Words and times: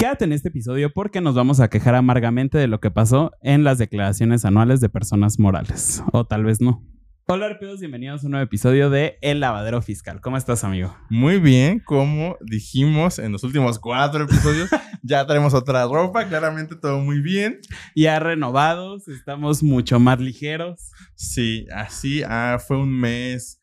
Quédate 0.00 0.24
en 0.24 0.32
este 0.32 0.48
episodio 0.48 0.90
porque 0.90 1.20
nos 1.20 1.34
vamos 1.34 1.60
a 1.60 1.68
quejar 1.68 1.94
amargamente 1.94 2.56
de 2.56 2.68
lo 2.68 2.80
que 2.80 2.90
pasó 2.90 3.32
en 3.42 3.64
las 3.64 3.76
declaraciones 3.76 4.46
anuales 4.46 4.80
de 4.80 4.88
personas 4.88 5.38
morales. 5.38 6.02
O 6.12 6.24
tal 6.24 6.42
vez 6.42 6.62
no. 6.62 6.82
Hola 7.26 7.44
arpeos, 7.44 7.80
bienvenidos 7.80 8.22
a 8.22 8.26
un 8.26 8.30
nuevo 8.30 8.44
episodio 8.44 8.88
de 8.88 9.18
El 9.20 9.40
Lavadero 9.40 9.82
Fiscal. 9.82 10.22
¿Cómo 10.22 10.38
estás, 10.38 10.64
amigo? 10.64 10.96
Muy 11.10 11.38
bien, 11.38 11.80
como 11.80 12.38
dijimos 12.40 13.18
en 13.18 13.30
los 13.30 13.44
últimos 13.44 13.78
cuatro 13.78 14.24
episodios, 14.24 14.70
ya 15.02 15.26
tenemos 15.26 15.52
otra 15.52 15.84
ropa, 15.84 16.26
claramente 16.26 16.76
todo 16.76 17.00
muy 17.00 17.20
bien. 17.20 17.60
Ya 17.94 18.18
renovados, 18.20 19.06
estamos 19.06 19.62
mucho 19.62 20.00
más 20.00 20.18
ligeros. 20.18 20.92
Sí, 21.14 21.66
así 21.74 22.22
ah, 22.26 22.58
fue 22.58 22.78
un 22.78 22.98
mes, 22.98 23.59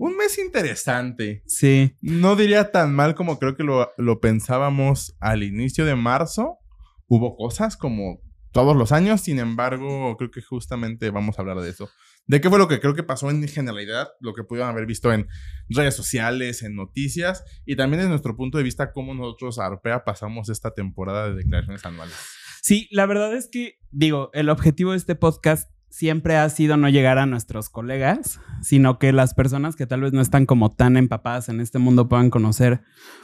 un 0.00 0.16
mes 0.16 0.38
interesante. 0.38 1.42
Sí. 1.46 1.94
No 2.00 2.34
diría 2.34 2.70
tan 2.70 2.94
mal 2.94 3.14
como 3.14 3.38
creo 3.38 3.56
que 3.56 3.62
lo, 3.62 3.92
lo 3.98 4.20
pensábamos 4.20 5.16
al 5.20 5.42
inicio 5.42 5.84
de 5.84 5.94
marzo. 5.94 6.58
Hubo 7.06 7.36
cosas 7.36 7.76
como 7.76 8.20
todos 8.50 8.76
los 8.76 8.92
años, 8.92 9.20
sin 9.20 9.38
embargo, 9.38 10.16
creo 10.16 10.30
que 10.30 10.42
justamente 10.42 11.10
vamos 11.10 11.38
a 11.38 11.42
hablar 11.42 11.60
de 11.60 11.70
eso 11.70 11.88
de 12.30 12.40
qué 12.40 12.48
fue 12.48 12.60
lo 12.60 12.68
que 12.68 12.78
creo 12.78 12.94
que 12.94 13.02
pasó 13.02 13.28
en 13.28 13.46
generalidad, 13.48 14.10
lo 14.20 14.34
que 14.34 14.44
pudieron 14.44 14.70
haber 14.70 14.86
visto 14.86 15.12
en 15.12 15.26
redes 15.68 15.96
sociales, 15.96 16.62
en 16.62 16.76
noticias, 16.76 17.44
y 17.66 17.74
también 17.74 17.98
desde 17.98 18.10
nuestro 18.10 18.36
punto 18.36 18.56
de 18.56 18.62
vista, 18.62 18.92
cómo 18.92 19.14
nosotros 19.14 19.58
Arpea 19.58 20.04
pasamos 20.04 20.48
esta 20.48 20.70
temporada 20.70 21.28
de 21.28 21.34
declaraciones 21.34 21.84
anuales. 21.84 22.14
Sí, 22.62 22.86
la 22.92 23.06
verdad 23.06 23.34
es 23.34 23.48
que, 23.50 23.80
digo, 23.90 24.30
el 24.32 24.48
objetivo 24.48 24.92
de 24.92 24.98
este 24.98 25.16
podcast 25.16 25.72
siempre 25.90 26.36
ha 26.36 26.48
sido 26.48 26.76
no 26.76 26.88
llegar 26.88 27.18
a 27.18 27.26
nuestros 27.26 27.68
colegas, 27.68 28.40
sino 28.62 28.98
que 28.98 29.12
las 29.12 29.34
personas 29.34 29.76
que 29.76 29.86
tal 29.86 30.00
vez 30.00 30.12
no 30.12 30.20
están 30.20 30.46
como 30.46 30.70
tan 30.70 30.96
empapadas 30.96 31.48
en 31.48 31.60
este 31.60 31.78
mundo 31.78 32.08
puedan 32.08 32.30
conocer 32.30 32.80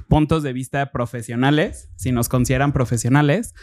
puntos 0.09 0.43
de 0.43 0.53
vista 0.53 0.93
profesionales, 0.93 1.91
si 1.97 2.13
nos 2.13 2.29
consideran 2.29 2.73
profesionales, 2.73 3.55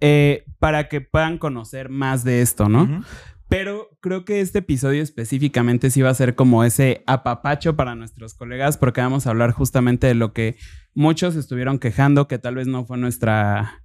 eh, 0.00 0.44
para 0.58 0.88
que 0.88 1.00
puedan 1.00 1.38
conocer 1.38 1.88
más 1.88 2.24
de 2.24 2.42
esto, 2.42 2.68
¿no? 2.68 3.04
Pero 3.48 3.88
creo 4.00 4.24
que 4.24 4.40
este 4.40 4.60
episodio 4.60 5.02
específicamente 5.02 5.90
sí 5.90 6.02
va 6.02 6.10
a 6.10 6.14
ser 6.14 6.36
como 6.36 6.62
ese 6.62 7.02
apapacho 7.06 7.74
para 7.74 7.96
nuestros 7.96 8.34
colegas, 8.34 8.78
porque 8.78 9.00
vamos 9.00 9.26
a 9.26 9.30
hablar 9.30 9.50
justamente 9.50 10.06
de 10.06 10.14
lo 10.14 10.32
que 10.32 10.56
muchos 10.94 11.34
estuvieron 11.34 11.78
quejando, 11.78 12.28
que 12.28 12.38
tal 12.38 12.54
vez 12.54 12.66
no 12.66 12.84
fue 12.84 12.96
nuestra. 12.96 13.82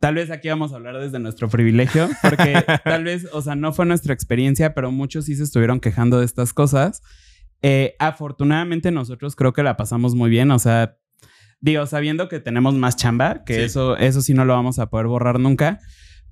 Tal 0.00 0.14
vez 0.14 0.30
aquí 0.30 0.48
vamos 0.48 0.72
a 0.72 0.76
hablar 0.76 0.98
desde 0.98 1.18
nuestro 1.18 1.48
privilegio, 1.48 2.08
porque 2.22 2.62
tal 2.84 3.04
vez, 3.04 3.28
o 3.32 3.42
sea, 3.42 3.56
no 3.56 3.72
fue 3.72 3.84
nuestra 3.84 4.14
experiencia, 4.14 4.74
pero 4.74 4.92
muchos 4.92 5.24
sí 5.24 5.34
se 5.34 5.42
estuvieron 5.42 5.80
quejando 5.80 6.20
de 6.20 6.24
estas 6.24 6.52
cosas. 6.52 7.02
Eh, 7.62 7.96
afortunadamente 7.98 8.92
nosotros 8.92 9.34
creo 9.34 9.52
que 9.52 9.64
la 9.64 9.76
pasamos 9.76 10.14
muy 10.14 10.30
bien, 10.30 10.52
o 10.52 10.58
sea, 10.60 10.96
digo, 11.60 11.86
sabiendo 11.86 12.28
que 12.28 12.38
tenemos 12.38 12.74
más 12.74 12.94
chamba, 12.94 13.42
que 13.44 13.64
eso, 13.64 13.96
eso 13.96 14.22
sí 14.22 14.34
no 14.34 14.44
lo 14.44 14.52
vamos 14.54 14.78
a 14.78 14.88
poder 14.88 15.08
borrar 15.08 15.40
nunca, 15.40 15.80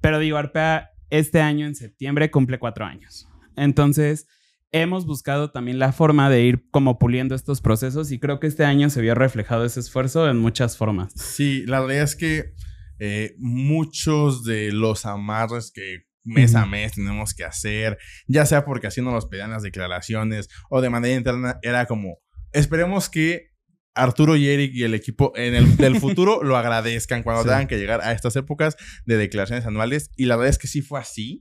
pero 0.01 0.20
digo, 0.20 0.36
Arpea 0.36 0.91
este 1.11 1.41
año 1.41 1.67
en 1.67 1.75
septiembre 1.75 2.30
cumple 2.30 2.61
cuatro 2.61 2.84
años. 2.84 3.28
Entonces, 3.56 4.28
hemos 4.70 5.06
buscado 5.06 5.51
también 5.51 5.78
la 5.78 5.92
forma 5.92 6.30
de 6.30 6.42
ir 6.42 6.69
como 6.70 6.98
puliendo 6.98 7.34
estos 7.34 7.61
procesos 7.61 8.12
y 8.12 8.19
creo 8.19 8.39
que 8.39 8.47
este 8.47 8.64
año 8.64 8.91
se 8.91 9.01
vio 9.01 9.14
reflejado 9.14 9.64
ese 9.64 9.80
esfuerzo 9.80 10.28
en 10.28 10.39
muchas 10.39 10.77
formas. 10.77 11.12
Sí, 11.14 11.64
la 11.67 11.80
verdad 11.80 12.03
es 12.03 12.17
que 12.17 12.53
eh, 12.98 13.34
muchos 13.39 14.44
de 14.44 14.72
los 14.72 15.06
amarres 15.06 15.70
que 15.72 16.05
mes 16.25 16.55
a 16.56 16.66
mes 16.66 16.92
tenemos 16.92 17.34
que 17.34 17.44
hacer, 17.44 17.98
ya 18.27 18.47
sea 18.47 18.64
porque 18.64 18.89
así 18.89 19.00
nos 19.00 19.27
pedían 19.27 19.50
las 19.50 19.62
declaraciones 19.62 20.48
o 20.69 20.80
de 20.80 20.91
manera 20.91 21.17
interna, 21.17 21.58
era 21.62 21.86
como, 21.86 22.19
esperemos 22.52 23.08
que 23.08 23.56
Arturo 23.97 24.36
y 24.36 24.48
Eric 24.48 24.72
y 24.74 24.84
el 24.84 24.94
equipo 24.94 25.33
en 25.34 25.55
el 25.55 25.77
del 25.77 25.97
futuro 26.00 26.42
lo 26.42 26.56
agradezcan 26.56 27.22
cuando 27.22 27.42
tengan 27.42 27.67
que 27.67 27.78
llegar 27.78 28.02
a 28.02 28.12
estas 28.12 28.36
épocas 28.36 28.77
de 29.06 29.17
declaraciones 29.17 29.67
anuales. 29.67 30.11
Y 30.17 30.27
la 30.27 30.36
verdad 30.36 30.50
es 30.50 30.58
que 30.58 30.69
sí 30.69 30.83
fue 30.83 31.00
así. 31.00 31.41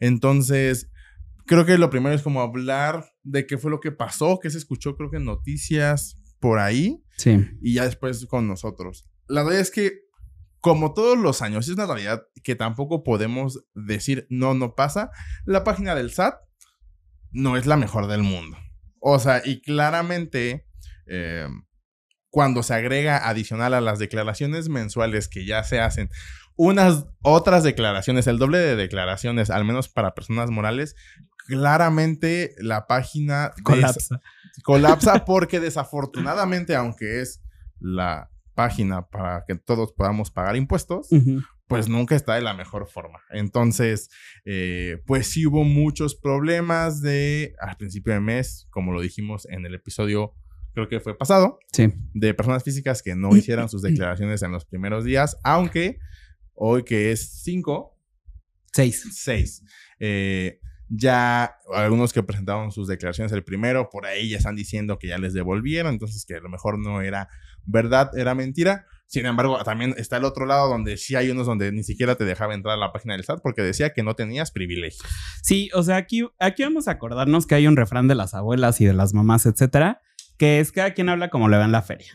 Entonces, 0.00 0.90
creo 1.46 1.64
que 1.64 1.78
lo 1.78 1.90
primero 1.90 2.14
es 2.14 2.22
como 2.22 2.40
hablar 2.40 3.06
de 3.22 3.46
qué 3.46 3.56
fue 3.56 3.70
lo 3.70 3.80
que 3.80 3.92
pasó, 3.92 4.40
qué 4.42 4.50
se 4.50 4.58
escuchó, 4.58 4.96
creo 4.96 5.10
que 5.10 5.18
en 5.18 5.24
noticias 5.24 6.18
por 6.40 6.58
ahí. 6.58 7.02
Sí. 7.16 7.38
Y 7.62 7.74
ya 7.74 7.84
después 7.84 8.26
con 8.26 8.48
nosotros. 8.48 9.08
La 9.28 9.44
verdad 9.44 9.60
es 9.60 9.70
que, 9.70 10.00
como 10.62 10.94
todos 10.94 11.18
los 11.18 11.42
años, 11.42 11.68
es 11.68 11.74
una 11.74 11.84
realidad 11.84 12.22
que 12.42 12.54
tampoco 12.54 13.04
podemos 13.04 13.62
decir 13.74 14.26
no, 14.30 14.54
no 14.54 14.74
pasa. 14.74 15.10
La 15.44 15.64
página 15.64 15.94
del 15.94 16.10
SAT 16.10 16.36
no 17.32 17.58
es 17.58 17.66
la 17.66 17.76
mejor 17.76 18.06
del 18.06 18.22
mundo. 18.22 18.56
O 18.98 19.18
sea, 19.18 19.42
y 19.44 19.60
claramente. 19.60 20.66
Eh, 21.06 21.46
cuando 22.30 22.62
se 22.62 22.72
agrega 22.72 23.28
adicional 23.28 23.74
a 23.74 23.82
las 23.82 23.98
declaraciones 23.98 24.70
mensuales 24.70 25.28
que 25.28 25.44
ya 25.44 25.64
se 25.64 25.80
hacen 25.80 26.08
unas 26.56 27.06
otras 27.22 27.62
declaraciones, 27.62 28.26
el 28.26 28.38
doble 28.38 28.58
de 28.58 28.76
declaraciones, 28.76 29.50
al 29.50 29.64
menos 29.64 29.88
para 29.88 30.14
personas 30.14 30.50
morales, 30.50 30.94
claramente 31.46 32.54
la 32.58 32.86
página 32.86 33.52
colapsa. 33.62 34.20
colapsa 34.64 35.24
porque 35.24 35.60
desafortunadamente, 35.60 36.74
aunque 36.74 37.20
es 37.20 37.42
la 37.80 38.30
página 38.62 39.08
para 39.08 39.44
que 39.44 39.56
todos 39.56 39.92
podamos 39.92 40.30
pagar 40.30 40.54
impuestos, 40.54 41.08
pues 41.66 41.88
nunca 41.88 42.14
está 42.14 42.36
de 42.36 42.42
la 42.42 42.54
mejor 42.54 42.86
forma. 42.86 43.18
Entonces, 43.30 44.08
eh, 44.44 45.02
pues 45.04 45.26
sí 45.26 45.46
hubo 45.46 45.64
muchos 45.64 46.14
problemas 46.14 47.02
de 47.02 47.56
al 47.60 47.76
principio 47.76 48.12
de 48.12 48.20
mes, 48.20 48.68
como 48.70 48.92
lo 48.92 49.00
dijimos 49.00 49.48
en 49.50 49.66
el 49.66 49.74
episodio 49.74 50.34
creo 50.74 50.88
que 50.88 51.00
fue 51.00 51.18
pasado, 51.18 51.58
sí. 51.72 51.92
de 52.14 52.34
personas 52.34 52.62
físicas 52.62 53.02
que 53.02 53.16
no 53.16 53.36
hicieron 53.36 53.68
sus 53.68 53.82
declaraciones 53.82 54.42
en 54.42 54.52
los 54.52 54.64
primeros 54.64 55.04
días, 55.04 55.36
aunque 55.42 55.98
hoy 56.54 56.84
que 56.84 57.10
es 57.10 57.42
5, 57.42 57.98
6. 58.72 59.08
6. 59.12 59.64
ya 60.88 61.56
algunos 61.74 62.12
que 62.12 62.22
presentaron 62.22 62.70
sus 62.70 62.86
declaraciones 62.86 63.32
el 63.32 63.44
primero, 63.44 63.90
por 63.90 64.06
ahí 64.06 64.30
ya 64.30 64.38
están 64.38 64.54
diciendo 64.54 64.98
que 64.98 65.08
ya 65.08 65.18
les 65.18 65.34
devolvieron, 65.34 65.92
entonces 65.92 66.24
que 66.24 66.36
a 66.36 66.40
lo 66.40 66.48
mejor 66.48 66.78
no 66.78 67.02
era 67.02 67.28
verdad, 67.66 68.16
era 68.16 68.34
mentira. 68.34 68.86
Sin 69.06 69.26
embargo, 69.26 69.62
también 69.62 69.94
está 69.98 70.16
el 70.16 70.24
otro 70.24 70.46
lado 70.46 70.70
donde 70.70 70.96
sí 70.96 71.16
hay 71.16 71.28
unos 71.28 71.46
donde 71.46 71.70
ni 71.70 71.82
siquiera 71.82 72.14
te 72.14 72.24
dejaba 72.24 72.54
entrar 72.54 72.74
a 72.74 72.78
la 72.78 72.92
página 72.92 73.14
del 73.14 73.24
SAT 73.24 73.40
porque 73.42 73.60
decía 73.60 73.92
que 73.92 74.02
no 74.02 74.14
tenías 74.14 74.50
privilegios. 74.52 75.06
Sí, 75.42 75.68
o 75.74 75.82
sea, 75.82 75.96
aquí, 75.96 76.26
aquí 76.38 76.62
vamos 76.62 76.88
a 76.88 76.92
acordarnos 76.92 77.46
que 77.46 77.54
hay 77.54 77.66
un 77.66 77.76
refrán 77.76 78.08
de 78.08 78.14
las 78.14 78.32
abuelas 78.32 78.80
y 78.80 78.86
de 78.86 78.94
las 78.94 79.12
mamás, 79.12 79.44
etcétera, 79.44 80.00
que 80.38 80.60
es 80.60 80.72
cada 80.72 80.94
quien 80.94 81.10
habla 81.10 81.28
como 81.28 81.50
le 81.50 81.58
va 81.58 81.66
en 81.66 81.72
la 81.72 81.82
feria. 81.82 82.10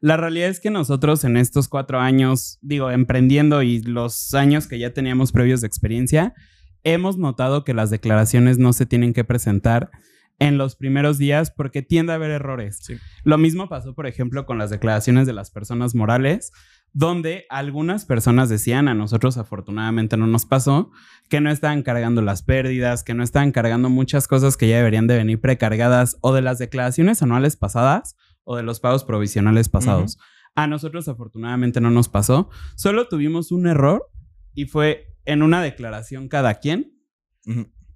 La 0.00 0.18
realidad 0.18 0.50
es 0.50 0.60
que 0.60 0.68
nosotros 0.70 1.24
en 1.24 1.38
estos 1.38 1.68
cuatro 1.68 1.98
años, 1.98 2.58
digo, 2.60 2.90
emprendiendo 2.90 3.62
y 3.62 3.80
los 3.80 4.34
años 4.34 4.66
que 4.66 4.78
ya 4.78 4.92
teníamos 4.92 5.32
previos 5.32 5.62
de 5.62 5.66
experiencia, 5.66 6.34
hemos 6.82 7.16
notado 7.16 7.64
que 7.64 7.72
las 7.72 7.88
declaraciones 7.88 8.58
no 8.58 8.74
se 8.74 8.84
tienen 8.84 9.14
que 9.14 9.24
presentar 9.24 9.90
en 10.38 10.58
los 10.58 10.76
primeros 10.76 11.18
días 11.18 11.50
porque 11.50 11.82
tiende 11.82 12.12
a 12.12 12.16
haber 12.16 12.30
errores. 12.30 12.80
Lo 13.22 13.38
mismo 13.38 13.68
pasó, 13.68 13.94
por 13.94 14.06
ejemplo, 14.06 14.46
con 14.46 14.58
las 14.58 14.70
declaraciones 14.70 15.26
de 15.26 15.32
las 15.32 15.50
personas 15.50 15.94
morales 15.94 16.52
donde 16.94 17.44
algunas 17.50 18.04
personas 18.04 18.48
decían, 18.48 18.86
a 18.86 18.94
nosotros 18.94 19.36
afortunadamente 19.36 20.16
no 20.16 20.28
nos 20.28 20.46
pasó, 20.46 20.92
que 21.28 21.40
no 21.40 21.50
estaban 21.50 21.82
cargando 21.82 22.22
las 22.22 22.42
pérdidas, 22.42 23.02
que 23.02 23.14
no 23.14 23.24
estaban 23.24 23.50
cargando 23.50 23.90
muchas 23.90 24.28
cosas 24.28 24.56
que 24.56 24.68
ya 24.68 24.76
deberían 24.76 25.08
de 25.08 25.16
venir 25.16 25.40
precargadas 25.40 26.16
o 26.20 26.32
de 26.32 26.40
las 26.40 26.58
declaraciones 26.58 27.20
anuales 27.20 27.56
pasadas 27.56 28.16
o 28.44 28.56
de 28.56 28.62
los 28.62 28.78
pagos 28.78 29.02
provisionales 29.02 29.68
pasados. 29.68 30.18
A 30.54 30.68
nosotros 30.68 31.08
afortunadamente 31.08 31.80
no 31.80 31.90
nos 31.90 32.08
pasó, 32.08 32.48
solo 32.76 33.08
tuvimos 33.08 33.50
un 33.50 33.66
error 33.66 34.08
y 34.54 34.66
fue 34.66 35.16
en 35.24 35.42
una 35.42 35.60
declaración 35.62 36.28
cada 36.28 36.60
quien, 36.60 36.96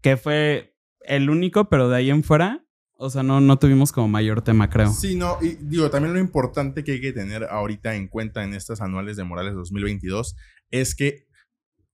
que 0.01 0.17
fue 0.17 0.77
el 1.09 1.31
único, 1.31 1.69
pero 1.69 1.89
de 1.89 1.97
ahí 1.97 2.11
en 2.11 2.23
fuera 2.23 2.65
o 3.01 3.11
sea, 3.11 3.23
no, 3.23 3.41
no 3.41 3.61
tuvimos 3.61 3.93
como 3.93 4.09
mayor 4.09 4.43
tema, 4.43 4.69
creo. 4.69 4.93
Sí, 4.93 5.15
no, 5.15 5.39
y 5.41 5.57
digo, 5.61 5.89
también 5.89 6.15
lo 6.15 6.19
importante 6.19 6.83
que 6.83 6.93
hay 6.93 7.01
que 7.01 7.13
tener 7.13 7.45
ahorita 7.45 7.95
en 7.95 8.09
cuenta 8.09 8.43
en 8.43 8.55
estas 8.55 8.81
anuales 8.81 9.17
de 9.17 9.23
Morales 9.23 9.55
2022 9.55 10.35
es 10.73 10.97
que 10.97 11.29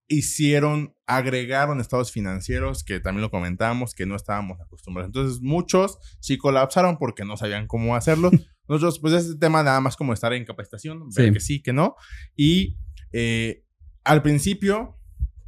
hicieron, 0.09 0.97
agregaron 1.07 1.79
estados 1.79 2.11
financieros, 2.11 2.85
que 2.85 3.01
también 3.01 3.21
lo 3.21 3.31
comentamos, 3.31 3.95
que 3.95 4.07
no 4.07 4.17
estábamos 4.17 4.63
acostumbrados. 4.63 5.09
Entonces, 5.11 5.43
muchos 5.43 5.99
sí 6.21 6.39
colapsaron 6.39 6.97
porque 6.97 7.27
no 7.27 7.37
sabían 7.37 7.67
cómo 7.67 7.97
hacerlo. 7.97 8.31
Nosotros, 8.67 8.99
pues, 8.99 9.13
este 9.13 9.39
tema 9.39 9.63
nada 9.63 9.83
más 9.83 9.97
como 9.97 10.15
estar 10.15 10.33
en 10.33 10.47
capacitación, 10.47 11.11
ver 11.15 11.35
que 11.35 11.41
sí, 11.41 11.61
que 11.63 11.75
no. 11.75 11.97
Y 12.35 12.79
eh, 13.13 13.63
al 14.05 14.23
principio, 14.23 14.99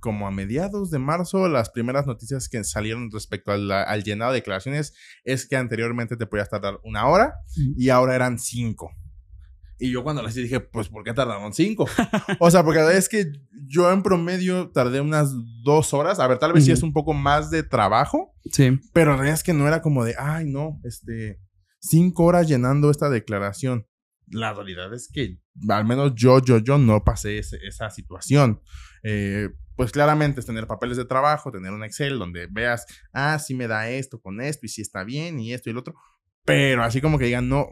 como 0.06 0.29
a 0.29 0.31
mediados 0.31 0.93
de 0.93 1.00
marzo, 1.00 1.49
las 1.49 1.69
primeras 1.69 2.06
noticias 2.06 2.49
que 2.49 2.62
salieron 2.62 3.11
respecto 3.11 3.50
al, 3.50 4.05
llenado 4.05 4.31
de 4.31 4.38
declaraciones 4.38 4.94
es 5.25 5.49
que 5.49 5.56
anteriormente 5.56 6.17
te 6.17 6.29
podías 6.29 6.49
tardar 6.49 6.79
una 6.85 7.08
hora 7.08 7.35
y 7.76 7.88
ahora 7.88 8.14
eran 8.14 8.38
cinco. 8.38 8.93
Y 9.81 9.91
yo 9.91 10.05
cuando 10.05 10.23
las 10.23 10.37
dije, 10.37 10.61
pues, 10.61 10.88
¿por 10.91 11.03
qué 11.03 11.12
tardaron 11.12 11.53
cinco? 11.53 11.88
o 12.38 12.50
sea, 12.53 12.62
porque 12.62 12.97
es 12.97 13.08
que 13.08 13.32
yo 13.67 13.91
en 13.91 14.05
promedio 14.05 14.70
tardé 14.70 15.00
unas 15.00 15.32
dos 15.64 15.93
horas. 15.93 16.20
A 16.20 16.29
ver, 16.29 16.38
tal 16.38 16.52
vez 16.52 16.64
sí 16.64 16.70
es 16.70 16.85
un 16.85 16.93
poco 16.93 17.12
más 17.12 17.50
de 17.50 17.64
trabajo. 17.64 18.32
Sí. 18.52 18.79
Pero 18.93 19.11
la 19.11 19.17
verdad 19.17 19.35
es 19.35 19.43
que 19.43 19.55
no 19.55 19.67
era 19.67 19.82
como 19.82 20.05
de, 20.05 20.14
ay, 20.17 20.44
no, 20.44 20.81
este, 20.85 21.41
cinco 21.81 22.26
horas 22.26 22.47
llenando 22.47 22.93
esta 22.93 23.11
declaración. 23.11 23.88
La 24.29 24.55
realidad 24.55 24.94
es 24.94 25.11
que 25.12 25.41
al 25.69 25.85
menos 25.85 26.12
yo, 26.14 26.41
yo, 26.41 26.59
yo 26.59 26.79
no 26.79 27.02
pasé 27.02 27.38
esa 27.38 27.91
situación. 27.91 28.61
Eh, 29.02 29.49
pues 29.76 29.93
claramente 29.93 30.40
es 30.40 30.46
tener 30.46 30.67
papeles 30.67 30.96
de 30.96 31.05
trabajo, 31.05 31.52
tener 31.52 31.73
un 31.73 31.84
Excel 31.84 32.19
donde 32.19 32.49
veas, 32.50 32.87
ah, 33.12 33.38
sí 33.38 33.55
me 33.55 33.69
da 33.69 33.88
esto 33.90 34.20
con 34.20 34.40
esto 34.40 34.67
y 34.67 34.69
si 34.69 34.82
está 34.82 35.05
bien 35.05 35.38
y 35.38 35.52
esto 35.52 35.70
y 35.70 35.75
lo 35.75 35.81
otro. 35.81 35.94
Pero 36.44 36.82
así 36.82 37.00
como 37.00 37.19
que 37.19 37.26
digan, 37.26 37.49
no, 37.49 37.67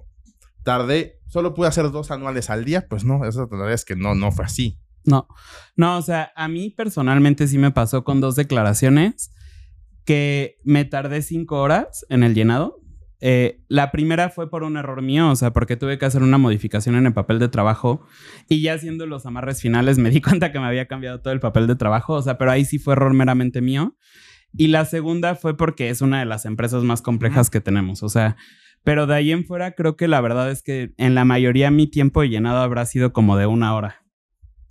tardé, 0.62 1.20
solo 1.26 1.54
pude 1.54 1.68
hacer 1.68 1.90
dos 1.90 2.10
anuales 2.10 2.50
al 2.50 2.64
día, 2.64 2.86
pues 2.88 3.04
no, 3.04 3.24
esa 3.24 3.46
verdad 3.46 3.72
es 3.72 3.84
que 3.84 3.96
no, 3.96 4.14
no 4.14 4.32
fue 4.32 4.44
así. 4.44 4.80
No, 5.04 5.28
no, 5.76 5.98
o 5.98 6.02
sea, 6.02 6.32
a 6.34 6.48
mí 6.48 6.70
personalmente 6.70 7.46
sí 7.46 7.58
me 7.58 7.70
pasó 7.70 8.04
con 8.04 8.20
dos 8.20 8.36
declaraciones 8.36 9.30
que 10.04 10.58
me 10.64 10.84
tardé 10.84 11.22
cinco 11.22 11.60
horas 11.60 12.04
en 12.08 12.22
el 12.22 12.34
llenado. 12.34 12.80
Eh, 13.26 13.62
la 13.69 13.91
primera 13.91 14.29
fue 14.29 14.50
por 14.50 14.65
un 14.65 14.76
error 14.76 15.00
mío, 15.00 15.31
o 15.31 15.35
sea, 15.35 15.50
porque 15.50 15.79
tuve 15.79 15.97
que 15.97 16.05
hacer 16.05 16.23
una 16.23 16.37
modificación 16.37 16.94
en 16.94 17.06
el 17.06 17.15
papel 17.15 17.38
de 17.38 17.49
trabajo 17.49 18.06
y 18.50 18.61
ya 18.61 18.75
haciendo 18.75 19.06
los 19.06 19.25
amarres 19.25 19.62
finales 19.62 19.97
me 19.99 20.11
di 20.11 20.21
cuenta 20.21 20.53
que 20.53 20.61
me 20.61 20.67
había 20.67 20.87
cambiado 20.88 21.23
todo 21.23 21.32
el 21.32 21.41
papel 21.41 21.67
de 21.67 21.75
trabajo, 21.75 22.12
o 22.12 22.21
sea, 22.21 22.37
pero 22.37 22.50
ahí 22.50 22.67
sí 22.67 22.79
fue 22.79 22.93
error 22.93 23.15
meramente 23.15 23.62
mío. 23.62 23.97
Y 24.53 24.67
la 24.67 24.85
segunda 24.85 25.37
fue 25.37 25.56
porque 25.56 25.88
es 25.88 26.03
una 26.03 26.19
de 26.19 26.26
las 26.26 26.44
empresas 26.44 26.85
más 26.85 27.00
complejas 27.00 27.49
que 27.49 27.62
tenemos, 27.62 28.03
o 28.03 28.11
sea, 28.11 28.37
pero 28.85 29.06
de 29.06 29.15
ahí 29.15 29.32
en 29.32 29.47
fuera 29.47 29.73
creo 29.73 29.97
que 29.97 30.06
la 30.06 30.21
verdad 30.21 30.50
es 30.50 30.62
que 30.62 30.93
en 30.99 31.15
la 31.15 31.25
mayoría 31.25 31.71
mi 31.71 31.87
tiempo 31.87 32.25
llenado 32.25 32.59
habrá 32.59 32.85
sido 32.85 33.15
como 33.15 33.38
de 33.38 33.47
una 33.47 33.75
hora. 33.75 34.05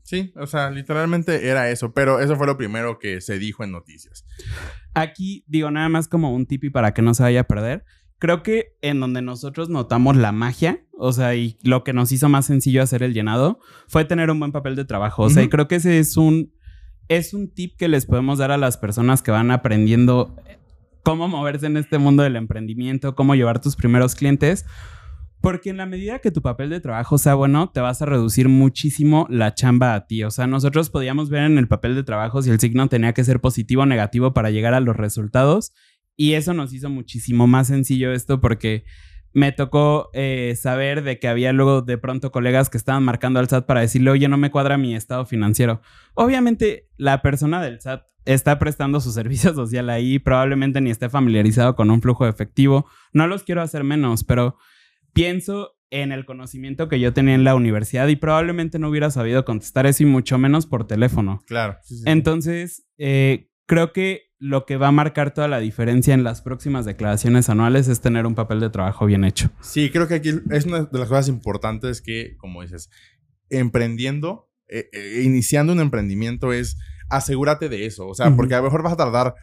Sí, 0.03 0.31
o 0.35 0.45
sea, 0.45 0.69
literalmente 0.69 1.47
era 1.47 1.71
eso, 1.71 1.91
pero 1.93 2.19
eso 2.19 2.35
fue 2.35 2.45
lo 2.45 2.55
primero 2.55 2.99
que 2.99 3.19
se 3.19 3.39
dijo 3.39 3.63
en 3.63 3.71
noticias. 3.71 4.27
Aquí 4.93 5.43
digo 5.47 5.71
nada 5.71 5.89
más 5.89 6.07
como 6.07 6.35
un 6.35 6.45
tipi 6.45 6.69
para 6.69 6.93
que 6.93 7.01
no 7.01 7.15
se 7.15 7.23
vaya 7.23 7.39
a 7.39 7.45
perder. 7.45 7.83
Creo 8.23 8.41
que 8.41 8.77
en 8.81 9.01
donde 9.01 9.21
nosotros 9.21 9.67
notamos 9.67 10.15
la 10.15 10.31
magia, 10.31 10.79
o 10.93 11.11
sea, 11.11 11.35
y 11.35 11.57
lo 11.61 11.83
que 11.83 11.91
nos 11.91 12.09
hizo 12.13 12.29
más 12.29 12.45
sencillo 12.45 12.81
hacer 12.81 13.03
el 13.03 13.13
llenado 13.13 13.59
fue 13.89 14.05
tener 14.05 14.31
un 14.31 14.39
buen 14.39 14.53
papel 14.53 14.77
de 14.77 14.85
trabajo. 14.85 15.23
O 15.23 15.29
sea, 15.29 15.43
y 15.43 15.49
creo 15.49 15.67
que 15.67 15.75
ese 15.75 15.99
es 15.99 16.15
un 16.15 16.53
es 17.09 17.33
un 17.33 17.53
tip 17.53 17.75
que 17.75 17.89
les 17.89 18.05
podemos 18.05 18.39
dar 18.39 18.53
a 18.53 18.57
las 18.57 18.77
personas 18.77 19.21
que 19.23 19.31
van 19.31 19.51
aprendiendo 19.51 20.37
cómo 21.03 21.27
moverse 21.27 21.65
en 21.65 21.75
este 21.75 21.97
mundo 21.97 22.23
del 22.23 22.37
emprendimiento, 22.37 23.13
cómo 23.13 23.35
llevar 23.35 23.59
tus 23.59 23.75
primeros 23.75 24.15
clientes. 24.15 24.65
Porque 25.41 25.71
en 25.71 25.75
la 25.75 25.85
medida 25.85 26.19
que 26.19 26.31
tu 26.31 26.41
papel 26.41 26.69
de 26.69 26.79
trabajo 26.79 27.17
sea 27.17 27.33
bueno, 27.33 27.71
te 27.71 27.81
vas 27.81 28.01
a 28.01 28.05
reducir 28.05 28.47
muchísimo 28.47 29.27
la 29.29 29.53
chamba 29.53 29.95
a 29.95 30.07
ti. 30.07 30.23
O 30.23 30.31
sea, 30.31 30.47
nosotros 30.47 30.89
podíamos 30.89 31.29
ver 31.29 31.43
en 31.43 31.57
el 31.57 31.67
papel 31.67 31.95
de 31.95 32.03
trabajo 32.03 32.41
si 32.41 32.51
el 32.51 32.61
signo 32.61 32.87
tenía 32.87 33.11
que 33.11 33.25
ser 33.25 33.41
positivo 33.41 33.81
o 33.81 33.85
negativo 33.85 34.33
para 34.33 34.49
llegar 34.49 34.73
a 34.73 34.79
los 34.79 34.95
resultados. 34.95 35.73
Y 36.15 36.33
eso 36.33 36.53
nos 36.53 36.73
hizo 36.73 36.89
muchísimo 36.89 37.47
más 37.47 37.67
sencillo 37.67 38.11
esto 38.11 38.39
porque 38.39 38.83
me 39.33 39.51
tocó 39.51 40.09
eh, 40.13 40.55
saber 40.55 41.03
de 41.03 41.19
que 41.19 41.27
había 41.27 41.53
luego 41.53 41.81
de 41.81 41.97
pronto 41.97 42.31
colegas 42.31 42.69
que 42.69 42.77
estaban 42.77 43.03
marcando 43.03 43.39
al 43.39 43.49
SAT 43.49 43.65
para 43.65 43.81
decirle, 43.81 44.11
oye, 44.11 44.27
no 44.27 44.37
me 44.37 44.51
cuadra 44.51 44.77
mi 44.77 44.95
estado 44.95 45.25
financiero. 45.25 45.81
Obviamente, 46.13 46.87
la 46.97 47.21
persona 47.21 47.61
del 47.61 47.81
SAT 47.81 48.03
está 48.25 48.59
prestando 48.59 49.01
su 49.01 49.11
servicio 49.13 49.53
social 49.53 49.89
ahí, 49.89 50.19
probablemente 50.19 50.81
ni 50.81 50.91
esté 50.91 51.09
familiarizado 51.09 51.75
con 51.75 51.89
un 51.89 52.01
flujo 52.01 52.25
de 52.25 52.29
efectivo. 52.29 52.85
No 53.11 53.27
los 53.27 53.43
quiero 53.43 53.61
hacer 53.61 53.83
menos, 53.83 54.23
pero 54.23 54.57
pienso 55.13 55.75
en 55.89 56.11
el 56.11 56.25
conocimiento 56.25 56.87
que 56.87 56.99
yo 56.99 57.13
tenía 57.13 57.35
en 57.35 57.43
la 57.43 57.53
universidad 57.53 58.07
y 58.07 58.15
probablemente 58.15 58.79
no 58.79 58.89
hubiera 58.89 59.11
sabido 59.11 59.45
contestar 59.45 59.85
eso 59.85 60.03
y 60.03 60.07
mucho 60.07 60.39
menos 60.39 60.65
por 60.65 60.87
teléfono. 60.87 61.41
Claro. 61.45 61.77
Entonces, 62.05 62.87
eh, 62.97 63.51
creo 63.67 63.93
que 63.93 64.32
lo 64.43 64.65
que 64.65 64.75
va 64.75 64.89
a 64.89 64.91
marcar 64.91 65.33
toda 65.33 65.47
la 65.47 65.59
diferencia 65.59 66.13
en 66.13 66.25
las 66.25 66.41
próximas 66.41 66.83
declaraciones 66.83 67.47
anuales 67.47 67.87
es 67.87 68.01
tener 68.01 68.25
un 68.25 68.35
papel 68.35 68.59
de 68.59 68.69
trabajo 68.69 69.05
bien 69.05 69.23
hecho. 69.23 69.49
Sí, 69.61 69.89
creo 69.89 70.05
que 70.09 70.15
aquí 70.15 70.31
es 70.51 70.65
una 70.65 70.83
de 70.83 70.99
las 70.99 71.07
cosas 71.07 71.29
importantes 71.29 72.01
que, 72.01 72.35
como 72.35 72.61
dices, 72.61 72.89
emprendiendo, 73.49 74.49
eh, 74.67 74.89
eh, 74.91 75.21
iniciando 75.23 75.71
un 75.71 75.79
emprendimiento 75.79 76.51
es 76.51 76.77
asegúrate 77.09 77.69
de 77.69 77.85
eso. 77.85 78.05
O 78.05 78.15
sea, 78.15 78.35
porque 78.35 78.53
a 78.53 78.57
lo 78.57 78.65
mejor 78.65 78.83
vas 78.83 78.91
a 78.91 78.97
tardar 78.97 79.33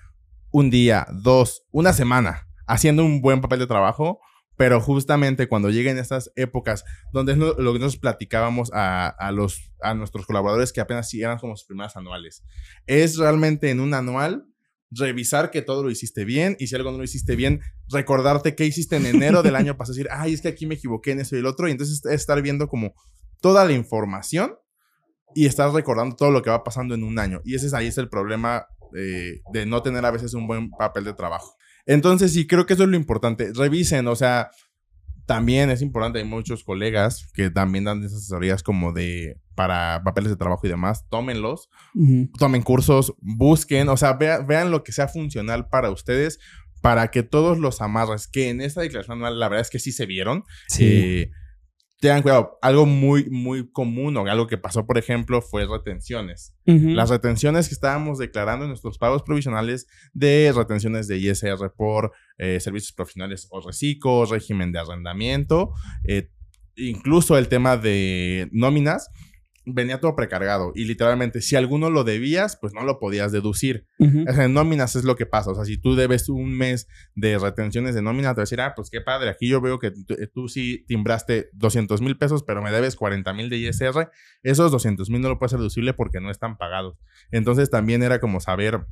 un 0.50 0.68
día, 0.68 1.06
dos, 1.10 1.64
una 1.70 1.94
semana 1.94 2.46
haciendo 2.66 3.02
un 3.02 3.22
buen 3.22 3.40
papel 3.40 3.60
de 3.60 3.66
trabajo 3.66 4.20
pero 4.56 4.78
justamente 4.78 5.48
cuando 5.48 5.70
lleguen 5.70 5.96
estas 5.96 6.30
épocas 6.36 6.84
donde 7.14 7.32
es 7.32 7.38
lo, 7.38 7.56
que 7.56 7.62
nosotros 7.62 7.96
platicábamos 7.96 8.70
a, 8.74 9.30
los, 9.32 9.72
a 9.80 9.94
nuestros 9.94 10.26
colaboradores 10.26 10.70
que 10.70 10.82
apenas 10.82 11.14
eran 11.14 11.38
como 11.38 11.56
sus 11.56 11.66
primeras 11.66 11.96
anuales, 11.96 12.44
es 12.86 13.16
realmente 13.16 13.70
en 13.70 13.80
un 13.80 13.94
anual 13.94 14.44
revisar 14.90 15.50
que 15.50 15.62
todo 15.62 15.82
lo 15.82 15.90
hiciste 15.90 16.24
bien 16.24 16.56
y 16.58 16.66
si 16.66 16.74
algo 16.74 16.90
no 16.90 16.98
lo 16.98 17.04
hiciste 17.04 17.36
bien, 17.36 17.60
recordarte 17.88 18.54
qué 18.54 18.66
hiciste 18.66 18.96
en 18.96 19.06
enero 19.06 19.42
del 19.42 19.56
año 19.56 19.76
pasado, 19.76 19.94
decir, 19.94 20.08
ay, 20.10 20.34
es 20.34 20.42
que 20.42 20.48
aquí 20.48 20.66
me 20.66 20.74
equivoqué 20.74 21.12
en 21.12 21.20
eso 21.20 21.36
y 21.36 21.38
el 21.38 21.46
otro, 21.46 21.68
y 21.68 21.72
entonces 21.72 22.04
estar 22.06 22.40
viendo 22.42 22.68
como 22.68 22.94
toda 23.40 23.64
la 23.64 23.72
información 23.72 24.54
y 25.34 25.46
estar 25.46 25.72
recordando 25.72 26.16
todo 26.16 26.30
lo 26.30 26.42
que 26.42 26.50
va 26.50 26.64
pasando 26.64 26.94
en 26.94 27.04
un 27.04 27.18
año. 27.18 27.40
Y 27.44 27.54
ese 27.54 27.66
es 27.66 27.74
ahí 27.74 27.86
es 27.86 27.98
el 27.98 28.08
problema 28.08 28.66
eh, 28.96 29.42
de 29.52 29.66
no 29.66 29.82
tener 29.82 30.04
a 30.04 30.10
veces 30.10 30.34
un 30.34 30.46
buen 30.46 30.70
papel 30.70 31.04
de 31.04 31.14
trabajo. 31.14 31.54
Entonces, 31.86 32.32
sí, 32.32 32.46
creo 32.46 32.66
que 32.66 32.74
eso 32.74 32.82
es 32.82 32.88
lo 32.88 32.96
importante. 32.96 33.52
Revisen, 33.54 34.06
o 34.08 34.16
sea, 34.16 34.50
también 35.30 35.70
es 35.70 35.80
importante, 35.80 36.18
hay 36.18 36.24
muchos 36.24 36.64
colegas 36.64 37.30
que 37.34 37.50
también 37.50 37.84
dan 37.84 38.00
esas 38.02 38.18
asesorías 38.18 38.64
como 38.64 38.92
de 38.92 39.38
para 39.54 40.02
papeles 40.02 40.28
de 40.28 40.36
trabajo 40.36 40.66
y 40.66 40.70
demás, 40.70 41.08
tómenlos, 41.08 41.70
tomen 42.36 42.62
cursos, 42.62 43.14
busquen, 43.20 43.88
o 43.90 43.96
sea, 43.96 44.14
vean 44.14 44.72
lo 44.72 44.82
que 44.82 44.90
sea 44.90 45.06
funcional 45.06 45.68
para 45.68 45.92
ustedes, 45.92 46.40
para 46.80 47.12
que 47.12 47.22
todos 47.22 47.58
los 47.58 47.80
amarres 47.80 48.26
que 48.26 48.48
en 48.48 48.60
esta 48.60 48.80
declaración 48.80 49.18
anual, 49.18 49.38
la 49.38 49.48
verdad 49.48 49.60
es 49.60 49.70
que 49.70 49.78
sí 49.78 49.92
se 49.92 50.04
vieron, 50.04 50.42
sí. 50.66 50.88
Eh, 50.88 51.30
tengan 52.00 52.22
cuidado, 52.22 52.58
algo 52.62 52.86
muy, 52.86 53.28
muy 53.28 53.70
común 53.70 54.16
o 54.16 54.26
algo 54.26 54.46
que 54.46 54.56
pasó, 54.56 54.86
por 54.86 54.96
ejemplo, 54.96 55.42
fue 55.42 55.66
retenciones. 55.66 56.56
Las 56.64 57.10
retenciones 57.10 57.68
que 57.68 57.74
estábamos 57.74 58.18
declarando 58.18 58.64
en 58.64 58.70
nuestros 58.70 58.96
pagos 58.96 59.22
provisionales 59.22 59.86
de 60.14 60.52
retenciones 60.54 61.08
de 61.08 61.18
ISR 61.18 61.72
por 61.76 62.12
eh, 62.38 62.58
servicios 62.60 62.92
profesionales 62.92 63.48
o 63.50 63.60
reciclo, 63.60 64.24
régimen 64.24 64.72
de 64.72 64.78
arrendamiento, 64.78 65.72
eh, 66.04 66.30
incluso 66.76 67.36
el 67.36 67.48
tema 67.48 67.76
de 67.76 68.48
nóminas, 68.52 69.10
venía 69.74 70.00
todo 70.00 70.16
precargado 70.16 70.72
y 70.74 70.84
literalmente 70.84 71.40
si 71.40 71.56
alguno 71.56 71.90
lo 71.90 72.04
debías, 72.04 72.56
pues 72.60 72.72
no 72.72 72.84
lo 72.84 72.98
podías 72.98 73.32
deducir. 73.32 73.86
en 73.98 74.52
nóminas 74.52 74.96
es 74.96 75.04
lo 75.04 75.16
que 75.16 75.26
pasa. 75.26 75.50
O 75.50 75.54
sea, 75.54 75.64
si 75.64 75.76
tú 75.78 75.94
debes 75.94 76.28
un 76.28 76.56
mes 76.56 76.88
de 77.14 77.38
retenciones 77.38 77.94
de 77.94 78.02
nómina, 78.02 78.34
te 78.34 78.40
vas 78.40 78.48
a 78.50 78.50
decir, 78.50 78.60
ah, 78.60 78.74
pues 78.74 78.90
qué 78.90 79.00
padre, 79.00 79.30
aquí 79.30 79.48
yo 79.48 79.60
veo 79.60 79.78
que 79.78 79.92
tú, 80.32 80.48
sí 80.48 80.84
timbraste 80.86 81.50
200 81.52 82.00
mil 82.00 82.16
pesos, 82.16 82.42
pero 82.42 82.62
me 82.62 82.70
debes 82.70 82.96
40 82.96 83.32
mil 83.34 83.50
de 83.50 83.58
ISR. 83.58 84.10
Esos 84.42 84.72
200 84.72 85.10
mil 85.10 85.20
no 85.20 85.28
lo 85.28 85.38
puedes 85.38 85.52
deducible 85.52 85.94
porque 85.94 86.20
no 86.20 86.30
están 86.30 86.56
pagados. 86.56 86.98
Entonces 87.30 87.70
también 87.70 88.02
era 88.02 88.20
como 88.20 88.40
saber 88.40 88.86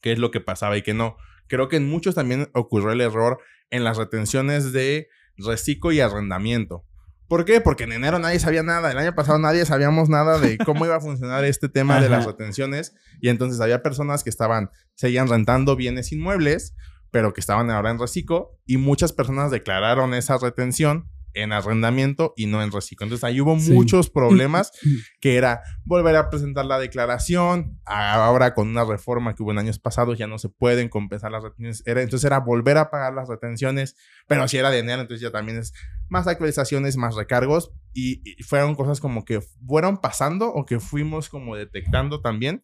qué 0.00 0.12
es 0.12 0.18
lo 0.18 0.30
que 0.30 0.40
pasaba 0.40 0.76
y 0.76 0.82
qué 0.82 0.94
no. 0.94 1.16
Creo 1.46 1.68
que 1.68 1.76
en 1.76 1.88
muchos 1.88 2.14
también 2.14 2.48
ocurrió 2.54 2.92
el 2.92 3.00
error 3.00 3.38
en 3.70 3.84
las 3.84 3.96
retenciones 3.96 4.72
de 4.72 5.08
reciclo 5.36 5.92
y 5.92 6.00
arrendamiento. 6.00 6.84
¿Por 7.30 7.44
qué? 7.44 7.60
Porque 7.60 7.84
en 7.84 7.92
enero 7.92 8.18
nadie 8.18 8.40
sabía 8.40 8.64
nada. 8.64 8.90
El 8.90 8.98
año 8.98 9.14
pasado 9.14 9.38
nadie 9.38 9.64
sabíamos 9.64 10.08
nada 10.08 10.40
de 10.40 10.58
cómo 10.58 10.84
iba 10.84 10.96
a 10.96 11.00
funcionar 11.00 11.44
este 11.44 11.68
tema 11.68 12.00
de 12.00 12.08
las 12.08 12.26
retenciones. 12.26 12.92
Y 13.20 13.28
entonces 13.28 13.60
había 13.60 13.84
personas 13.84 14.24
que 14.24 14.30
estaban, 14.30 14.72
seguían 14.96 15.28
rentando 15.28 15.76
bienes 15.76 16.10
inmuebles, 16.10 16.74
pero 17.12 17.32
que 17.32 17.40
estaban 17.40 17.70
ahora 17.70 17.92
en 17.92 18.00
reciclo. 18.00 18.58
Y 18.66 18.78
muchas 18.78 19.12
personas 19.12 19.52
declararon 19.52 20.12
esa 20.12 20.38
retención 20.38 21.08
en 21.34 21.52
arrendamiento 21.52 22.34
y 22.36 22.46
no 22.46 22.62
en 22.62 22.72
reciclo. 22.72 23.04
Entonces 23.04 23.24
ahí 23.24 23.40
hubo 23.40 23.56
muchos 23.56 24.10
problemas 24.10 24.72
que 25.20 25.36
era 25.36 25.62
volver 25.84 26.16
a 26.16 26.30
presentar 26.30 26.66
la 26.66 26.78
declaración, 26.78 27.80
ahora 27.84 28.54
con 28.54 28.68
una 28.68 28.84
reforma 28.84 29.34
que 29.34 29.42
hubo 29.42 29.52
en 29.52 29.58
años 29.58 29.78
pasados 29.78 30.18
ya 30.18 30.26
no 30.26 30.38
se 30.38 30.48
pueden 30.48 30.88
compensar 30.88 31.30
las 31.32 31.42
retenciones, 31.42 31.82
era, 31.86 32.02
entonces 32.02 32.26
era 32.26 32.40
volver 32.40 32.78
a 32.78 32.90
pagar 32.90 33.14
las 33.14 33.28
retenciones, 33.28 33.96
pero 34.26 34.46
si 34.48 34.58
era 34.58 34.70
de 34.70 34.78
enero, 34.78 35.02
entonces 35.02 35.22
ya 35.22 35.30
también 35.30 35.58
es 35.58 35.72
más 36.08 36.26
actualizaciones, 36.26 36.96
más 36.96 37.14
recargos 37.14 37.72
y, 37.92 38.20
fueron 38.42 38.74
cosas 38.74 39.00
como 39.00 39.24
que 39.24 39.40
fueron 39.40 39.98
pasando 39.98 40.52
o 40.52 40.66
que 40.66 40.80
fuimos 40.80 41.28
como 41.28 41.56
detectando 41.56 42.20
también 42.20 42.62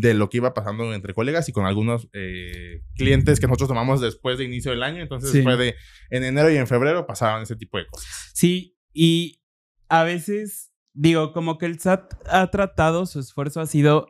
de 0.00 0.14
lo 0.14 0.28
que 0.28 0.38
iba 0.38 0.54
pasando 0.54 0.92
entre 0.92 1.14
colegas 1.14 1.48
y 1.48 1.52
con 1.52 1.64
algunos 1.64 2.08
eh, 2.12 2.82
clientes 2.94 3.40
que 3.40 3.46
nosotros 3.46 3.68
tomamos 3.68 4.00
después 4.00 4.38
de 4.38 4.44
inicio 4.44 4.70
del 4.70 4.82
año. 4.82 5.02
Entonces 5.02 5.42
fue 5.42 5.56
de 5.56 5.74
en 6.10 6.24
enero 6.24 6.50
y 6.50 6.56
en 6.56 6.66
febrero 6.66 7.06
pasaban 7.06 7.42
ese 7.42 7.56
tipo 7.56 7.78
de 7.78 7.86
cosas. 7.86 8.30
Sí, 8.34 8.76
y 8.92 9.42
a 9.88 10.04
veces 10.04 10.72
digo, 10.92 11.32
como 11.32 11.58
que 11.58 11.66
el 11.66 11.78
SAT 11.78 12.14
ha 12.26 12.50
tratado, 12.50 13.06
su 13.06 13.20
esfuerzo 13.20 13.60
ha 13.60 13.66
sido 13.66 14.08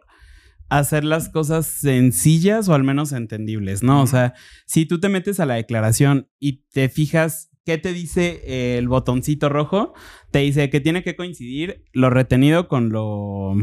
hacer 0.69 1.05
las 1.05 1.29
cosas 1.29 1.67
sencillas 1.67 2.69
o 2.69 2.75
al 2.75 2.83
menos 2.83 3.13
entendibles, 3.13 3.83
¿no? 3.83 4.03
O 4.03 4.07
sea, 4.07 4.35
si 4.67 4.87
tú 4.87 4.99
te 4.99 5.09
metes 5.09 5.39
a 5.39 5.47
la 5.47 5.55
declaración 5.55 6.29
y 6.41 6.65
te 6.73 6.89
fijas 6.89 7.51
¿Qué 7.67 7.79
te 7.79 7.93
dice 7.93 8.79
el 8.79 8.87
botoncito 8.87 9.49
rojo? 9.49 9.93
Te 10.31 10.39
dice 10.39 10.71
que 10.71 10.79
tiene 10.79 11.03
que 11.03 11.17
coincidir 11.17 11.85
lo 11.93 12.11
retenido 12.11 12.69
con 12.69 12.91
lo 12.91 13.57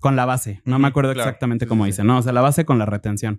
con 0.00 0.16
la 0.16 0.24
base. 0.24 0.62
No 0.64 0.78
me 0.78 0.88
acuerdo 0.88 1.12
exactamente 1.12 1.66
cómo 1.66 1.84
dice, 1.84 2.02
¿no? 2.02 2.18
O 2.18 2.22
sea, 2.22 2.32
la 2.32 2.40
base 2.40 2.64
con 2.64 2.78
la 2.78 2.86
retención. 2.86 3.38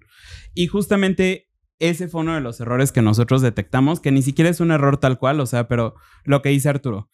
Y 0.53 0.68
justamente 0.68 1.50
ese 1.80 2.08
fue 2.08 2.22
uno 2.22 2.36
de 2.36 2.41
los 2.41 2.62
errores 2.62 2.91
que 2.91 3.01
nosotros 3.01 3.41
detectamos, 3.41 4.00
que 4.00 4.12
ni 4.12 4.22
siquiera 4.22 4.50
es 4.50 4.60
un 4.60 4.72
error 4.72 4.98
tal 4.98 5.18
cual, 5.18 5.39
o 5.39 5.46
sea, 5.48 5.68
pero 5.68 5.96
lo 6.24 6.41
que 6.41 6.50
dice 6.50 6.70
Arturo. 6.70 7.10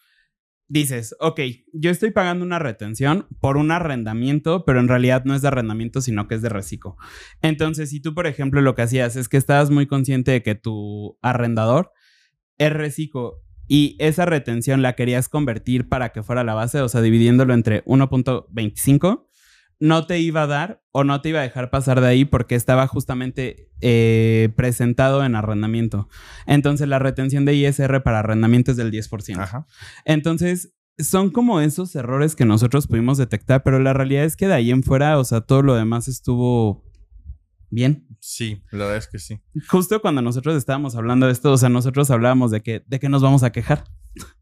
dices, 0.70 1.16
ok, 1.22 1.40
yo 1.72 1.90
estoy 1.90 2.12
pagando 2.12 2.44
una 2.44 2.60
retención 2.60 3.26
por 3.40 3.56
un 3.56 3.72
arrendamiento, 3.72 4.66
pero 4.66 4.82
en 4.82 4.90
realidad 4.90 5.24
no 5.24 5.34
es 5.34 5.42
de 5.42 5.48
arrendamiento, 5.48 6.02
sino 6.02 6.28
que 6.28 6.36
es 6.36 6.42
de 6.42 6.50
reciclo. 6.50 6.98
Entonces, 7.42 7.90
si 7.90 8.02
tú, 8.02 8.14
por 8.14 8.28
ejemplo, 8.28 8.62
lo 8.62 8.76
que 8.76 8.82
hacías 8.82 9.16
es 9.16 9.30
que 9.30 9.38
estabas 9.38 9.70
muy 9.70 9.88
consciente 9.88 10.32
de 10.32 10.44
que 10.44 10.56
tu 10.56 11.18
arrendador 11.22 11.92
es 12.58 12.74
reciclo 12.74 13.42
y 13.68 13.96
esa 14.00 14.26
retención 14.26 14.82
la 14.82 14.94
querías 14.94 15.30
convertir 15.30 15.90
para 15.90 16.10
que 16.10 16.24
fuera 16.24 16.44
la 16.44 16.54
base, 16.54 16.82
o 16.82 16.90
sea, 16.90 17.02
dividiéndolo 17.02 17.54
entre 17.54 17.84
1.25, 17.86 19.27
no 19.80 20.08
te 20.08 20.20
iba 20.20 20.44
a 20.44 20.48
dar 20.48 20.84
o 20.92 21.04
no 21.04 21.22
te 21.22 21.30
iba 21.30 21.40
a 21.40 21.44
dejar 21.44 21.70
pasar 21.70 22.02
de 22.02 22.08
ahí 22.08 22.26
porque 22.26 22.56
estaba 22.56 22.88
justamente 22.88 23.70
eh, 23.82 24.50
presentado 24.56 25.24
en 25.24 25.36
arrendamiento. 25.36 26.10
Entonces 26.46 26.88
la 26.88 27.00
retención 27.00 27.46
de 27.46 27.56
ISR 27.56 28.02
para 28.02 28.20
arrendamiento 28.20 28.72
es 28.72 28.78
del 28.78 28.92
10%. 28.92 29.66
Entonces 30.06 30.74
son 30.98 31.30
como 31.30 31.62
esos 31.62 31.96
errores 31.96 32.36
que 32.36 32.46
nosotros 32.46 32.88
pudimos 32.88 33.18
detectar, 33.18 33.62
pero 33.64 33.80
la 33.80 33.94
realidad 33.94 34.24
es 34.24 34.36
que 34.36 34.48
de 34.48 34.56
ahí 34.56 34.72
en 34.72 34.84
fuera, 34.84 35.20
o 35.20 35.24
sea, 35.24 35.42
todo 35.42 35.62
lo 35.62 35.76
demás 35.76 36.08
estuvo 36.08 36.84
bien. 37.70 38.08
Sí, 38.20 38.64
la 38.72 38.80
verdad 38.80 38.98
es 38.98 39.08
que 39.08 39.20
sí. 39.20 39.40
Justo 39.70 40.02
cuando 40.02 40.22
nosotros 40.22 40.56
estábamos 40.56 40.96
hablando 40.96 41.28
de 41.28 41.34
esto, 41.34 41.52
o 41.52 41.58
sea, 41.58 41.70
nosotros 41.70 42.10
hablábamos 42.10 42.50
de 42.50 42.62
que, 42.62 42.84
de 42.88 43.00
que 43.00 43.10
nos 43.10 43.22
vamos 43.22 43.44
a 43.44 43.52
quejar. 43.52 43.84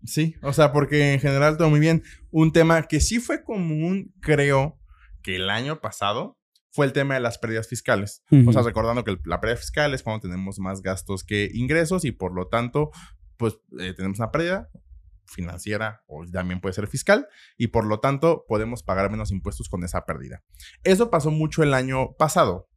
Sí, 0.06 0.36
o 0.42 0.54
sea, 0.54 0.72
porque 0.72 1.14
en 1.14 1.20
general 1.20 1.58
todo 1.58 1.70
muy 1.70 1.82
bien. 1.82 2.04
Un 2.32 2.54
tema 2.54 2.84
que 2.84 3.02
sí 3.02 3.20
fue 3.20 3.44
común, 3.44 4.14
creo, 4.22 4.80
que 5.26 5.38
el 5.38 5.50
año 5.50 5.82
pasado 5.82 6.38
fue 6.70 6.86
el 6.86 6.94
tema 6.94 7.16
de 7.16 7.20
las 7.20 7.40
pérdidas 7.40 7.68
fiscales. 7.68 8.24
O 8.48 8.54
sea, 8.54 8.62
recordando 8.62 9.04
que 9.04 9.18
la 9.26 9.42
pérdida 9.42 9.58
fiscal 9.58 9.96
es 9.96 10.04
cuando 10.04 10.22
tenemos 10.22 10.60
más 10.60 10.84
gastos 10.84 11.24
que 11.24 11.50
ingresos 11.52 12.06
y 12.06 12.12
por 12.12 12.36
lo 12.36 12.48
tanto, 12.48 12.92
pues 13.36 13.58
eh, 13.80 13.94
tenemos 13.96 14.20
una 14.20 14.32
pérdida 14.32 14.70
financiera 15.26 16.04
o 16.06 16.24
también 16.28 16.62
puede 16.62 16.74
ser 16.74 16.86
fiscal 16.86 17.28
y 17.58 17.68
por 17.68 17.88
lo 17.88 18.00
tanto 18.02 18.46
podemos 18.48 18.84
pagar 18.84 19.10
menos 19.10 19.32
impuestos 19.32 19.68
con 19.68 19.84
esa 19.84 20.06
pérdida. 20.06 20.44
Eso 20.84 21.10
pasó 21.10 21.32
mucho 21.32 21.64
el 21.64 21.74
año 21.74 22.14
pasado 22.20 22.70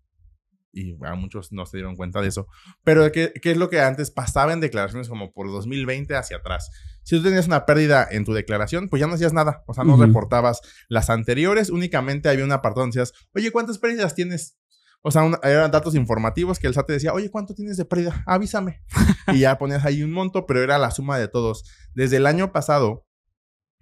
y 0.72 0.94
muchos 1.16 1.52
no 1.52 1.66
se 1.66 1.76
dieron 1.76 1.96
cuenta 1.96 2.22
de 2.22 2.28
eso. 2.28 2.46
Pero 2.84 3.12
¿qué, 3.12 3.34
¿qué, 3.42 3.50
es 3.50 3.58
lo 3.58 3.68
que 3.68 3.80
antes 3.80 4.10
pasaba 4.10 4.54
en 4.54 4.60
declaraciones 4.60 5.10
como 5.10 5.32
por 5.32 5.48
2020 5.48 6.16
hacia 6.16 6.38
atrás? 6.38 6.70
Si 7.08 7.16
tú 7.16 7.22
tenías 7.22 7.46
una 7.46 7.64
pérdida 7.64 8.06
en 8.10 8.26
tu 8.26 8.34
declaración, 8.34 8.90
pues 8.90 9.00
ya 9.00 9.06
no 9.06 9.14
hacías 9.14 9.32
nada. 9.32 9.64
O 9.66 9.72
sea, 9.72 9.82
no 9.82 9.96
reportabas 9.96 10.60
las 10.90 11.08
anteriores, 11.08 11.70
únicamente 11.70 12.28
había 12.28 12.44
un 12.44 12.52
apartado 12.52 12.82
donde 12.82 13.00
decías, 13.00 13.18
oye, 13.34 13.50
¿cuántas 13.50 13.78
pérdidas 13.78 14.14
tienes? 14.14 14.58
O 15.00 15.10
sea, 15.10 15.22
eran 15.42 15.70
datos 15.70 15.94
informativos 15.94 16.58
que 16.58 16.66
el 16.66 16.74
SAT 16.74 16.86
te 16.86 16.92
decía, 16.92 17.14
oye, 17.14 17.30
¿cuánto 17.30 17.54
tienes 17.54 17.78
de 17.78 17.86
pérdida? 17.86 18.22
Avísame. 18.26 18.82
y 19.32 19.38
ya 19.38 19.56
ponías 19.56 19.86
ahí 19.86 20.02
un 20.02 20.12
monto, 20.12 20.44
pero 20.44 20.62
era 20.62 20.76
la 20.76 20.90
suma 20.90 21.16
de 21.16 21.28
todos. 21.28 21.64
Desde 21.94 22.18
el 22.18 22.26
año 22.26 22.52
pasado, 22.52 23.06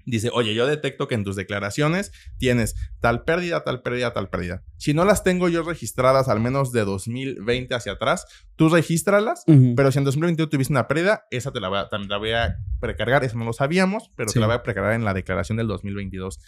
dice, 0.07 0.31
oye, 0.33 0.55
yo 0.55 0.67
detecto 0.67 1.09
que 1.09 1.15
en 1.15 1.25
tus 1.25 1.37
declaraciones 1.37 2.13
tienes 2.39 2.75
tal 3.01 3.25
pérdida, 3.25 3.65
tal 3.65 3.83
pérdida, 3.83 4.13
tal 4.13 4.31
pérdida. 4.31 4.63
Si 4.79 4.95
no 4.95 5.05
las 5.05 5.23
tengo 5.25 5.49
yo 5.49 5.63
registradas 5.63 6.29
al 6.29 6.41
menos 6.41 6.73
de 6.73 6.85
2020 6.85 7.75
hacia 7.75 7.93
atrás, 7.93 8.25
tú 8.55 8.69
regístralas, 8.69 9.43
pero 9.77 9.93
si 9.93 9.99
en 9.99 10.05
2021 10.05 10.49
tuviste 10.49 10.73
una 10.73 10.89
pérdida, 10.89 11.25
esa 11.31 11.53
te 11.53 11.61
la 11.61 11.69
voy 11.69 11.79
a, 11.79 11.89
también 11.89 12.09
la 12.09 12.19
voy 12.19 12.33
a 12.33 12.57
precargar, 12.81 13.25
eso 13.25 13.37
no 13.37 13.45
lo 13.45 13.53
sabíamos, 13.53 14.11
pero 14.17 14.33
te 14.33 14.41
la 14.41 14.47
voy 14.47 14.55
a 14.57 14.63
precargar 14.63 14.95
en 14.95 15.05
la 15.05 15.13
declaración 15.13 15.59
del 15.59 15.67
2022. 15.67 16.41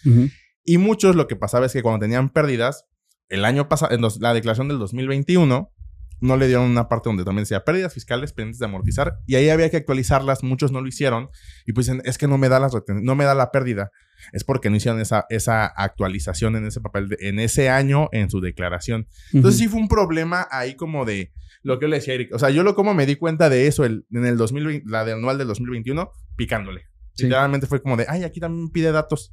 Y 0.65 0.79
muchos 0.79 1.17
lo 1.17 1.27
que 1.27 1.37
pasaba 1.37 1.67
es 1.67 1.73
que 1.73 1.83
cuando 1.83 2.01
tenían 2.01 2.31
pérdidas, 2.31 2.87
el 3.29 3.45
año 3.45 3.69
pasado, 3.69 3.95
en 3.95 4.03
la 4.21 4.35
declaración 4.35 4.69
del 4.69 4.79
2021, 4.79 5.73
no 6.21 6.37
le 6.37 6.47
dieron 6.47 6.65
una 6.65 6.89
parte 6.89 7.09
donde 7.09 7.25
también 7.25 7.43
decía 7.43 7.65
pérdidas 7.65 7.95
fiscales 7.95 8.33
pendientes 8.33 8.59
de 8.59 8.67
amortizar 8.67 9.19
y 9.27 9.37
ahí 9.37 9.49
había 9.49 9.71
que 9.71 9.77
actualizarlas, 9.77 10.43
muchos 10.43 10.73
no 10.73 10.81
lo 10.81 10.89
hicieron 10.89 11.31
y 11.67 11.73
pues 11.73 11.87
dicen, 11.87 12.03
es 12.05 12.19
que 12.19 12.27
no 12.27 12.39
me 12.39 12.49
da 12.49 12.59
las 12.59 12.73
no 12.89 13.15
me 13.15 13.25
da 13.25 13.35
la 13.35 13.51
pérdida. 13.51 13.91
Es 14.33 14.43
porque 14.43 14.69
no 14.69 14.77
hicieron 14.77 15.01
esa, 15.01 15.27
esa 15.31 15.67
actualización 15.67 16.57
en 16.57 16.67
ese 16.67 16.81
papel, 16.81 17.17
en 17.21 17.39
ese 17.39 17.69
año 17.69 18.09
en 18.11 18.31
su 18.31 18.41
declaración. 18.41 19.07
Entonces 19.33 19.61
sí 19.61 19.69
fue 19.69 19.81
un 19.81 19.89
problema 19.89 20.49
ahí 20.51 20.75
como 20.75 21.05
de 21.05 21.33
lo 21.63 21.79
que 21.79 21.85
yo 21.85 21.89
le 21.89 21.97
decía 21.97 22.15
Eric. 22.15 22.35
O 22.35 22.39
sea, 22.39 22.51
yo 22.51 22.65
lo 22.65 22.75
como 22.75 22.95
me 22.95 23.07
di 23.07 23.17
cuenta 23.17 23.49
de 23.49 23.69
eso 23.69 23.85
en 23.85 24.05
el 24.11 24.37
2020, 24.37 24.91
la 24.91 25.05
de 25.05 25.13
anual 25.13 25.39
del 25.39 25.47
2021, 25.47 26.11
picándole. 26.37 26.89
Literalmente 27.17 27.67
fue 27.67 27.83
como 27.83 27.97
de, 27.97 28.07
ay, 28.09 28.25
aquí 28.25 28.41
también 28.41 28.71
pide 28.71 28.93
datos. 28.93 29.33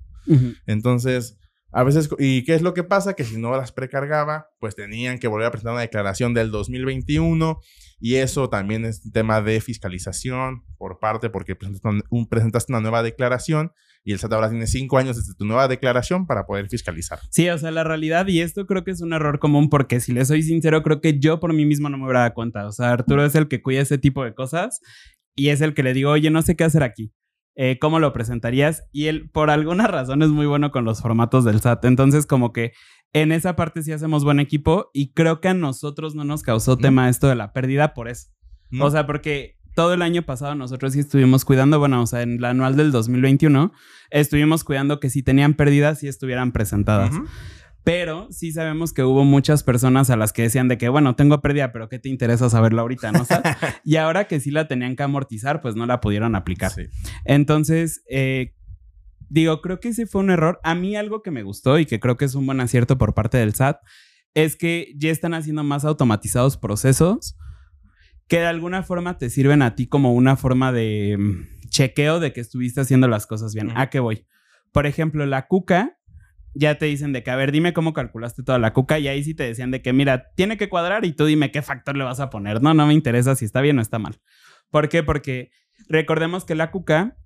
Entonces, 0.66 1.38
a 1.76 1.84
veces, 1.84 2.10
¿y 2.20 2.46
qué 2.46 2.56
es 2.56 2.62
lo 2.62 2.74
que 2.74 2.86
pasa? 2.86 3.16
Que 3.16 3.26
si 3.26 3.38
no 3.38 3.52
las 3.52 3.74
precargaba, 3.74 4.48
pues 4.62 4.78
tenían 4.78 5.20
que 5.20 5.28
volver 5.28 5.48
a 5.48 5.52
presentar 5.52 5.74
una 5.74 5.82
declaración 5.82 6.34
del 6.34 6.50
2021 6.50 7.60
y 8.00 8.16
eso 8.16 8.50
también 8.50 8.86
es 8.86 9.12
tema 9.12 9.42
de 9.42 9.60
fiscalización 9.60 10.64
por 10.78 11.00
parte 11.00 11.30
porque 11.30 11.58
presentaste 11.58 12.72
una 12.72 12.80
nueva 12.80 13.04
declaración 13.04 13.74
y 14.06 14.14
el 14.14 14.20
SAT 14.20 14.32
ahora 14.32 14.50
tiene 14.50 14.68
cinco 14.68 14.98
años 14.98 15.18
desde 15.18 15.36
tu 15.36 15.44
nueva 15.44 15.68
declaración 15.68 16.26
para 16.28 16.46
poder 16.46 16.70
fiscalizar. 16.70 17.20
Sí, 17.30 17.50
o 17.50 17.58
sea, 17.58 17.72
la 17.72 17.84
realidad, 17.84 18.26
y 18.28 18.40
esto 18.40 18.66
creo 18.68 18.86
que 18.86 18.92
es 18.92 19.02
un 19.02 19.12
error 19.12 19.40
común 19.40 19.70
porque 19.70 20.00
si 20.00 20.14
le 20.14 20.24
soy 20.24 20.44
sincero, 20.44 20.82
creo 20.82 21.02
que 21.02 21.20
yo 21.20 21.42
por 21.42 21.52
mí 21.52 21.66
mismo 21.66 21.90
no 21.90 21.98
me 21.98 22.06
hubiera 22.06 22.22
dado 22.22 22.36
cuenta. 22.36 22.66
O 22.68 22.72
sea, 22.72 22.94
Arturo 22.94 23.26
es 23.26 23.36
el 23.36 23.50
que 23.50 23.62
cuida 23.62 23.82
ese 23.82 23.98
tipo 23.98 24.24
de 24.24 24.34
cosas 24.34 24.80
y 25.36 25.50
es 25.50 25.60
el 25.60 25.74
que 25.74 25.84
le 25.84 25.94
digo, 25.94 26.12
oye, 26.12 26.30
no 26.30 26.42
sé 26.42 26.56
qué 26.56 26.64
hacer 26.64 26.84
aquí. 26.84 27.12
Eh, 27.56 27.78
cómo 27.80 28.00
lo 28.00 28.12
presentarías. 28.12 28.84
Y 28.92 29.06
él, 29.06 29.30
por 29.30 29.50
alguna 29.50 29.88
razón, 29.88 30.22
es 30.22 30.30
muy 30.30 30.46
bueno 30.46 30.72
con 30.72 30.86
los 30.86 31.02
formatos 31.02 31.46
del 31.46 31.62
SAT. 31.62 31.86
Entonces, 31.86 32.26
como 32.26 32.52
que 32.52 32.74
en 33.14 33.32
esa 33.32 33.56
parte 33.56 33.82
sí 33.82 33.94
hacemos 33.94 34.24
buen 34.26 34.40
equipo 34.40 34.90
y 34.94 35.14
creo 35.14 35.40
que 35.40 35.48
a 35.48 35.54
nosotros 35.54 36.16
no 36.16 36.26
nos 36.26 36.44
causó 36.44 36.78
tema 36.78 37.08
esto 37.08 37.28
de 37.28 37.36
la 37.36 37.54
pérdida 37.54 37.94
por 37.94 38.10
eso. 38.10 38.28
O 38.82 38.92
sea, 38.92 39.08
porque 39.08 39.56
todo 39.74 39.94
el 39.94 40.02
año 40.02 40.24
pasado 40.24 40.54
nosotros 40.56 40.94
sí 40.94 41.00
estuvimos 41.00 41.46
cuidando, 41.46 41.80
bueno, 41.80 42.02
o 42.02 42.08
sea, 42.08 42.24
en 42.24 42.42
la 42.42 42.50
anual 42.50 42.76
del 42.76 42.92
2021, 42.92 43.72
estuvimos 44.10 44.64
cuidando 44.64 45.00
que 45.00 45.10
si 45.10 45.24
tenían 45.24 45.54
pérdidas, 45.54 46.00
sí 46.00 46.08
estuvieran 46.08 46.52
presentadas. 46.52 47.14
Pero 47.86 48.28
sí 48.32 48.52
sabemos 48.52 48.94
que 48.94 49.04
hubo 49.04 49.24
muchas 49.24 49.62
personas 49.62 50.10
a 50.10 50.18
las 50.18 50.34
que 50.34 50.42
decían 50.42 50.68
de 50.68 50.80
que, 50.80 50.90
bueno, 50.90 51.16
tengo 51.16 51.40
pérdida, 51.40 51.72
pero 51.72 51.88
¿qué 51.88 52.00
te 52.00 52.10
interesa 52.10 52.50
saberlo 52.50 52.82
ahorita? 52.82 53.12
¿no? 53.12 53.24
y 53.86 53.98
ahora 53.98 54.28
que 54.28 54.40
sí 54.40 54.50
la 54.50 54.68
tenían 54.68 54.96
que 54.96 55.04
amortizar, 55.04 55.62
pues 55.62 55.76
no 55.76 55.86
la 55.86 56.02
pudieron 56.02 56.36
aplicar. 56.36 56.72
Entonces, 57.26 58.04
eh, 58.10 58.56
digo, 59.30 59.62
creo 59.62 59.80
que 59.80 59.90
ese 59.90 60.08
fue 60.08 60.22
un 60.22 60.32
error. 60.32 60.60
A 60.64 60.74
mí 60.74 60.96
algo 60.96 61.22
que 61.22 61.30
me 61.30 61.44
gustó 61.44 61.78
y 61.78 61.86
que 61.86 62.00
creo 62.00 62.18
que 62.18 62.26
es 62.26 62.34
un 62.34 62.48
buen 62.48 62.60
acierto 62.60 62.98
por 62.98 63.14
parte 63.14 63.38
del 63.38 63.54
SAT 63.54 63.78
es 64.34 64.56
que 64.56 64.92
ya 64.98 65.12
están 65.12 65.36
haciendo 65.36 65.64
más 65.64 65.86
automatizados 65.86 66.58
procesos 66.58 67.38
que 68.28 68.40
de 68.40 68.48
alguna 68.48 68.82
forma 68.82 69.20
te 69.20 69.30
sirven 69.30 69.62
a 69.62 69.76
ti 69.76 69.86
como 69.86 70.16
una 70.16 70.36
forma 70.38 70.72
de 70.72 71.18
mm, 71.20 71.70
chequeo 71.70 72.20
de 72.20 72.34
que 72.34 72.42
estuviste 72.42 72.82
haciendo 72.82 73.08
las 73.08 73.28
cosas 73.28 73.54
bien. 73.54 73.72
¿A 73.76 73.92
qué 73.92 74.00
voy? 74.00 74.26
Por 74.72 74.88
ejemplo, 74.88 75.26
la 75.28 75.48
cuca 75.48 76.00
ya 76.56 76.78
te 76.78 76.86
dicen 76.86 77.14
de 77.14 77.22
que, 77.22 77.32
a 77.32 77.36
ver, 77.36 77.52
dime 77.52 77.74
cómo 77.74 77.94
calculaste 77.94 78.42
toda 78.42 78.58
la 78.58 78.74
cuca 78.74 78.98
y 78.98 79.08
ahí 79.08 79.24
sí 79.24 79.34
te 79.34 79.44
decían 79.44 79.72
de 79.72 79.82
que, 79.82 79.94
mira, 79.94 80.32
tiene 80.36 80.58
que 80.58 80.70
cuadrar 80.70 81.06
y 81.06 81.12
tú 81.12 81.26
dime 81.26 81.52
qué 81.52 81.62
factor 81.62 81.96
le 81.98 82.06
vas 82.06 82.20
a 82.20 82.30
poner. 82.30 82.62
No, 82.62 82.74
no 82.74 82.88
me 82.88 82.94
interesa 82.94 83.36
si 83.36 83.46
está 83.46 83.62
bien 83.62 83.78
o 83.78 83.82
está 83.82 84.00
mal. 84.00 84.20
¿Por 84.72 84.90
qué? 84.90 85.04
Porque 85.04 85.52
recordemos 85.90 86.46
que 86.46 86.56
la 86.56 86.72
cuca 86.72 87.18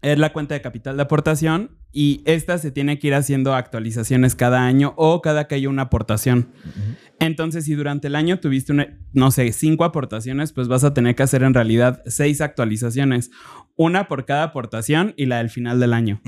es 0.00 0.18
la 0.18 0.32
cuenta 0.32 0.54
de 0.54 0.62
capital 0.62 0.96
de 0.96 1.02
aportación 1.02 1.78
y 1.92 2.22
esta 2.24 2.58
se 2.58 2.70
tiene 2.70 2.98
que 2.98 3.08
ir 3.08 3.14
haciendo 3.14 3.54
actualizaciones 3.54 4.34
cada 4.34 4.66
año 4.66 4.94
o 4.96 5.22
cada 5.22 5.46
que 5.46 5.54
haya 5.54 5.68
una 5.68 5.82
aportación. 5.82 6.52
Entonces, 7.22 7.66
si 7.66 7.74
durante 7.74 8.08
el 8.08 8.16
año 8.16 8.40
tuviste, 8.40 8.98
no 9.12 9.30
sé, 9.30 9.52
cinco 9.52 9.84
aportaciones, 9.84 10.52
pues 10.52 10.66
vas 10.66 10.82
a 10.82 10.92
tener 10.92 11.14
que 11.14 11.22
hacer 11.22 11.44
en 11.44 11.54
realidad 11.54 12.02
seis 12.04 12.40
actualizaciones, 12.40 13.30
una 13.76 14.08
por 14.08 14.24
cada 14.24 14.42
aportación 14.42 15.14
y 15.16 15.26
la 15.26 15.38
del 15.38 15.48
final 15.48 15.78
del 15.78 15.92
año. 15.92 16.20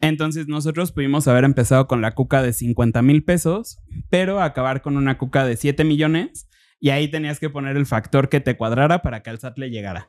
Entonces, 0.00 0.48
nosotros 0.48 0.90
pudimos 0.90 1.28
haber 1.28 1.44
empezado 1.44 1.86
con 1.86 2.00
la 2.00 2.14
cuca 2.14 2.40
de 2.40 2.54
50 2.54 3.02
mil 3.02 3.24
pesos, 3.24 3.78
pero 4.08 4.40
acabar 4.40 4.80
con 4.80 4.96
una 4.96 5.18
cuca 5.18 5.44
de 5.44 5.54
7 5.58 5.84
millones 5.84 6.48
y 6.80 6.90
ahí 6.90 7.08
tenías 7.08 7.40
que 7.40 7.50
poner 7.50 7.76
el 7.76 7.84
factor 7.84 8.30
que 8.30 8.40
te 8.40 8.56
cuadrara 8.56 9.02
para 9.02 9.22
que 9.22 9.28
al 9.28 9.38
SAT 9.38 9.58
le 9.58 9.68
llegara. 9.68 10.08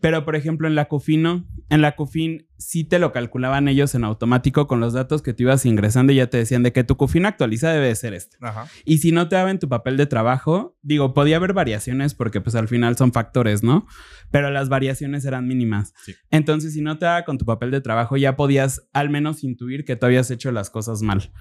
Pero, 0.00 0.24
por 0.24 0.36
ejemplo, 0.36 0.66
en 0.66 0.74
la 0.74 0.86
Cofino, 0.86 1.46
en 1.68 1.82
la 1.82 1.94
Cofin 1.96 2.46
sí 2.56 2.84
te 2.84 2.98
lo 2.98 3.12
calculaban 3.12 3.68
ellos 3.68 3.94
en 3.94 4.04
automático 4.04 4.66
con 4.66 4.80
los 4.80 4.92
datos 4.92 5.22
que 5.22 5.32
tú 5.32 5.44
ibas 5.44 5.64
ingresando 5.66 6.12
y 6.12 6.16
ya 6.16 6.28
te 6.28 6.38
decían 6.38 6.62
de 6.62 6.72
que 6.72 6.84
tu 6.84 6.96
Cofin 6.96 7.26
actualiza 7.26 7.70
debe 7.70 7.86
de 7.86 7.94
ser 7.94 8.14
este. 8.14 8.36
Y 8.84 8.98
si 8.98 9.12
no 9.12 9.28
te 9.28 9.36
daba 9.36 9.50
en 9.50 9.58
tu 9.58 9.68
papel 9.68 9.96
de 9.96 10.06
trabajo, 10.06 10.76
digo, 10.82 11.14
podía 11.14 11.36
haber 11.36 11.52
variaciones 11.52 12.14
porque 12.14 12.40
pues 12.40 12.54
al 12.54 12.68
final 12.68 12.96
son 12.96 13.12
factores, 13.12 13.62
¿no? 13.62 13.86
Pero 14.30 14.50
las 14.50 14.68
variaciones 14.68 15.24
eran 15.24 15.46
mínimas. 15.46 15.94
Entonces, 16.30 16.74
si 16.74 16.82
no 16.82 16.98
te 16.98 17.06
daba 17.06 17.24
con 17.24 17.38
tu 17.38 17.44
papel 17.44 17.70
de 17.70 17.80
trabajo, 17.80 18.16
ya 18.16 18.36
podías 18.36 18.88
al 18.92 19.10
menos 19.10 19.44
intuir 19.44 19.84
que 19.84 19.96
tú 19.96 20.06
habías 20.06 20.30
hecho 20.30 20.52
las 20.52 20.70
cosas 20.70 21.02
mal. 21.02 21.32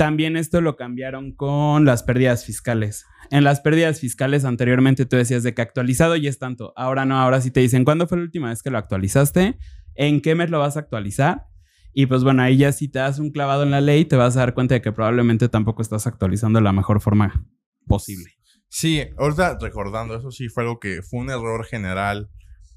También 0.00 0.38
esto 0.38 0.62
lo 0.62 0.76
cambiaron 0.76 1.32
con 1.32 1.84
las 1.84 2.02
pérdidas 2.02 2.46
fiscales. 2.46 3.04
En 3.30 3.44
las 3.44 3.60
pérdidas 3.60 4.00
fiscales 4.00 4.46
anteriormente 4.46 5.04
tú 5.04 5.16
decías 5.16 5.42
de 5.42 5.52
que 5.52 5.60
actualizado 5.60 6.16
y 6.16 6.26
es 6.26 6.38
tanto. 6.38 6.72
Ahora 6.74 7.04
no, 7.04 7.20
ahora 7.20 7.42
sí 7.42 7.50
te 7.50 7.60
dicen, 7.60 7.84
¿cuándo 7.84 8.06
fue 8.06 8.16
la 8.16 8.24
última 8.24 8.48
vez 8.48 8.62
que 8.62 8.70
lo 8.70 8.78
actualizaste? 8.78 9.58
¿En 9.94 10.22
qué 10.22 10.34
mes 10.34 10.48
lo 10.48 10.58
vas 10.58 10.78
a 10.78 10.80
actualizar? 10.80 11.48
Y 11.92 12.06
pues 12.06 12.24
bueno, 12.24 12.40
ahí 12.40 12.56
ya 12.56 12.72
si 12.72 12.88
te 12.88 12.98
das 12.98 13.18
un 13.18 13.30
clavado 13.30 13.62
en 13.62 13.72
la 13.72 13.82
ley, 13.82 14.06
te 14.06 14.16
vas 14.16 14.38
a 14.38 14.40
dar 14.40 14.54
cuenta 14.54 14.72
de 14.72 14.80
que 14.80 14.90
probablemente 14.90 15.50
tampoco 15.50 15.82
estás 15.82 16.06
actualizando 16.06 16.60
de 16.60 16.62
la 16.62 16.72
mejor 16.72 17.02
forma 17.02 17.46
posible. 17.86 18.32
Sí, 18.70 19.02
ahorita 19.18 19.58
recordando, 19.60 20.16
eso 20.16 20.30
sí 20.30 20.48
fue 20.48 20.62
algo 20.62 20.80
que 20.80 21.02
fue 21.02 21.20
un 21.20 21.28
error 21.28 21.66
general 21.66 22.30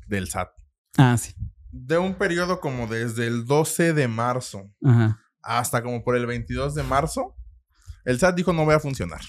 del 0.08 0.28
SAT. 0.28 0.50
Ah, 0.98 1.16
sí. 1.18 1.34
de 1.72 1.98
un 1.98 2.16
periodo 2.16 2.60
como 2.60 2.86
desde 2.86 3.28
el 3.28 3.46
12 3.46 3.94
de 3.94 4.10
marzo 4.10 4.70
Ajá. 4.84 5.23
Hasta 5.44 5.84
como 5.84 6.04
por 6.04 6.16
el 6.16 6.26
22 6.26 6.76
de 6.76 6.84
marzo, 6.84 7.36
el 8.06 8.20
SAT 8.20 8.36
dijo 8.36 8.54
no 8.54 8.66
voy 8.66 8.76
a 8.76 8.80
funcionar. 8.80 9.22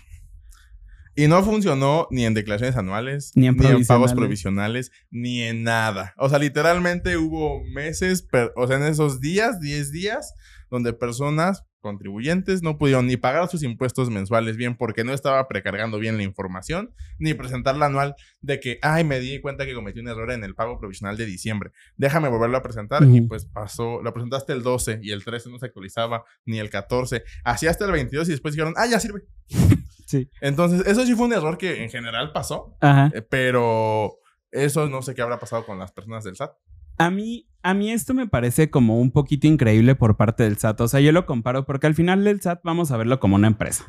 Y 1.17 1.29
no 1.29 1.45
funcionó 1.45 2.09
ni 2.11 2.25
en 2.25 2.35
declaraciones 2.35 2.77
anuales, 2.77 3.31
Ni 3.37 3.47
en 3.47 3.57
pagos 3.87 4.15
provisionales. 4.15 4.91
ni 5.11 5.43
en 5.43 5.63
nada. 5.63 6.13
O 6.17 6.29
sea, 6.29 6.41
literalmente 6.41 7.17
hubo 7.17 7.63
meses, 7.73 8.27
o 8.57 8.67
sea, 8.67 8.79
en 8.79 8.85
esos 8.85 9.21
días, 9.21 9.61
10 9.61 9.93
días, 9.93 10.35
donde 10.71 10.93
personas 10.93 11.65
contribuyentes 11.85 12.63
no 12.63 12.79
pudieron 12.79 13.07
ni 13.07 13.19
pagar 13.19 13.47
sus 13.51 13.63
impuestos 13.63 14.09
mensuales 14.09 14.57
bien 14.57 14.75
porque 14.75 15.05
no 15.05 15.13
estaba 15.13 15.47
precargando 15.49 15.99
bien 15.99 16.17
la 16.17 16.23
información, 16.23 16.95
ni 17.19 17.35
presentar 17.35 17.77
la 17.77 17.87
anual 17.87 18.15
de 18.41 18.59
que, 18.59 18.79
ay, 18.81 19.05
me 19.05 19.21
di 19.21 19.39
cuenta 19.43 19.67
que 19.67 19.75
cometí 19.75 20.01
un 20.01 20.09
error 20.09 20.33
en 20.33 20.45
el 20.45 20.55
pago 20.55 20.79
provisional 20.79 21.19
de 21.19 21.27
diciembre. 21.27 21.73
Déjame 21.99 22.31
volverlo 22.31 22.57
a 22.57 22.63
presentar. 22.63 23.05
Y 23.05 23.21
pues 23.21 23.45
pasó, 23.45 24.01
lo 24.03 24.15
presentaste 24.15 24.55
el 24.55 24.63
12 24.63 25.01
y 25.03 25.13
el 25.13 25.23
13 25.23 25.51
no 25.51 25.59
se 25.59 25.67
actualizaba, 25.67 26.25
ni 26.47 26.59
el 26.59 26.71
14. 26.71 27.23
Así 27.45 27.67
hasta 27.67 27.85
el 27.85 27.93
22 27.93 28.29
y 28.29 28.31
después 28.31 28.55
dijeron, 28.55 28.73
ah, 28.79 28.87
ya 28.87 28.99
sirve. 28.99 29.25
Sí. 30.07 30.29
Entonces, 30.43 30.87
eso 30.87 31.05
sí 31.07 31.15
fue 31.15 31.27
un 31.27 31.33
error 31.33 31.57
que 31.57 31.83
en 31.83 31.89
general 31.89 32.31
pasó, 32.31 32.77
Ajá. 32.81 33.11
eh, 33.15 33.23
pero 33.23 34.19
eso 34.51 34.87
no 34.89 35.01
sé 35.01 35.15
qué 35.15 35.23
habrá 35.23 35.39
pasado 35.41 35.65
con 35.65 35.79
las 35.79 35.93
personas 35.93 36.25
del 36.25 36.37
SAT. 36.37 36.53
A 36.99 37.11
mí, 37.11 37.49
a 37.63 37.75
mí 37.75 37.91
esto 37.91 38.15
me 38.15 38.27
parece 38.29 38.71
como 38.71 39.01
un 39.01 39.11
poquito 39.11 39.47
increíble 39.47 39.95
por 39.95 40.17
parte 40.17 40.43
del 40.45 40.59
SAT. 40.59 40.81
O 40.83 40.89
sea, 40.89 41.01
yo 41.01 41.13
lo 41.13 41.27
comparo 41.27 41.65
porque 41.67 41.87
al 41.87 41.95
final 41.95 42.25
del 42.25 42.41
SAT 42.41 42.61
vamos 42.65 42.91
a 42.91 42.97
verlo 42.97 43.19
como 43.21 43.37
una 43.37 43.49
empresa. 43.49 43.87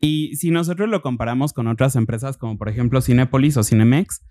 Y 0.00 0.36
si 0.36 0.50
nosotros 0.50 0.88
lo 0.88 1.02
comparamos 1.02 1.52
con 1.52 1.66
otras 1.66 1.96
empresas 1.96 2.36
como 2.36 2.56
por 2.56 2.68
ejemplo 2.68 3.00
Cinepolis 3.00 3.56
o 3.56 3.64
Cinemex, 3.64 4.22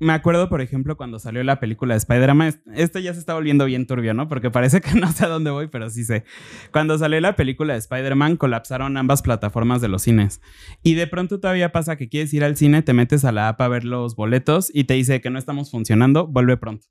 me 0.00 0.12
acuerdo 0.12 0.48
por 0.48 0.60
ejemplo 0.60 0.96
cuando 0.96 1.20
salió 1.20 1.44
la 1.44 1.60
película 1.60 1.94
de 1.94 1.98
Spider-Man, 1.98 2.48
est- 2.48 2.66
esto 2.74 2.98
ya 2.98 3.14
se 3.14 3.20
está 3.20 3.34
volviendo 3.34 3.64
bien 3.66 3.86
turbio, 3.86 4.14
¿no? 4.14 4.26
Porque 4.26 4.50
parece 4.50 4.80
que 4.80 4.94
no 4.98 5.12
sé 5.12 5.26
a 5.26 5.28
dónde 5.28 5.52
voy, 5.52 5.68
pero 5.68 5.88
sí 5.90 6.02
sé. 6.02 6.24
Cuando 6.72 6.98
salió 6.98 7.20
la 7.20 7.36
película 7.36 7.74
de 7.74 7.78
Spider-Man 7.78 8.36
colapsaron 8.36 8.96
ambas 8.96 9.22
plataformas 9.22 9.80
de 9.80 9.86
los 9.88 10.02
cines. 10.02 10.40
Y 10.82 10.94
de 10.94 11.06
pronto 11.06 11.38
todavía 11.38 11.70
pasa 11.70 11.94
que 11.94 12.08
quieres 12.08 12.34
ir 12.34 12.42
al 12.42 12.56
cine, 12.56 12.82
te 12.82 12.92
metes 12.94 13.24
a 13.24 13.30
la 13.30 13.48
app 13.48 13.60
a 13.60 13.68
ver 13.68 13.84
los 13.84 14.16
boletos 14.16 14.68
y 14.74 14.84
te 14.84 14.94
dice 14.94 15.20
que 15.20 15.30
no 15.30 15.38
estamos 15.38 15.70
funcionando, 15.70 16.26
vuelve 16.26 16.56
pronto. 16.56 16.86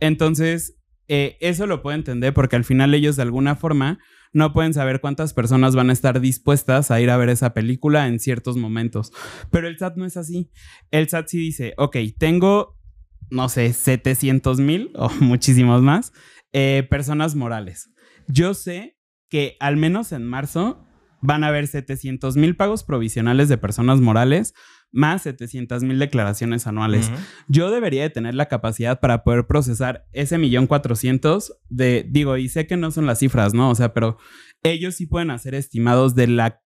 Entonces, 0.00 0.78
eh, 1.08 1.36
eso 1.40 1.66
lo 1.66 1.82
puedo 1.82 1.96
entender 1.96 2.34
porque 2.34 2.56
al 2.56 2.64
final 2.64 2.94
ellos 2.94 3.16
de 3.16 3.22
alguna 3.22 3.56
forma 3.56 3.98
no 4.32 4.52
pueden 4.52 4.74
saber 4.74 5.00
cuántas 5.00 5.32
personas 5.32 5.74
van 5.74 5.88
a 5.88 5.94
estar 5.94 6.20
dispuestas 6.20 6.90
a 6.90 7.00
ir 7.00 7.10
a 7.10 7.16
ver 7.16 7.30
esa 7.30 7.54
película 7.54 8.06
en 8.06 8.20
ciertos 8.20 8.56
momentos. 8.56 9.10
Pero 9.50 9.68
el 9.68 9.78
SAT 9.78 9.96
no 9.96 10.04
es 10.04 10.16
así. 10.16 10.50
El 10.90 11.08
SAT 11.08 11.28
sí 11.28 11.38
dice, 11.38 11.74
ok, 11.78 11.96
tengo, 12.18 12.76
no 13.30 13.48
sé, 13.48 13.72
700 13.72 14.60
mil 14.60 14.90
o 14.94 15.08
muchísimos 15.20 15.82
más 15.82 16.12
eh, 16.52 16.86
personas 16.90 17.34
morales. 17.34 17.90
Yo 18.26 18.52
sé 18.54 18.98
que 19.30 19.56
al 19.60 19.76
menos 19.76 20.12
en 20.12 20.24
marzo 20.24 20.84
van 21.20 21.42
a 21.42 21.48
haber 21.48 21.66
700 21.66 22.36
mil 22.36 22.56
pagos 22.56 22.84
provisionales 22.84 23.48
de 23.48 23.58
personas 23.58 24.00
morales 24.00 24.54
más 24.90 25.22
700 25.22 25.82
mil 25.82 25.98
declaraciones 25.98 26.66
anuales. 26.66 27.10
Yo 27.46 27.70
debería 27.70 28.02
de 28.02 28.10
tener 28.10 28.34
la 28.34 28.46
capacidad 28.46 29.00
para 29.00 29.22
poder 29.22 29.46
procesar 29.46 30.06
ese 30.12 30.38
millón 30.38 30.66
cuatrocientos 30.66 31.52
de, 31.68 32.06
digo, 32.08 32.36
y 32.36 32.48
sé 32.48 32.66
que 32.66 32.76
no 32.76 32.90
son 32.90 33.06
las 33.06 33.18
cifras, 33.18 33.54
¿no? 33.54 33.70
O 33.70 33.74
sea, 33.74 33.92
pero 33.92 34.18
ellos 34.62 34.94
sí 34.94 35.06
pueden 35.06 35.30
hacer 35.30 35.54
estimados 35.54 36.14
de 36.14 36.28
la, 36.28 36.62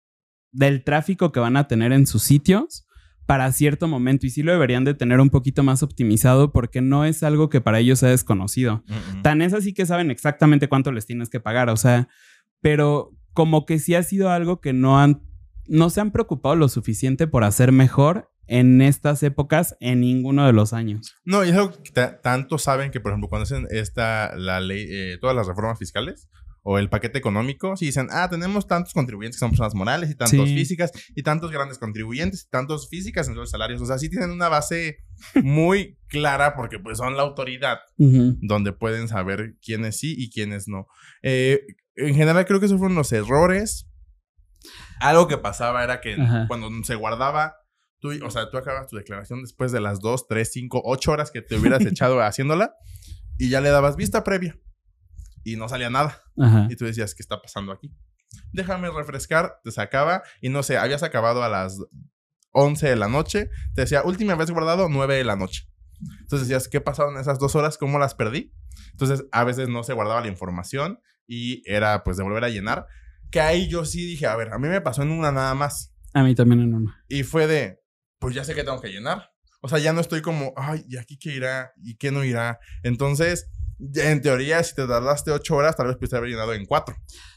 del 0.52 0.84
tráfico 0.84 1.32
que 1.32 1.40
van 1.40 1.56
a 1.56 1.66
tener 1.66 1.92
en 1.92 2.06
sus 2.06 2.22
sitios 2.22 2.86
para 3.26 3.50
cierto 3.52 3.88
momento 3.88 4.26
y 4.26 4.30
sí 4.30 4.42
lo 4.42 4.52
deberían 4.52 4.84
de 4.84 4.94
tener 4.94 5.20
un 5.20 5.30
poquito 5.30 5.62
más 5.62 5.82
optimizado 5.82 6.52
porque 6.52 6.80
no 6.80 7.04
es 7.04 7.22
algo 7.22 7.48
que 7.48 7.60
para 7.60 7.78
ellos 7.78 8.00
sea 8.00 8.10
desconocido. 8.10 8.84
Ujú. 8.88 9.22
Tan 9.22 9.42
es 9.42 9.52
así 9.54 9.72
que 9.72 9.86
saben 9.86 10.10
exactamente 10.10 10.68
cuánto 10.68 10.92
les 10.92 11.06
tienes 11.06 11.30
que 11.30 11.40
pagar, 11.40 11.70
o 11.70 11.76
sea, 11.76 12.08
pero 12.60 13.16
como 13.32 13.64
que 13.64 13.78
sí 13.78 13.94
ha 13.94 14.02
sido 14.02 14.30
algo 14.30 14.60
que 14.60 14.72
no 14.72 15.00
han, 15.00 15.22
no 15.72 15.90
se 15.90 16.00
han 16.00 16.10
preocupado 16.12 16.54
lo 16.54 16.68
suficiente 16.68 17.26
por 17.26 17.44
hacer 17.44 17.72
mejor 17.72 18.30
en 18.46 18.82
estas 18.82 19.22
épocas 19.22 19.76
en 19.80 20.00
ninguno 20.00 20.46
de 20.46 20.52
los 20.52 20.72
años. 20.72 21.14
No, 21.24 21.44
y 21.44 21.48
es 21.50 21.54
algo 21.56 21.72
que 21.82 21.90
ta- 21.90 22.20
tanto 22.20 22.58
saben 22.58 22.90
que, 22.90 23.00
por 23.00 23.12
ejemplo, 23.12 23.28
cuando 23.28 23.44
hacen 23.44 23.66
esta, 23.70 24.36
la 24.36 24.60
ley, 24.60 24.86
eh, 24.90 25.18
todas 25.20 25.34
las 25.34 25.46
reformas 25.46 25.78
fiscales 25.78 26.28
o 26.64 26.78
el 26.78 26.88
paquete 26.90 27.18
económico, 27.18 27.76
si 27.76 27.86
dicen, 27.86 28.08
ah, 28.10 28.28
tenemos 28.30 28.66
tantos 28.68 28.92
contribuyentes 28.92 29.36
que 29.36 29.40
son 29.40 29.50
personas 29.50 29.74
morales 29.74 30.10
y 30.10 30.14
tantos 30.14 30.48
Sí. 30.48 30.54
físicas 30.54 30.92
y 31.16 31.22
tantos 31.22 31.50
grandes 31.50 31.78
contribuyentes 31.78 32.44
y 32.44 32.50
tantos 32.50 32.88
físicas 32.88 33.26
en 33.28 33.34
los 33.34 33.50
salarios. 33.50 33.80
O 33.80 33.86
sea, 33.86 33.98
sí 33.98 34.08
tienen 34.10 34.30
una 34.30 34.48
base 34.48 34.98
muy 35.42 35.98
clara 36.08 36.54
porque 36.54 36.78
pues 36.78 36.98
son 36.98 37.16
la 37.16 37.22
autoridad 37.22 37.78
Ujú. 37.98 38.36
donde 38.42 38.72
pueden 38.72 39.08
saber 39.08 39.54
quiénes 39.64 39.98
sí 39.98 40.14
y 40.16 40.30
quiénes 40.30 40.68
no. 40.68 40.86
Eh, 41.22 41.60
en 41.96 42.14
general 42.14 42.44
creo 42.46 42.60
que 42.60 42.66
esos 42.66 42.78
fueron 42.78 42.96
los 42.96 43.12
errores. 43.12 43.88
Algo 45.00 45.28
que 45.28 45.38
pasaba 45.38 45.82
era 45.84 46.00
que 46.00 46.14
Ajá. 46.14 46.46
cuando 46.48 46.68
se 46.84 46.94
guardaba, 46.94 47.56
tú, 48.00 48.10
o 48.24 48.30
sea, 48.30 48.50
tú 48.50 48.58
acabas 48.58 48.88
tu 48.88 48.96
declaración 48.96 49.42
después 49.42 49.72
de 49.72 49.80
las 49.80 50.00
2, 50.00 50.28
3, 50.28 50.50
5, 50.52 50.82
8 50.84 51.12
horas 51.12 51.30
que 51.30 51.42
te 51.42 51.56
hubieras 51.56 51.80
echado 51.86 52.20
haciéndola 52.20 52.74
y 53.38 53.48
ya 53.48 53.60
le 53.60 53.70
dabas 53.70 53.96
vista 53.96 54.24
previa 54.24 54.58
y 55.44 55.56
no 55.56 55.68
salía 55.68 55.90
nada. 55.90 56.22
Ajá. 56.38 56.68
Y 56.70 56.76
tú 56.76 56.84
decías, 56.84 57.14
¿qué 57.14 57.22
está 57.22 57.40
pasando 57.40 57.72
aquí? 57.72 57.92
Déjame 58.52 58.90
refrescar, 58.90 59.60
te 59.62 59.70
sacaba 59.70 60.22
y 60.40 60.48
no 60.48 60.62
sé, 60.62 60.78
habías 60.78 61.02
acabado 61.02 61.42
a 61.42 61.48
las 61.48 61.78
11 62.52 62.88
de 62.88 62.96
la 62.96 63.08
noche, 63.08 63.50
te 63.74 63.82
decía, 63.82 64.02
última 64.04 64.34
vez 64.34 64.50
guardado, 64.50 64.88
9 64.88 65.16
de 65.16 65.24
la 65.24 65.36
noche. 65.36 65.68
Entonces 66.20 66.48
decías, 66.48 66.68
¿qué 66.68 66.80
pasaron 66.80 67.16
esas 67.18 67.38
dos 67.38 67.54
horas? 67.54 67.78
¿Cómo 67.78 67.98
las 67.98 68.14
perdí? 68.14 68.52
Entonces 68.92 69.26
a 69.32 69.44
veces 69.44 69.68
no 69.68 69.84
se 69.84 69.92
guardaba 69.92 70.20
la 70.20 70.28
información 70.28 71.00
y 71.26 71.62
era 71.70 72.04
pues 72.04 72.16
de 72.16 72.22
volver 72.22 72.44
a 72.44 72.48
llenar. 72.48 72.86
Que 73.32 73.40
ahí 73.40 73.66
yo 73.66 73.84
sí 73.84 74.06
dije, 74.06 74.26
a 74.26 74.36
ver, 74.36 74.52
a 74.52 74.58
mí 74.58 74.68
me 74.68 74.80
pasó 74.80 75.02
en 75.02 75.10
una 75.10 75.32
nada 75.32 75.54
más. 75.54 75.92
A 76.14 76.22
mí 76.22 76.36
también 76.36 76.60
en 76.60 76.74
una. 76.74 77.04
Y 77.08 77.24
fue 77.24 77.48
de, 77.48 77.80
pues 78.20 78.34
ya 78.34 78.44
sé 78.44 78.54
que 78.54 78.62
tengo 78.62 78.80
que 78.80 78.90
llenar. 78.90 79.30
O 79.62 79.68
sea, 79.68 79.78
ya 79.78 79.92
no 79.92 80.00
estoy 80.00 80.22
como, 80.22 80.52
ay, 80.56 80.84
¿y 80.88 80.98
aquí 80.98 81.18
qué 81.18 81.34
irá? 81.34 81.72
¿Y 81.82 81.96
qué 81.96 82.12
no 82.12 82.24
irá? 82.24 82.60
Entonces, 82.82 83.48
en 83.94 84.20
teoría, 84.20 84.62
si 84.62 84.74
te 84.74 84.86
tardaste 84.86 85.30
ocho 85.30 85.56
horas, 85.56 85.76
tal 85.76 85.86
vez 85.88 85.96
pudiste 85.96 86.16
haber 86.16 86.30
llenado 86.30 86.52
en 86.52 86.66
cuatro. 86.66 86.94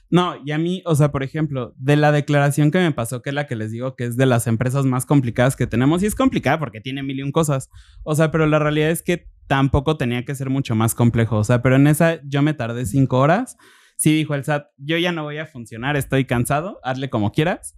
No, 0.09 0.35
y 0.45 0.51
a 0.51 0.57
mí, 0.57 0.83
o 0.85 0.95
sea, 0.95 1.11
por 1.11 1.23
ejemplo, 1.23 1.73
de 1.77 1.95
la 1.95 2.11
declaración 2.11 2.71
que 2.71 2.79
me 2.79 2.91
pasó, 2.91 3.21
que 3.21 3.29
es 3.29 3.33
la 3.33 3.47
que 3.47 3.55
les 3.55 3.71
digo 3.71 3.95
que 3.95 4.05
es 4.05 4.17
de 4.17 4.25
las 4.25 4.47
empresas 4.47 4.85
más 4.85 5.05
complicadas 5.05 5.55
que 5.55 5.65
tenemos, 5.65 6.03
y 6.03 6.05
es 6.05 6.15
complicada 6.15 6.59
porque 6.59 6.81
tiene 6.81 7.03
mil 7.03 7.19
y 7.19 7.23
un 7.23 7.31
cosas. 7.31 7.69
O 8.03 8.15
sea, 8.15 8.31
pero 8.31 8.45
la 8.45 8.59
realidad 8.59 8.91
es 8.91 9.01
que 9.01 9.27
tampoco 9.47 9.97
tenía 9.97 10.25
que 10.25 10.35
ser 10.35 10.49
mucho 10.49 10.75
más 10.75 10.93
complejo. 10.93 11.37
O 11.37 11.43
sea, 11.43 11.61
pero 11.61 11.75
en 11.77 11.87
esa 11.87 12.19
yo 12.23 12.41
me 12.41 12.53
tardé 12.53 12.85
cinco 12.85 13.19
horas. 13.19 13.57
Sí 13.95 14.13
dijo 14.13 14.35
el 14.35 14.43
SAT, 14.43 14.67
yo 14.77 14.97
ya 14.97 15.11
no 15.11 15.23
voy 15.23 15.37
a 15.37 15.45
funcionar, 15.45 15.95
estoy 15.95 16.25
cansado, 16.25 16.79
hazle 16.83 17.09
como 17.09 17.31
quieras. 17.31 17.75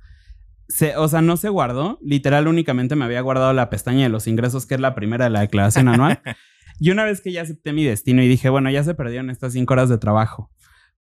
Se, 0.67 0.97
o 0.97 1.07
sea, 1.07 1.21
no 1.21 1.37
se 1.37 1.49
guardó. 1.49 1.99
Literal, 2.01 2.47
únicamente 2.47 2.95
me 2.95 3.05
había 3.05 3.21
guardado 3.21 3.53
la 3.53 3.69
pestaña 3.69 4.03
de 4.03 4.09
los 4.09 4.27
ingresos, 4.27 4.65
que 4.65 4.75
es 4.75 4.81
la 4.81 4.95
primera 4.95 5.25
de 5.25 5.31
la 5.31 5.41
declaración 5.41 5.87
anual. 5.87 6.21
y 6.79 6.91
una 6.91 7.05
vez 7.05 7.21
que 7.21 7.31
ya 7.31 7.43
acepté 7.43 7.71
mi 7.71 7.83
destino 7.85 8.21
y 8.21 8.27
dije, 8.27 8.49
bueno, 8.49 8.69
ya 8.69 8.83
se 8.83 8.95
perdieron 8.95 9.29
estas 9.29 9.53
cinco 9.53 9.73
horas 9.73 9.89
de 9.89 9.97
trabajo, 9.97 10.51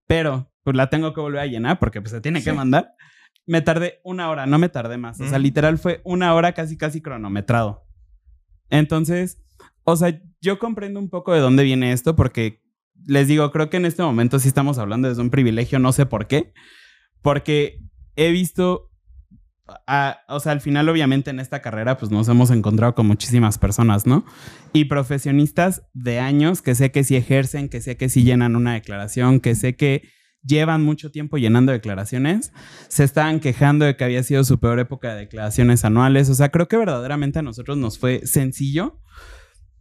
pero 0.05 0.51
pues 0.63 0.75
la 0.75 0.89
tengo 0.89 1.13
que 1.13 1.21
volver 1.21 1.41
a 1.41 1.45
llenar 1.45 1.79
porque 1.79 2.01
pues 2.01 2.11
se 2.11 2.21
tiene 2.21 2.43
que 2.43 2.53
mandar. 2.53 2.93
Me 3.45 3.61
tardé 3.61 4.01
una 4.03 4.29
hora, 4.29 4.45
no 4.45 4.59
me 4.59 4.69
tardé 4.69 4.97
más. 4.97 5.19
O 5.21 5.27
sea, 5.27 5.39
literal 5.39 5.77
fue 5.77 6.01
una 6.03 6.33
hora 6.33 6.51
casi, 6.53 6.77
casi 6.77 7.01
cronometrado. 7.01 7.85
Entonces, 8.69 9.41
o 9.83 9.95
sea, 9.95 10.21
yo 10.41 10.59
comprendo 10.59 10.99
un 10.99 11.09
poco 11.09 11.33
de 11.33 11.39
dónde 11.39 11.63
viene 11.63 11.93
esto 11.93 12.15
porque 12.15 12.61
les 13.07 13.27
digo, 13.27 13.51
creo 13.51 13.69
que 13.69 13.77
en 13.77 13.85
este 13.85 14.03
momento 14.03 14.37
sí 14.37 14.47
estamos 14.47 14.77
hablando 14.77 15.07
desde 15.09 15.21
un 15.21 15.29
privilegio, 15.31 15.79
no 15.79 15.91
sé 15.93 16.05
por 16.05 16.27
qué, 16.27 16.53
porque 17.21 17.79
he 18.15 18.31
visto, 18.31 18.91
a- 19.85 20.19
o 20.27 20.39
sea, 20.39 20.51
al 20.51 20.61
final 20.61 20.87
obviamente 20.89 21.29
en 21.29 21.39
esta 21.39 21.61
carrera 21.61 21.97
pues 21.97 22.11
nos 22.11 22.27
hemos 22.29 22.51
encontrado 22.51 22.95
con 22.95 23.07
muchísimas 23.07 23.57
personas, 23.57 24.05
¿no? 24.05 24.25
Y 24.73 24.85
profesionistas 24.85 25.83
de 25.93 26.19
años 26.19 26.61
que 26.61 26.75
sé 26.75 26.91
que 26.91 27.03
sí 27.03 27.15
ejercen, 27.15 27.69
que 27.69 27.81
sé 27.81 27.97
que 27.97 28.09
sí 28.09 28.23
llenan 28.23 28.55
una 28.55 28.73
declaración, 28.73 29.39
que 29.39 29.55
sé 29.55 29.75
que 29.75 30.03
llevan 30.43 30.83
mucho 30.83 31.11
tiempo 31.11 31.37
llenando 31.37 31.71
declaraciones, 31.73 32.53
se 32.87 33.03
estaban 33.03 33.39
quejando 33.41 33.83
de 33.85 33.97
que 33.97 34.03
había 34.05 34.23
sido 34.23 34.43
su 34.45 34.59
peor 34.59 34.79
época 34.79 35.13
de 35.13 35.21
declaraciones 35.21 35.83
anuales, 35.83 36.29
o 36.29 36.35
sea, 36.35 36.49
creo 36.49 36.67
que 36.69 36.77
verdaderamente 36.77 37.39
a 37.39 37.41
nosotros 37.41 37.77
nos 37.77 37.99
fue 37.99 38.25
sencillo 38.25 39.01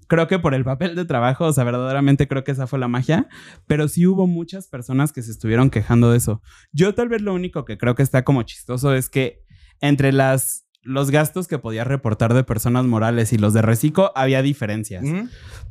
creo 0.07 0.29
que 0.29 0.39
por 0.39 0.55
el 0.55 0.65
papel 0.65 0.95
de 0.95 1.05
trabajo, 1.05 1.47
o 1.47 1.53
sea, 1.53 1.65
verdaderamente 1.65 2.29
creo 2.29 2.45
que 2.45 2.53
esa 2.53 2.67
fue 2.67 2.79
la 2.79 2.89
magia, 2.89 3.29
pero 3.67 3.89
sí 3.89 4.07
hubo 4.07 4.27
muchas 4.27 4.69
personas 4.69 5.13
que 5.13 5.23
se 5.23 5.31
estuvieron 5.31 5.71
quejando 5.71 6.11
de 6.11 6.19
eso. 6.19 6.43
Yo 6.73 6.95
tal 6.95 7.09
vez 7.09 7.23
lo 7.23 7.35
único 7.35 7.65
que 7.65 7.79
creo 7.79 7.95
que 7.95 8.03
está 8.03 8.25
como 8.25 8.43
chistoso 8.43 8.95
es 8.95 9.09
que 9.09 9.45
entre 9.81 10.13
las 10.13 10.67
los 10.87 11.11
gastos 11.11 11.49
que 11.49 11.59
podías 11.59 11.87
reportar 11.87 12.33
de 12.33 12.45
personas 12.45 12.85
morales 12.85 13.33
y 13.33 13.39
los 13.39 13.53
de 13.53 13.61
Recico 13.61 14.13
había 14.15 14.41
diferencias. 14.41 15.05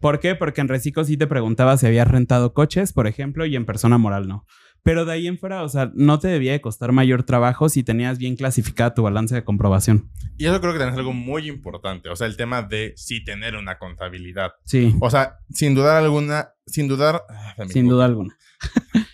¿Por 0.02 0.20
qué? 0.20 0.36
Porque 0.36 0.60
en 0.60 0.68
Recico 0.68 1.06
sí 1.06 1.16
te 1.16 1.26
preguntaba 1.26 1.78
si 1.78 1.88
habías 1.88 2.08
rentado 2.08 2.54
coches, 2.54 2.92
por 2.92 3.08
ejemplo, 3.08 3.46
y 3.46 3.56
en 3.56 3.66
persona 3.66 3.98
moral 3.98 4.28
no. 4.28 4.46
Pero 4.86 5.04
de 5.04 5.14
ahí 5.14 5.26
en 5.28 5.40
fuera, 5.40 5.64
o 5.64 5.68
sea, 5.70 5.92
no 5.96 6.20
te 6.20 6.28
debía 6.28 6.52
de 6.52 6.62
costar 6.62 6.92
mayor 6.92 7.24
trabajo 7.24 7.70
si 7.70 7.82
tenías 7.82 8.20
bien 8.20 8.36
clasificada 8.36 8.94
tu 8.94 9.02
balance 9.02 9.34
de 9.34 9.44
comprobación. 9.44 10.12
Y 10.38 10.46
eso 10.46 10.62
creo 10.62 10.74
que 10.74 10.78
también 10.78 10.94
es 10.94 11.00
algo 11.00 11.12
muy 11.12 11.50
importante. 11.50 12.08
O 12.10 12.16
sea, 12.16 12.28
el 12.28 12.38
tema 12.38 12.62
de 12.62 12.94
sí 12.96 13.24
tener 13.24 13.56
una 13.56 13.80
contabilidad. 13.80 14.52
Sí. 14.64 14.96
O 15.02 15.10
sea, 15.10 15.38
sin 15.50 15.74
dudar 15.74 15.98
alguna, 16.04 16.50
sin 16.68 16.88
dudar. 16.88 17.24
ah, 17.30 17.56
Sin 17.68 17.88
duda 17.88 18.06
alguna. 18.06 18.38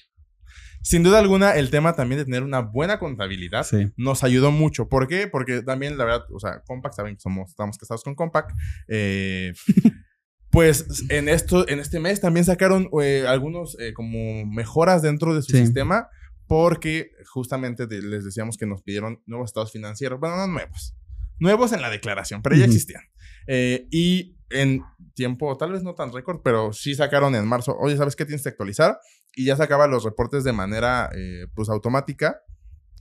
Sin 0.84 1.04
duda 1.04 1.20
alguna, 1.20 1.52
el 1.56 1.70
tema 1.70 1.94
también 1.96 2.18
de 2.20 2.26
tener 2.26 2.42
una 2.42 2.60
buena 2.62 2.98
contabilidad 2.98 3.64
Sí. 3.64 3.92
nos 3.98 4.24
ayudó 4.24 4.52
mucho. 4.52 4.90
¿Por 4.90 5.08
qué? 5.08 5.28
Porque 5.28 5.62
también, 5.62 5.96
la 5.96 6.06
verdad, 6.06 6.26
o 6.34 6.40
sea, 6.40 6.64
Compact, 6.66 6.96
saben 6.96 7.16
que 7.16 7.22
somos, 7.22 7.52
estamos 7.52 7.78
casados 7.78 8.04
con 8.04 8.16
Compact. 8.16 8.52
eh, 8.88 9.54
pues 10.52 11.06
en, 11.10 11.30
esto, 11.30 11.68
en 11.68 11.80
este 11.80 12.00
mes 12.00 12.20
también 12.22 12.46
sacaron 12.46 12.90
eh, 13.02 13.26
algunos 13.28 13.78
eh, 13.80 13.94
como 13.94 14.46
mejoras 14.46 15.02
dentro 15.02 15.34
de 15.34 15.42
su 15.42 15.52
Sí. 15.54 15.60
sistema 15.60 16.10
porque 16.48 17.12
justamente 17.32 17.88
de- 17.88 18.02
les 18.02 18.26
decíamos 18.26 18.58
que 18.58 18.66
nos 18.66 18.82
pidieron 18.84 19.22
nuevos 19.26 19.50
estados 19.50 19.72
financieros. 19.72 20.20
Bueno, 20.20 20.36
no 20.36 20.48
nuevos. 20.48 20.96
Nuevos 21.40 21.72
en 21.72 21.82
la 21.82 21.90
declaración, 21.90 22.42
pero 22.42 22.56
ya 22.58 22.66
existían. 22.66 23.02
Eh, 23.48 23.88
y 23.90 24.36
en 24.50 24.84
tiempo, 25.16 25.56
tal 25.58 25.72
vez 25.72 25.82
no 25.82 25.96
tan 25.96 26.12
récord, 26.12 26.42
pero 26.44 26.74
sí 26.74 26.94
sacaron 26.94 27.34
en 27.36 27.48
marzo, 27.48 27.76
oye, 27.80 27.96
¿sabes 27.96 28.16
qué 28.18 28.26
tienes 28.26 28.44
que 28.44 28.50
actualizar? 28.50 29.00
Y 29.34 29.46
ya 29.46 29.56
sacaba 29.56 29.88
los 29.88 30.04
reportes 30.04 30.44
de 30.44 30.52
manera, 30.52 31.10
eh, 31.16 31.48
pues, 31.56 31.70
automática. 31.70 32.42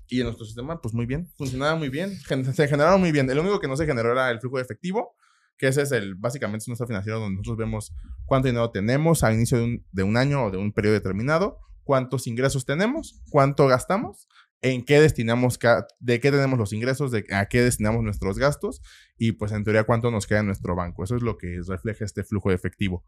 Y 0.06 0.20
en 0.20 0.24
nuestro 0.26 0.46
sistema, 0.46 0.80
pues, 0.80 0.94
muy 0.94 1.06
bien. 1.06 1.28
Funcionaba 1.36 1.74
muy 1.74 1.88
bien. 1.88 2.16
gen- 2.28 2.44
se 2.54 2.68
generaron 2.68 3.00
muy 3.00 3.10
bien. 3.12 3.28
El 3.28 3.40
único 3.40 3.58
que 3.60 3.66
no 3.68 3.76
se 3.76 3.84
generó 3.84 4.12
era 4.12 4.30
el 4.30 4.38
flujo 4.40 4.56
de 4.58 4.62
efectivo, 4.62 5.16
que 5.60 5.68
ese 5.68 5.82
es 5.82 5.92
el, 5.92 6.14
básicamente, 6.14 6.62
es 6.62 6.68
nuestro 6.68 6.86
financiero 6.86 7.20
donde 7.20 7.36
nosotros 7.36 7.58
vemos 7.58 7.94
cuánto 8.24 8.48
dinero 8.48 8.70
tenemos 8.70 9.22
al 9.22 9.34
inicio 9.34 9.58
de 9.58 9.64
un, 9.64 9.86
de 9.92 10.02
un 10.02 10.16
año 10.16 10.46
o 10.46 10.50
de 10.50 10.56
un 10.56 10.72
periodo 10.72 10.94
determinado, 10.94 11.58
cuántos 11.84 12.26
ingresos 12.26 12.64
tenemos, 12.64 13.22
cuánto 13.28 13.66
gastamos, 13.66 14.26
en 14.62 14.82
qué 14.82 15.00
destinamos, 15.00 15.58
de 15.98 16.20
qué 16.20 16.30
tenemos 16.30 16.58
los 16.58 16.72
ingresos, 16.72 17.10
de 17.10 17.26
a 17.30 17.44
qué 17.46 17.60
destinamos 17.60 18.02
nuestros 18.02 18.38
gastos 18.38 18.80
y 19.18 19.32
pues 19.32 19.52
en 19.52 19.62
teoría 19.62 19.84
cuánto 19.84 20.10
nos 20.10 20.26
queda 20.26 20.40
en 20.40 20.46
nuestro 20.46 20.74
banco. 20.74 21.04
Eso 21.04 21.16
es 21.16 21.22
lo 21.22 21.36
que 21.36 21.60
refleja 21.66 22.06
este 22.06 22.24
flujo 22.24 22.48
de 22.48 22.54
efectivo. 22.54 23.04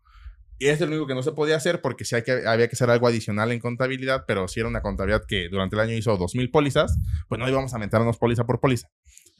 Y 0.58 0.66
es 0.66 0.78
lo 0.78 0.88
único 0.88 1.06
que 1.06 1.14
no 1.14 1.22
se 1.22 1.32
podía 1.32 1.56
hacer 1.56 1.80
porque 1.80 2.04
sí 2.04 2.16
hay 2.16 2.22
que, 2.22 2.46
había 2.46 2.68
que 2.68 2.76
hacer 2.76 2.90
algo 2.90 3.06
adicional 3.06 3.50
en 3.50 3.60
contabilidad, 3.60 4.24
pero 4.26 4.46
si 4.46 4.60
era 4.60 4.68
una 4.68 4.82
contabilidad 4.82 5.24
que 5.26 5.48
durante 5.48 5.74
el 5.74 5.80
año 5.80 5.94
hizo 5.94 6.16
2.000 6.18 6.50
pólizas, 6.50 6.98
pues 7.28 7.38
no 7.38 7.48
íbamos 7.48 7.72
a 7.72 7.78
meternos 7.78 8.18
póliza 8.18 8.44
por 8.44 8.60
póliza. 8.60 8.88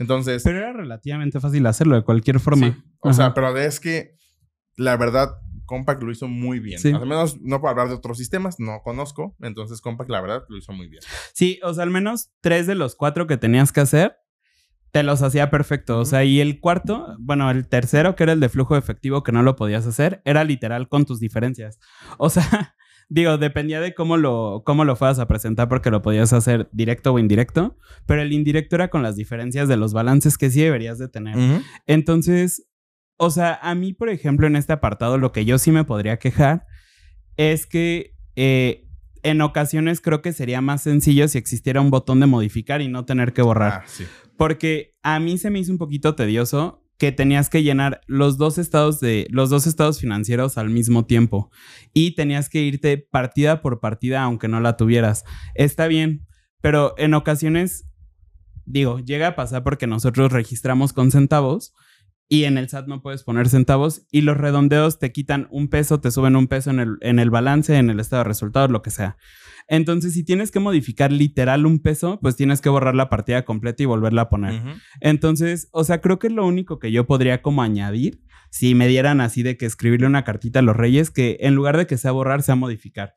Entonces, 0.03 0.43
Pero 0.43 0.59
era 0.59 0.73
relativamente 0.73 1.39
fácil 1.41 1.65
hacerlo 1.67 1.95
de 1.97 2.03
cualquier 2.03 2.41
forma. 2.41 2.67
Sí, 2.67 2.77
O 3.01 3.13
sea, 3.13 3.27
Ajá. 3.27 3.35
pero 3.35 3.57
es 3.57 3.79
que 3.81 4.17
la 4.77 4.97
verdad, 4.97 5.31
Compact 5.65 6.03
lo 6.03 6.11
hizo 6.11 6.29
muy 6.29 6.59
bien. 6.59 6.79
Sí. 6.79 6.93
Al 6.93 7.07
menos 7.07 7.41
no 7.41 7.61
puedo 7.61 7.71
hablar 7.71 7.89
de 7.89 7.95
otros 7.95 8.19
sistemas, 8.19 8.59
no 8.59 8.81
conozco. 8.83 9.37
Entonces, 9.41 9.81
Compact, 9.81 10.11
la 10.11 10.21
verdad, 10.21 10.45
lo 10.49 10.57
hizo 10.59 10.73
muy 10.73 10.89
bien. 10.89 11.03
Sí, 11.35 11.61
o 11.63 11.73
sea, 11.73 11.85
al 11.85 11.91
menos 11.91 12.33
tres 12.41 12.67
de 12.67 12.75
los 12.75 12.97
cuatro 12.97 13.27
que 13.27 13.37
tenías 13.37 13.73
que 13.73 13.81
hacer, 13.81 14.17
te 14.91 15.03
los 15.03 15.23
hacía 15.23 15.51
perfecto. 15.51 15.99
O 15.99 16.05
sea, 16.05 16.25
y 16.25 16.41
el 16.41 16.61
cuarto, 16.61 17.17
bueno, 17.19 17.51
el 17.51 17.69
tercero, 17.69 18.17
que 18.17 18.25
era 18.25 18.33
el 18.33 18.41
de 18.41 18.49
flujo 18.49 18.77
efectivo, 18.77 19.23
que 19.23 19.33
no 19.33 19.43
lo 19.43 19.57
podías 19.57 19.87
hacer, 19.87 20.21
era 20.25 20.45
literal 20.45 20.89
con 20.89 21.05
tus 21.07 21.21
diferencias. 21.21 21.79
O 22.19 22.29
sea, 22.29 22.75
digo, 23.13 23.37
dependía 23.37 23.79
de 23.81 23.95
cómo 23.95 24.17
lo, 24.17 24.63
cómo 24.65 24.87
lo 24.87 24.97
fueras 24.97 25.19
a 25.19 25.29
presentar, 25.29 25.69
porque 25.69 25.91
lo 25.91 26.01
podías 26.01 26.33
hacer 26.33 26.71
directo 26.73 27.13
o 27.13 27.19
indirecto, 27.19 27.77
pero 28.07 28.23
el 28.23 28.33
indirecto 28.33 28.77
era 28.77 28.89
con 28.89 29.03
las 29.03 29.17
diferencias 29.17 29.69
de 29.69 29.77
los 29.77 29.93
balances 29.93 30.39
que 30.39 30.51
sí 30.51 30.63
deberías 30.63 30.99
de 30.99 31.09
tener. 31.09 31.37
Entonces, 31.87 32.67
o 33.19 33.31
sea, 33.31 33.59
a 33.61 33.75
mí, 33.75 33.93
por 33.93 34.09
ejemplo, 34.09 34.47
en 34.47 34.57
este 34.57 34.73
apartado, 34.73 35.19
lo 35.19 35.31
que 35.31 35.45
yo 35.45 35.59
sí 35.59 35.73
me 35.73 35.85
podría 35.85 36.19
quejar 36.19 36.67
es 37.37 37.67
que 37.67 38.17
eh, 38.35 38.89
en 39.23 39.43
ocasiones 39.43 40.01
creo 40.01 40.23
que 40.23 40.33
sería 40.33 40.63
más 40.63 40.83
sencillo 40.83 41.29
si 41.29 41.37
existiera 41.37 41.83
un 41.83 41.91
botón 41.91 42.19
de 42.19 42.27
modificar 42.27 42.81
y 42.81 42.89
no 42.89 43.05
tener 43.05 43.35
que 43.35 43.43
borrar. 43.43 43.83
Ah, 43.85 43.85
sí. 43.87 44.07
Porque 44.39 44.97
a 45.03 45.21
mí 45.21 45.37
se 45.37 45.51
me 45.51 45.59
hizo 45.59 45.71
un 45.71 45.79
poquito 45.79 46.15
tedioso 46.15 46.82
que 47.03 47.11
tenías 47.11 47.51
que 47.51 47.65
llenar 47.65 48.01
los 48.07 48.39
dos 48.39 48.59
estados 48.59 49.01
de 49.01 49.27
los 49.31 49.51
dos 49.51 49.67
estados 49.67 49.99
financieros 49.99 50.57
al 50.57 50.71
mismo 50.71 51.05
tiempo 51.05 51.51
y 51.93 52.15
tenías 52.15 52.49
que 52.49 52.63
irte 52.63 52.97
partida 52.97 53.61
por 53.61 53.81
partida 53.81 54.23
aunque 54.23 54.47
no 54.47 54.61
la 54.61 54.77
tuvieras. 54.77 55.25
Está 55.57 55.89
bien, 55.89 56.25
pero 56.61 56.95
en 56.99 57.15
ocasiones 57.15 57.89
digo, 58.67 59.01
llega 59.01 59.27
a 59.27 59.35
pasar 59.35 59.65
porque 59.65 59.89
nosotros 59.89 60.31
registramos 60.31 60.93
con 60.93 61.11
centavos 61.11 61.75
y 62.29 62.45
en 62.45 62.57
el 62.57 62.69
SAT 62.69 62.87
no 62.87 63.03
puedes 63.03 63.25
poner 63.25 63.49
centavos 63.49 64.07
y 64.13 64.21
los 64.21 64.37
redondeos 64.37 65.01
te 65.01 65.11
quitan 65.11 65.49
un 65.51 65.67
peso, 65.67 66.01
te 66.01 66.13
suben 66.13 66.37
un 66.37 66.47
peso 66.47 66.71
en 66.71 66.79
el, 66.79 66.99
en 67.01 67.19
el 67.19 67.31
balance, 67.31 67.77
en 67.79 67.91
el 67.91 67.99
estado 67.99 68.23
de 68.23 68.29
resultados, 68.29 68.71
lo 68.71 68.83
que 68.83 68.91
sea. 68.91 69.17
Entonces, 69.73 70.13
si 70.13 70.23
tienes 70.23 70.51
que 70.51 70.61
modificar 70.61 71.11
literal 71.11 71.65
un 71.65 71.79
peso, 71.79 72.19
pues 72.21 72.37
tienes 72.37 72.61
que 72.61 72.69
borrar 72.69 72.95
la 72.95 73.09
partida 73.09 73.47
completa 73.47 73.83
y 73.83 73.87
volverla 73.87 74.23
a 74.23 74.29
poner. 74.29 74.61
Entonces, 75.01 75.71
o 75.73 75.83
sea, 75.83 76.03
creo 76.03 76.19
que 76.19 76.27
es 76.27 76.33
lo 76.35 76.47
único 76.47 76.79
que 76.79 76.93
yo 76.93 77.07
podría 77.07 77.41
como 77.41 77.63
añadir, 77.63 78.21
si 78.51 78.75
me 78.75 78.87
dieran 78.87 79.23
así 79.23 79.43
de 79.43 79.57
que 79.57 79.65
escribirle 79.65 80.07
una 80.07 80.25
cartita 80.25 80.59
a 80.59 80.63
los 80.63 80.77
reyes, 80.77 81.11
que 81.11 81.39
en 81.41 81.55
lugar 81.55 81.79
de 81.79 81.87
que 81.87 81.97
sea 81.97 82.11
borrar, 82.11 82.43
sea 82.43 82.55
modificar. 82.55 83.15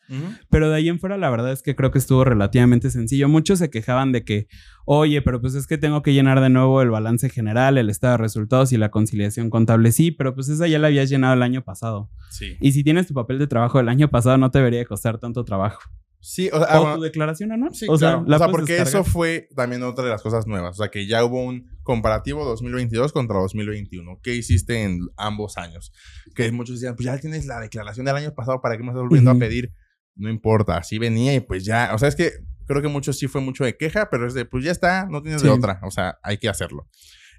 Pero 0.50 0.70
de 0.70 0.78
ahí 0.78 0.88
en 0.88 0.98
fuera, 0.98 1.18
la 1.18 1.30
verdad 1.30 1.52
es 1.52 1.62
que 1.62 1.76
creo 1.76 1.92
que 1.92 1.98
estuvo 1.98 2.24
relativamente 2.24 2.90
sencillo. 2.90 3.28
Muchos 3.28 3.60
se 3.60 3.70
quejaban 3.70 4.14
de 4.14 4.24
que, 4.24 4.48
oye, 4.86 5.22
pero 5.22 5.42
pues 5.42 5.56
es 5.56 5.68
que 5.68 5.78
tengo 5.78 6.04
que 6.04 6.14
llenar 6.14 6.40
de 6.40 6.50
nuevo 6.50 6.82
el 6.82 6.90
balance 6.90 7.30
general, 7.30 7.78
el 7.78 7.90
estado 7.90 8.14
de 8.14 8.20
resultados 8.20 8.72
y 8.72 8.78
la 8.78 8.92
conciliación 8.92 9.50
contable. 9.50 9.92
Sí, 9.92 10.12
pero 10.12 10.34
pues 10.34 10.48
esa 10.48 10.70
ya 10.70 10.80
la 10.80 10.88
habías 10.88 11.10
llenado 11.10 11.34
el 11.34 11.44
año 11.44 11.66
pasado. 11.66 12.10
Sí. 12.30 12.56
Y 12.62 12.72
si 12.72 12.86
tienes 12.86 13.08
tu 13.08 13.14
papel 13.14 13.40
de 13.40 13.48
trabajo 13.48 13.78
del 13.78 13.90
año 13.90 14.10
pasado, 14.10 14.38
no 14.38 14.52
te 14.52 14.60
debería 14.60 14.86
costar 14.86 15.18
tanto 15.18 15.44
trabajo. 15.44 15.82
Sí, 16.28 16.50
o 16.52 16.58
sea, 16.58 16.82
o 16.82 16.96
tu 16.96 17.02
declaración 17.02 17.52
anual. 17.52 17.76
sí, 17.76 17.86
o 17.88 17.98
sea, 18.00 18.14
claro. 18.14 18.26
la 18.28 18.36
o 18.38 18.40
sea, 18.40 18.48
porque 18.50 18.74
descargar. 18.74 19.02
eso 19.02 19.04
fue 19.04 19.48
también 19.56 19.84
otra 19.84 20.04
de 20.06 20.10
las 20.10 20.24
cosas 20.24 20.48
nuevas. 20.48 20.72
O 20.80 20.82
sea, 20.82 20.90
que 20.90 21.06
ya 21.06 21.24
hubo 21.24 21.44
un 21.44 21.70
comparativo 21.84 22.44
2022 22.46 23.14
contra 23.14 23.38
2021. 23.38 24.20
¿Qué 24.24 24.34
hiciste 24.34 24.82
en 24.82 25.02
ambos 25.18 25.58
años? 25.58 25.92
Que 26.34 26.52
muchos 26.52 26.80
decían, 26.80 26.96
pues 26.96 27.06
ya 27.06 27.18
tienes 27.20 27.46
la 27.46 27.60
declaración 27.60 28.08
del 28.08 28.16
año 28.16 28.34
pasado, 28.34 28.60
¿para 28.60 28.76
qué 28.76 28.82
me 28.82 28.90
estás 28.90 29.04
volviendo 29.04 29.30
Ujú. 29.30 29.38
a 29.38 29.40
pedir? 29.40 29.72
No 30.16 30.30
importa, 30.32 30.78
así 30.78 30.98
venía 30.98 31.36
y 31.36 31.42
pues 31.42 31.64
ya. 31.64 31.92
O 31.94 32.00
sea, 32.00 32.08
es 32.10 32.16
que 32.16 32.32
creo 32.66 32.82
que 32.82 32.88
muchos 32.88 33.20
sí 33.20 33.28
fue 33.28 33.42
mucho 33.42 33.64
de 33.64 33.78
queja, 33.78 34.10
pero 34.10 34.26
es 34.26 34.34
de, 34.34 34.46
pues 34.46 34.64
ya 34.64 34.72
está, 34.72 35.06
no 35.08 35.22
tienes 35.22 35.44
de 35.44 35.50
Sí. 35.50 35.54
otra. 35.56 35.80
O 35.84 35.92
sea, 35.92 36.18
hay 36.24 36.40
que 36.40 36.50
hacerlo. 36.50 36.88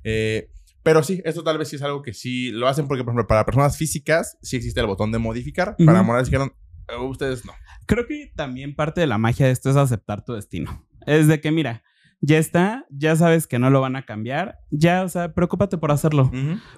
Eh, 0.05 0.49
pero 0.85 1.03
sí, 1.03 1.21
esto 1.25 1.43
tal 1.43 1.59
vez 1.59 1.67
sí 1.67 1.75
es 1.75 1.83
algo 1.83 2.03
que 2.03 2.15
sí 2.15 2.53
lo 2.53 2.69
hacen 2.69 2.87
porque, 2.87 3.03
por 3.03 3.11
ejemplo, 3.13 3.27
para 3.27 3.45
personas 3.45 3.77
físicas 3.77 4.39
sí 4.43 4.57
existe 4.57 4.79
el 4.79 4.87
botón 4.87 5.11
de 5.11 5.19
modificar. 5.19 5.75
Para 5.85 5.99
Ujú. 5.99 6.07
morales 6.07 6.29
dijeron, 6.29 6.51
"Eh, 6.51 6.66
ustedes 7.01 7.45
no. 7.45 7.53
Creo 7.87 8.07
que 8.07 8.33
también 8.35 8.75
parte 8.75 9.01
de 9.01 9.07
la 9.07 9.19
magia 9.19 9.47
de 9.47 9.53
esto 9.53 9.71
es 9.71 9.77
aceptar 9.77 10.25
tu 10.25 10.35
destino. 10.35 10.87
Es 11.07 11.29
de 11.29 11.41
que, 11.41 11.51
mira, 11.51 11.83
ya 12.21 12.39
está, 12.39 12.87
ya 12.91 13.15
sabes 13.15 13.47
que 13.47 13.59
no 13.59 13.71
lo 13.71 13.81
van 13.81 13.97
a 13.97 14.05
cambiar, 14.05 14.59
ya, 14.71 15.05
o 15.05 15.09
sea, 15.09 15.35
preocúpate 15.35 15.79
por 15.79 15.93
hacerlo. 15.93 16.31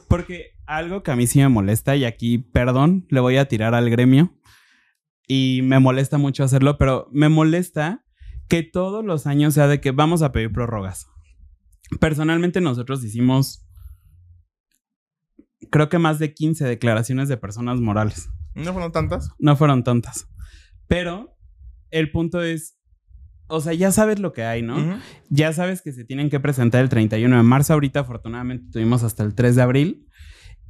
Porque 0.08 0.52
algo 0.66 1.02
que 1.02 1.10
a 1.10 1.16
mí 1.16 1.26
sí 1.26 1.38
me 1.38 1.48
molesta, 1.48 1.96
y 1.96 2.04
aquí, 2.04 2.38
perdón, 2.38 3.06
le 3.08 3.20
voy 3.20 3.36
a 3.36 3.46
tirar 3.46 3.74
al 3.74 3.88
gremio, 3.88 4.34
y 5.26 5.60
me 5.62 5.78
molesta 5.78 6.18
mucho 6.18 6.44
hacerlo, 6.44 6.78
pero 6.78 7.08
me 7.12 7.28
molesta 7.28 8.04
que 8.48 8.62
todos 8.62 9.04
los 9.04 9.26
años 9.26 9.54
sea 9.54 9.66
de 9.66 9.80
que 9.80 9.90
vamos 9.90 10.22
a 10.22 10.32
pedir 10.32 10.52
prórrogas. 10.52 11.06
Personalmente 12.00 12.60
nosotros 12.60 13.04
hicimos, 13.04 13.66
creo 15.70 15.88
que 15.88 15.98
más 15.98 16.18
de 16.18 16.34
15 16.34 16.64
declaraciones 16.64 17.28
de 17.28 17.36
personas 17.36 17.80
morales. 17.80 18.30
No 18.64 18.72
fueron 18.72 18.92
tantas. 18.92 19.30
No 19.38 19.56
fueron 19.56 19.84
tantas. 19.84 20.26
Pero 20.86 21.36
el 21.90 22.10
punto 22.10 22.42
es, 22.42 22.78
o 23.46 23.60
sea, 23.60 23.72
ya 23.72 23.92
sabes 23.92 24.18
lo 24.18 24.32
que 24.32 24.44
hay, 24.44 24.62
¿no? 24.62 25.00
Ya 25.30 25.52
sabes 25.52 25.82
que 25.82 25.92
se 25.92 26.04
tienen 26.04 26.30
que 26.30 26.40
presentar 26.40 26.82
el 26.82 26.88
31 26.88 27.36
de 27.36 27.42
marzo. 27.42 27.72
Ahorita, 27.72 28.00
afortunadamente, 28.00 28.66
tuvimos 28.72 29.02
hasta 29.02 29.22
el 29.22 29.34
3 29.34 29.56
de 29.56 29.62
abril. 29.62 30.06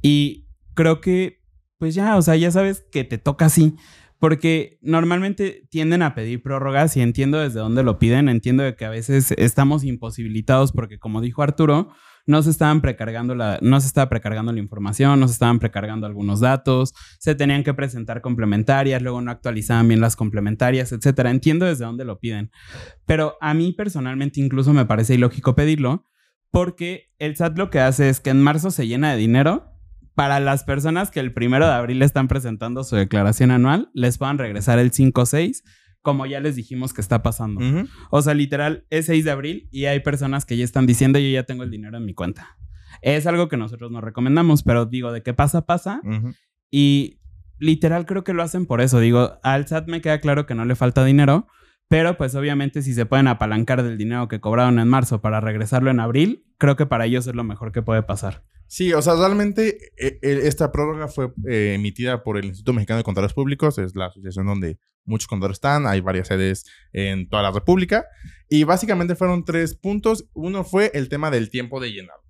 Y 0.01 0.47
creo 0.75 1.01
que, 1.01 1.41
pues 1.77 1.95
ya, 1.95 2.15
o 2.15 2.21
sea, 2.21 2.35
ya 2.35 2.51
sabes 2.51 2.85
que 2.91 3.03
te 3.03 3.17
toca 3.17 3.45
así. 3.45 3.75
Porque 4.19 4.79
normalmente 4.81 5.67
tienden 5.69 6.01
a 6.01 6.13
pedir 6.13 6.43
prórrogas 6.43 6.97
y 6.97 7.01
entiendo 7.01 7.39
desde 7.39 7.59
dónde 7.59 7.83
lo 7.83 7.99
piden. 7.99 8.27
Entiendo 8.27 8.63
de 8.63 8.75
que 8.75 8.85
a 8.85 8.89
veces 8.89 9.31
estamos 9.37 9.83
imposibilitados 9.85 10.73
porque, 10.73 10.99
como 10.99 11.21
dijo 11.21 11.41
Arturo, 11.41 11.93
no 12.29 12.43
se 12.43 12.51
estaban 12.51 12.79
precargando 12.79 13.33
la, 13.33 13.57
no 13.63 13.81
se 13.81 13.87
estaba 13.87 14.07
precargando 14.07 14.53
la 14.53 14.59
información, 14.59 15.19
no 15.19 15.27
se 15.27 15.33
estaban 15.33 15.57
precargando 15.57 16.05
algunos 16.05 16.39
datos, 16.41 16.93
se 17.17 17.33
tenían 17.33 17.63
que 17.63 17.73
presentar 17.73 18.21
complementarias, 18.21 19.01
luego 19.01 19.19
no 19.19 19.31
actualizaban 19.31 19.87
bien 19.87 19.99
las 19.99 20.15
complementarias, 20.15 20.91
etcétera. 20.91 21.31
Entiendo 21.31 21.65
desde 21.65 21.85
dónde 21.85 22.05
lo 22.05 22.19
piden. 22.19 22.51
Pero 23.07 23.35
a 23.41 23.55
mí 23.55 23.73
personalmente 23.73 24.39
incluso 24.39 24.73
me 24.73 24.85
parece 24.85 25.15
ilógico 25.15 25.55
pedirlo 25.55 26.05
porque 26.51 27.09
el 27.17 27.35
SAT 27.35 27.57
lo 27.57 27.71
que 27.71 27.79
hace 27.79 28.09
es 28.09 28.19
que 28.19 28.29
en 28.29 28.43
marzo 28.43 28.69
se 28.69 28.85
llena 28.85 29.11
de 29.11 29.17
dinero 29.17 29.73
para 30.13 30.39
las 30.39 30.63
personas 30.63 31.09
que 31.09 31.21
el 31.21 31.33
primero 31.33 31.65
de 31.65 31.73
abril 31.73 32.03
están 32.03 32.27
presentando 32.27 32.83
su 32.83 32.95
declaración 32.95 33.49
anual, 33.49 33.89
les 33.95 34.19
puedan 34.19 34.37
regresar 34.37 34.77
el 34.77 34.91
5 34.91 35.21
o 35.21 35.25
6, 35.25 35.63
como 36.01 36.25
ya 36.25 36.39
les 36.39 36.55
dijimos 36.55 36.93
que 36.93 37.01
está 37.01 37.21
pasando. 37.21 37.61
O 38.09 38.21
sea, 38.21 38.33
literal, 38.33 38.85
es 38.89 39.07
6 39.07 39.25
de 39.25 39.31
abril 39.31 39.67
y 39.71 39.85
hay 39.85 39.99
personas 39.99 40.45
que 40.45 40.57
ya 40.57 40.63
están 40.63 40.85
diciendo 40.85 41.19
yo 41.19 41.29
ya 41.29 41.43
tengo 41.43 41.63
el 41.63 41.71
dinero 41.71 41.97
en 41.97 42.05
mi 42.05 42.13
cuenta. 42.13 42.57
Es 43.01 43.27
algo 43.27 43.47
que 43.47 43.57
nosotros 43.57 43.91
no 43.91 44.01
recomendamos, 44.01 44.63
pero 44.63 44.85
digo, 44.85 45.11
de 45.11 45.23
que 45.23 45.33
pasa, 45.33 45.65
pasa. 45.65 46.01
Y 46.71 47.19
literal 47.57 48.05
creo 48.05 48.23
que 48.23 48.33
lo 48.33 48.43
hacen 48.43 48.65
por 48.65 48.81
eso. 48.81 48.99
Digo, 48.99 49.39
al 49.43 49.67
SAT 49.67 49.87
me 49.87 50.01
queda 50.01 50.19
claro 50.19 50.45
que 50.45 50.55
no 50.55 50.65
le 50.65 50.75
falta 50.75 51.03
dinero, 51.03 51.47
Pero 51.87 52.17
pues 52.17 52.35
obviamente 52.35 52.83
si 52.83 52.93
se 52.93 53.07
pueden 53.07 53.27
apalancar 53.27 53.81
del 53.81 53.97
dinero 53.97 54.27
que 54.27 54.39
cobraron 54.39 54.77
en 54.77 54.87
marzo 54.87 55.21
para 55.21 55.41
regresarlo 55.41 55.89
en 55.89 55.99
abril, 55.99 56.45
creo 56.59 56.75
que 56.75 56.85
para 56.85 57.05
ellos 57.07 57.25
es 57.25 57.33
lo 57.33 57.43
mejor 57.43 57.71
que 57.71 57.81
puede 57.81 58.03
pasar. 58.03 58.43
Sí, 58.67 58.93
o 58.93 59.01
sea, 59.01 59.15
realmente 59.15 59.91
eh, 59.97 60.19
eh, 60.21 60.41
esta 60.43 60.71
prórroga 60.71 61.07
fue 61.07 61.33
eh, 61.49 61.73
emitida 61.73 62.23
por 62.23 62.37
el 62.37 62.45
Instituto 62.45 62.73
Mexicano 62.73 62.99
de 62.99 63.03
Contadores 63.03 63.33
Públicos, 63.33 63.79
es 63.79 63.95
la 63.95 64.05
asociación 64.05 64.45
donde 64.45 64.77
muchos 65.09 65.27
contadores 65.27 65.57
están, 65.57 65.87
hay 65.87 66.01
varias 66.01 66.27
sedes 66.27 66.65
en 66.93 67.27
toda 67.27 67.43
la 67.43 67.51
República, 67.51 68.05
y 68.49 68.63
básicamente 68.63 69.15
fueron 69.15 69.43
tres 69.43 69.75
puntos. 69.75 70.29
Uno 70.33 70.63
fue 70.63 70.91
el 70.93 71.09
tema 71.09 71.31
del 71.31 71.49
tiempo 71.49 71.79
de 71.79 71.91
llenado 71.91 72.21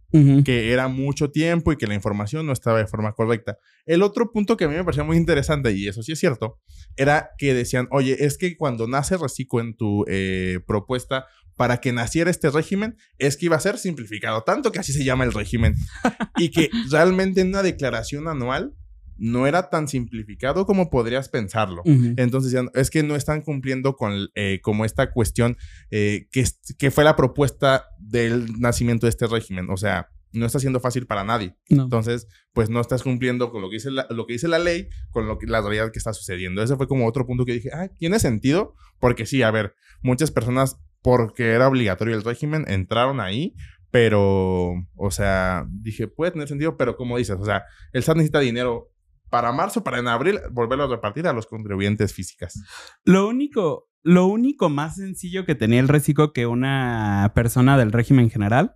que 0.44 0.72
era 0.74 0.88
mucho 0.88 1.30
tiempo 1.30 1.72
y 1.72 1.78
que 1.78 1.88
la 1.88 1.94
información 1.94 2.46
no 2.46 2.54
estaba 2.54 2.80
de 2.80 2.88
forma 2.88 3.14
correcta. 3.14 3.58
El 3.86 4.02
otro 4.02 4.32
punto 4.32 4.58
que 4.58 4.66
a 4.66 4.68
mí 4.68 4.76
me 4.76 4.84
parecía 4.84 5.04
muy 5.04 5.18
interesante, 5.18 5.72
y 5.72 5.88
eso 5.88 6.02
sí 6.02 6.14
es 6.14 6.20
cierto, 6.20 6.60
era 6.96 7.30
que 7.38 7.54
decían, 7.54 7.88
oye, 7.92 8.26
es 8.26 8.38
que 8.38 8.58
cuando 8.58 8.88
nace 8.88 9.18
Reciclo 9.18 9.62
en 9.62 9.76
tu 9.76 10.06
eh, 10.08 10.60
propuesta 10.66 11.28
para 11.56 11.78
que 11.78 11.92
naciera 11.92 12.32
este 12.32 12.50
régimen, 12.50 12.96
es 13.18 13.38
que 13.38 13.46
iba 13.46 13.56
a 13.56 13.60
ser 13.60 13.78
simplificado, 13.78 14.44
tanto 14.44 14.72
que 14.72 14.80
así 14.80 14.94
se 14.94 15.04
llama 15.04 15.26
el 15.26 15.34
régimen, 15.34 15.76
y 16.38 16.50
que 16.50 16.70
realmente 16.90 17.42
en 17.42 17.50
una 17.50 17.62
declaración 17.62 18.28
anual 18.28 18.74
no 19.20 19.48
era 19.48 19.70
tan 19.70 19.88
simplificado 19.88 20.66
como 20.66 20.90
podrías 20.90 21.30
pensarlo. 21.30 21.82
Entonces, 21.86 22.54
es 22.74 22.90
que 22.90 23.04
no 23.04 23.16
están 23.16 23.42
cumpliendo 23.42 23.96
con 23.96 24.30
eh, 24.36 24.60
como 24.62 24.86
esta 24.86 25.12
cuestión 25.12 25.58
eh, 25.92 26.28
que, 26.32 26.46
que 26.78 26.92
fue 26.92 27.04
la 27.04 27.16
propuesta 27.16 27.86
del 28.00 28.60
nacimiento 28.60 29.06
de 29.06 29.12
este 29.12 29.28
régimen. 29.28 29.70
O 29.70 29.78
sea, 29.78 30.10
no 30.32 30.46
está 30.46 30.60
siendo 30.60 30.80
fácil 30.80 31.06
para 31.06 31.24
nadie. 31.24 31.56
Entonces, 31.68 32.28
pues 32.54 32.70
no 32.70 32.80
estás 32.80 33.04
cumpliendo 33.04 33.52
con 33.52 33.62
lo 33.62 33.70
que 33.70 33.76
dice 33.76 33.92
la, 33.92 34.08
lo 34.10 34.26
que 34.26 34.34
dice 34.34 34.48
la 34.48 34.60
ley, 34.60 34.88
con 35.12 35.28
lo 35.28 35.38
que, 35.38 35.48
la 35.48 35.62
realidad 35.62 35.92
que 35.92 36.00
está 36.00 36.14
sucediendo. 36.14 36.62
Ese 36.62 36.76
fue 36.76 36.88
como 36.88 37.08
otro 37.08 37.26
punto 37.26 37.46
que 37.46 37.54
dije, 37.54 37.70
ah, 37.74 37.90
tiene 37.98 38.20
sentido, 38.20 38.76
porque 39.00 39.26
sí, 39.26 39.42
a 39.42 39.52
ver, 39.52 39.76
muchas 40.02 40.32
personas, 40.32 40.80
porque 41.02 41.52
era 41.52 41.68
obligatorio 41.68 42.16
el 42.16 42.24
régimen, 42.24 42.66
entraron 42.68 43.20
ahí, 43.20 43.56
pero, 43.92 44.74
o 44.96 45.12
sea, 45.12 45.66
dije, 45.70 46.08
puede 46.08 46.32
tener 46.32 46.48
sentido, 46.48 46.78
pero 46.78 46.96
como 46.96 47.18
dices, 47.18 47.38
o 47.40 47.46
sea, 47.46 47.64
el 47.92 48.04
SAT 48.04 48.18
necesita 48.18 48.40
dinero 48.40 48.92
para 49.30 49.52
marzo, 49.52 49.84
para 49.84 50.00
en 50.00 50.08
abril, 50.08 50.40
volverlo 50.52 50.86
a 50.86 50.88
repartir 50.88 51.28
a 51.28 51.34
los 51.34 51.48
contribuyentes 51.48 52.14
físicas. 52.14 52.62
Lo 53.06 53.28
único, 53.28 53.90
lo 54.04 54.26
único 54.26 54.70
más 54.70 54.96
sencillo 54.96 55.46
que 55.46 55.56
tenía 55.56 55.80
el 55.80 55.88
reciclo 55.88 56.34
que 56.34 56.46
una 56.46 57.32
persona 57.36 57.78
del 57.78 57.92
régimen 57.92 58.30
general 58.30 58.74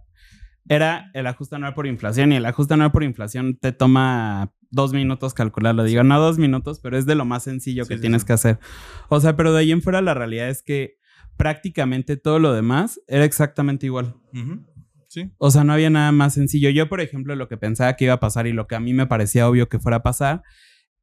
era 0.70 1.10
el 1.14 1.28
ajuste 1.28 1.56
anual 1.56 1.74
por 1.74 1.88
inflación. 1.88 2.32
Y 2.32 2.36
el 2.36 2.46
ajuste 2.46 2.74
anual 2.74 2.92
por 2.92 3.04
inflación 3.04 3.58
te 3.58 3.72
toma 3.72 4.54
dos 4.70 4.94
minutos 4.94 5.34
calcularlo. 5.34 5.84
Digo, 5.84 6.04
no 6.04 6.20
dos 6.20 6.38
minutos, 6.38 6.80
pero 6.80 6.98
es 6.98 7.06
de 7.06 7.16
lo 7.16 7.26
más 7.26 7.44
sencillo 7.44 7.86
que 7.86 7.98
tienes 7.98 8.26
que 8.26 8.34
hacer. 8.34 8.60
O 9.10 9.20
sea, 9.20 9.36
pero 9.36 9.54
de 9.54 9.60
ahí 9.60 9.72
en 9.72 9.82
fuera 9.82 10.02
la 10.02 10.14
realidad 10.14 10.50
es 10.50 10.64
que 10.64 10.98
prácticamente 11.38 12.18
todo 12.18 12.40
lo 12.40 12.54
demás 12.54 13.00
era 13.08 13.26
exactamente 13.26 13.86
igual. 13.86 14.16
O 15.38 15.52
sea, 15.52 15.64
no 15.64 15.74
había 15.74 15.90
nada 15.90 16.12
más 16.12 16.34
sencillo. 16.34 16.70
Yo, 16.70 16.90
por 16.90 17.02
ejemplo, 17.02 17.36
lo 17.36 17.48
que 17.48 17.58
pensaba 17.58 17.96
que 17.96 18.06
iba 18.06 18.14
a 18.14 18.20
pasar 18.20 18.48
y 18.48 18.54
lo 18.54 18.68
que 18.68 18.76
a 18.76 18.80
mí 18.80 18.94
me 18.94 19.08
parecía 19.08 19.48
obvio 19.48 19.70
que 19.70 19.80
fuera 19.80 19.98
a 19.98 20.04
pasar 20.04 20.44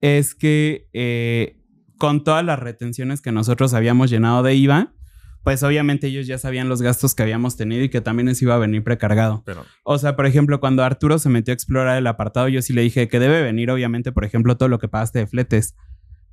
es 0.00 0.34
que 0.34 0.88
eh, 0.92 1.58
con 1.98 2.24
todas 2.24 2.44
las 2.44 2.58
retenciones 2.58 3.20
que 3.20 3.32
nosotros 3.32 3.74
habíamos 3.74 4.10
llenado 4.10 4.42
de 4.42 4.54
IVA, 4.54 4.94
pues 5.42 5.62
obviamente 5.62 6.06
ellos 6.08 6.26
ya 6.26 6.38
sabían 6.38 6.68
los 6.68 6.82
gastos 6.82 7.14
que 7.14 7.22
habíamos 7.22 7.56
tenido 7.56 7.82
y 7.82 7.88
que 7.88 8.00
también 8.00 8.26
les 8.26 8.40
iba 8.42 8.54
a 8.54 8.58
venir 8.58 8.84
precargado. 8.84 9.42
o 9.84 9.98
sea, 9.98 10.16
por 10.16 10.26
ejemplo, 10.26 10.60
cuando 10.60 10.84
Arturo 10.84 11.18
se 11.18 11.28
metió 11.28 11.52
a 11.52 11.54
explorar 11.54 11.96
el 11.96 12.06
apartado, 12.06 12.48
yo 12.48 12.60
sí 12.62 12.72
le 12.72 12.82
dije 12.82 13.08
que 13.08 13.18
debe 13.18 13.42
venir, 13.42 13.70
obviamente, 13.70 14.12
por 14.12 14.24
ejemplo, 14.24 14.56
todo 14.56 14.68
lo 14.68 14.78
que 14.78 14.88
pagaste 14.88 15.20
de 15.20 15.26
fletes. 15.26 15.74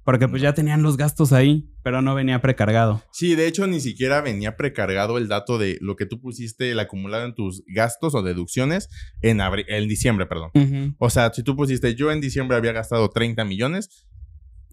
Porque 0.08 0.30
pues 0.30 0.42
ya 0.42 0.54
tenían 0.54 0.84
los 0.84 0.96
gastos 0.96 1.34
ahí, 1.34 1.70
pero 1.84 2.02
no 2.02 2.16
venía 2.16 2.40
precargado. 2.40 3.04
Sí, 3.12 3.36
de 3.36 3.46
hecho 3.46 3.68
ni 3.68 3.82
siquiera 3.82 4.22
venía 4.22 4.56
precargado 4.56 5.18
el 5.18 5.28
dato 5.28 5.58
de 5.58 5.78
lo 5.82 5.98
que 5.98 6.06
tú 6.06 6.22
pusiste, 6.22 6.72
el 6.72 6.80
acumulado 6.80 7.26
en 7.26 7.36
tus 7.36 7.62
gastos 7.68 8.16
o 8.16 8.22
deducciones 8.22 8.88
en, 9.22 9.42
en 9.42 9.88
diciembre, 9.90 10.26
perdón. 10.26 10.52
O 10.98 11.10
sea, 11.10 11.34
si 11.34 11.44
tú 11.44 11.58
pusiste, 11.58 11.94
yo 11.94 12.10
en 12.10 12.22
diciembre 12.22 12.56
había 12.56 12.72
gastado 12.72 13.10
30 13.10 13.44
millones, 13.44 14.08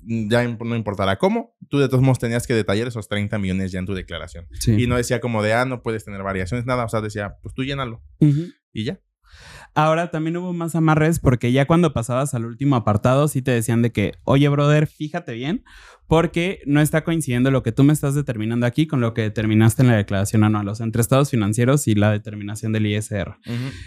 ya 0.07 0.47
no 0.47 0.77
importará 0.77 1.19
cómo, 1.19 1.57
tú 1.69 1.81
de 1.81 1.89
todos 1.89 2.05
modos 2.05 2.21
tenías 2.21 2.47
que 2.47 2.55
detallar 2.55 2.87
esos 2.87 3.09
30 3.09 3.37
millones 3.41 3.73
ya 3.73 3.81
en 3.81 3.87
tu 3.87 3.95
declaración. 3.95 4.47
Y 4.69 4.87
no 4.87 4.97
decía 4.97 5.21
como 5.21 5.43
de, 5.43 5.53
ah, 5.53 5.65
no 5.65 5.83
puedes 5.83 6.05
tener 6.05 6.23
variaciones, 6.23 6.65
nada, 6.65 6.85
o 6.85 6.89
sea, 6.89 7.01
decía, 7.01 7.39
pues 7.43 7.57
tú 7.57 7.65
llénalo. 7.65 8.05
Y 8.73 8.85
ya. 8.85 9.01
Ahora 9.75 10.11
también 10.11 10.37
hubo 10.37 10.53
más 10.53 10.77
amarres 10.77 11.19
porque 11.19 11.51
ya 11.51 11.67
cuando 11.67 11.93
pasabas 11.93 12.35
al 12.35 12.45
último 12.45 12.77
apartado 12.77 13.27
sí 13.27 13.43
te 13.43 13.51
decían 13.51 13.83
de 13.83 13.91
que, 13.91 14.13
oye, 14.23 14.49
brother, 14.49 14.87
fíjate 14.87 15.33
bien, 15.35 15.65
porque 16.07 16.61
no 16.67 16.81
está 16.81 17.03
coincidiendo 17.03 17.51
lo 17.51 17.63
que 17.63 17.73
tú 17.73 17.83
me 17.83 17.93
estás 17.93 18.15
determinando 18.15 18.67
aquí 18.67 18.87
con 18.87 19.01
lo 19.01 19.15
que 19.15 19.23
determinaste 19.23 19.83
en 19.83 19.89
la 19.89 19.97
declaración 19.97 20.45
anual, 20.45 20.69
o 20.69 20.75
sea, 20.75 20.85
entre 20.85 21.03
estados 21.03 21.31
financieros 21.31 21.89
y 21.89 21.95
la 21.95 22.13
determinación 22.13 22.73
del 22.73 22.87
ISR. 22.87 23.37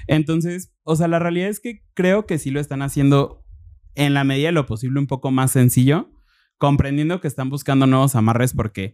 Entonces, 0.08 0.74
o 0.84 0.96
sea, 0.96 1.08
la 1.08 1.20
realidad 1.20 1.50
es 1.50 1.60
que 1.60 1.84
creo 1.94 2.26
que 2.26 2.38
sí 2.38 2.52
lo 2.52 2.60
están 2.60 2.82
haciendo 2.82 3.46
en 3.96 4.14
la 4.14 4.24
medida 4.24 4.48
de 4.50 4.54
lo 4.54 4.66
posible 4.66 5.00
un 5.00 5.08
poco 5.08 5.32
más 5.32 5.52
sencillo, 5.52 6.12
comprendiendo 6.58 7.22
que 7.22 7.28
están 7.28 7.50
buscando 7.50 7.88
nuevos 7.88 8.16
amarres 8.16 8.54
porque, 8.54 8.94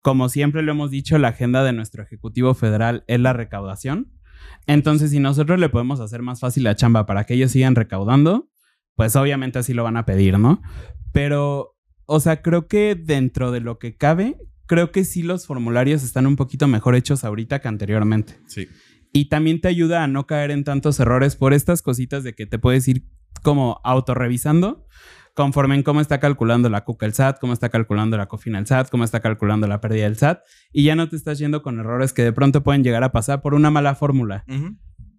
como 0.00 0.28
siempre 0.28 0.62
lo 0.62 0.72
hemos 0.72 0.90
dicho, 0.90 1.18
la 1.18 1.28
agenda 1.28 1.62
de 1.64 1.72
nuestro 1.72 2.02
Ejecutivo 2.02 2.54
Federal 2.54 3.04
es 3.08 3.20
la 3.20 3.32
recaudación. 3.32 4.12
Entonces, 4.66 5.10
si 5.10 5.20
nosotros 5.20 5.58
le 5.58 5.68
podemos 5.68 6.00
hacer 6.00 6.22
más 6.22 6.40
fácil 6.40 6.64
la 6.64 6.76
chamba 6.76 7.06
para 7.06 7.24
que 7.24 7.34
ellos 7.34 7.50
sigan 7.50 7.74
recaudando, 7.74 8.50
pues 8.96 9.16
obviamente 9.16 9.58
así 9.58 9.74
lo 9.74 9.84
van 9.84 9.96
a 9.96 10.04
pedir, 10.04 10.38
¿no? 10.38 10.62
Pero, 11.12 11.76
o 12.06 12.20
sea, 12.20 12.42
creo 12.42 12.68
que 12.68 12.94
dentro 12.94 13.50
de 13.52 13.60
lo 13.60 13.78
que 13.78 13.96
cabe, 13.96 14.36
creo 14.66 14.92
que 14.92 15.04
sí 15.04 15.22
los 15.22 15.46
formularios 15.46 16.02
están 16.02 16.26
un 16.26 16.36
poquito 16.36 16.68
mejor 16.68 16.94
hechos 16.94 17.24
ahorita 17.24 17.60
que 17.60 17.68
anteriormente. 17.68 18.38
Sí. 18.46 18.68
Y 19.12 19.28
también 19.28 19.60
te 19.60 19.68
ayuda 19.68 20.04
a 20.04 20.06
no 20.06 20.26
caer 20.26 20.50
en 20.50 20.64
tantos 20.64 21.00
errores 21.00 21.34
por 21.34 21.52
estas 21.52 21.82
cositas 21.82 22.22
de 22.22 22.34
que 22.34 22.46
te 22.46 22.58
puedes 22.58 22.86
ir 22.86 23.04
como 23.42 23.80
autorrevisando 23.84 24.86
conforme 25.34 25.74
en 25.74 25.82
cómo 25.82 26.00
está 26.00 26.20
calculando 26.20 26.68
la 26.68 26.84
CUCA 26.84 27.06
el 27.06 27.14
SAT, 27.14 27.38
cómo 27.40 27.52
está 27.52 27.68
calculando 27.68 28.16
la 28.16 28.26
COFINA 28.26 28.58
el 28.58 28.66
SAT, 28.66 28.90
cómo 28.90 29.04
está 29.04 29.20
calculando 29.20 29.66
la 29.66 29.80
pérdida 29.80 30.04
del 30.04 30.16
SAT, 30.16 30.40
y 30.72 30.84
ya 30.84 30.96
no 30.96 31.08
te 31.08 31.16
estás 31.16 31.38
yendo 31.38 31.62
con 31.62 31.78
errores 31.78 32.12
que 32.12 32.22
de 32.22 32.32
pronto 32.32 32.62
pueden 32.62 32.84
llegar 32.84 33.04
a 33.04 33.12
pasar 33.12 33.42
por 33.42 33.54
una 33.54 33.70
mala 33.70 33.94
fórmula. 33.94 34.44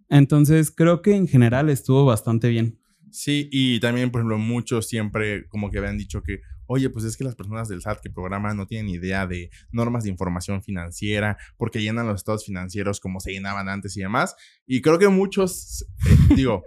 Entonces, 0.10 0.72
creo 0.72 1.02
que 1.02 1.16
en 1.16 1.28
general 1.28 1.70
estuvo 1.70 2.06
bastante 2.06 2.50
bien. 2.50 2.80
Sí, 3.12 3.50
y 3.52 3.80
también, 3.80 4.10
por 4.10 4.22
ejemplo, 4.22 4.38
muchos 4.38 4.88
siempre 4.88 5.48
como 5.50 5.70
que 5.70 5.80
habían 5.80 5.98
dicho 5.98 6.22
que, 6.22 6.42
oye, 6.66 6.90
pues 6.90 7.04
es 7.04 7.18
que 7.18 7.26
las 7.26 7.36
personas 7.36 7.68
del 7.68 7.82
SAT 7.82 8.00
que 8.02 8.10
programan 8.10 8.56
no 8.56 8.68
tienen 8.68 8.90
idea 8.90 9.28
de 9.28 9.50
normas 9.72 10.04
de 10.04 10.10
información 10.10 10.62
financiera, 10.64 11.38
porque 11.58 11.82
llenan 11.82 12.08
los 12.08 12.22
estados 12.22 12.46
financieros 12.46 13.00
como 13.00 13.20
se 13.20 13.32
llenaban 13.32 13.68
antes 13.68 13.98
y 13.98 14.02
demás. 14.02 14.36
Y 14.66 14.82
creo 14.82 14.98
que 14.98 15.10
muchos, 15.10 15.86
eh, 16.06 16.36
digo, 16.36 16.64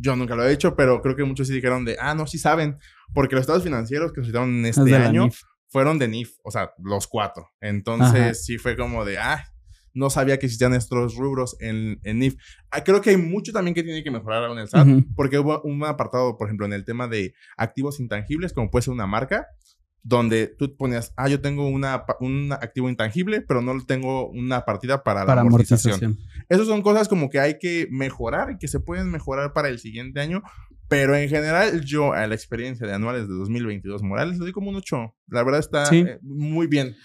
yo 0.00 0.16
nunca 0.16 0.36
lo 0.36 0.44
he 0.44 0.52
hecho, 0.52 0.76
pero 0.76 1.00
creo 1.00 1.16
que 1.16 1.24
muchos 1.24 1.48
sí 1.48 1.54
dijeron 1.54 1.84
de, 1.84 1.96
ah, 2.00 2.14
no, 2.14 2.26
sí 2.26 2.38
saben, 2.38 2.78
porque 3.14 3.34
los 3.34 3.42
estados 3.42 3.62
financieros 3.62 4.12
que 4.12 4.20
se 4.20 4.28
hicieron 4.28 4.50
en 4.58 4.66
este 4.66 4.94
año 4.94 5.28
fueron 5.68 5.98
de 5.98 6.08
NIF, 6.08 6.36
o 6.42 6.50
sea, 6.50 6.72
los 6.78 7.06
cuatro. 7.06 7.48
Entonces 7.60 8.44
sí 8.44 8.58
fue 8.58 8.76
como 8.76 9.04
de, 9.04 9.18
ah, 9.18 9.44
no 9.94 10.10
sabía 10.10 10.38
que 10.38 10.46
existían 10.46 10.74
estos 10.74 11.16
rubros 11.16 11.56
en, 11.60 12.00
en 12.04 12.18
NIF. 12.18 12.36
Ah, 12.70 12.84
creo 12.84 13.00
que 13.00 13.10
hay 13.10 13.16
mucho 13.16 13.52
también 13.52 13.74
que 13.74 13.82
tiene 13.82 14.02
que 14.04 14.10
mejorar 14.10 14.50
en 14.50 14.58
el 14.58 14.68
SAT, 14.68 14.88
porque 15.16 15.38
hubo 15.38 15.60
un 15.62 15.82
apartado, 15.84 16.36
por 16.36 16.48
ejemplo, 16.48 16.66
en 16.66 16.72
el 16.72 16.84
tema 16.84 17.08
de 17.08 17.34
activos 17.56 18.00
intangibles, 18.00 18.52
como 18.52 18.70
puede 18.70 18.82
ser 18.82 18.94
una 18.94 19.06
marca, 19.06 19.46
donde 20.02 20.46
tú 20.46 20.74
ponías, 20.76 21.12
ah, 21.16 21.28
yo 21.28 21.40
tengo 21.40 21.68
una, 21.68 22.04
un 22.20 22.52
activo 22.52 22.88
intangible, 22.88 23.42
pero 23.42 23.60
no 23.60 23.84
tengo 23.84 24.28
una 24.30 24.64
partida 24.64 25.02
para, 25.02 25.24
la 25.24 25.40
amortización. 25.40 26.18
Esas 26.48 26.66
son 26.66 26.82
cosas 26.82 27.08
como 27.08 27.28
que 27.28 27.40
hay 27.40 27.58
que 27.58 27.88
mejorar 27.90 28.52
y 28.52 28.58
que 28.58 28.68
se 28.68 28.80
pueden 28.80 29.10
mejorar 29.10 29.52
para 29.52 29.68
el 29.68 29.78
siguiente 29.78 30.20
año, 30.20 30.42
pero 30.88 31.14
en 31.14 31.28
general 31.28 31.84
yo 31.84 32.12
a 32.12 32.26
la 32.26 32.34
experiencia 32.34 32.86
de 32.86 32.94
anuales 32.94 33.28
de 33.28 33.34
2022 33.34 34.02
Morales 34.02 34.38
le 34.38 34.44
doy 34.44 34.52
como 34.52 34.70
un 34.70 34.76
8. 34.76 35.14
La 35.28 35.44
verdad 35.44 35.60
está 35.60 35.84
eh, 35.94 36.18
muy 36.22 36.66
bien. 36.66 36.96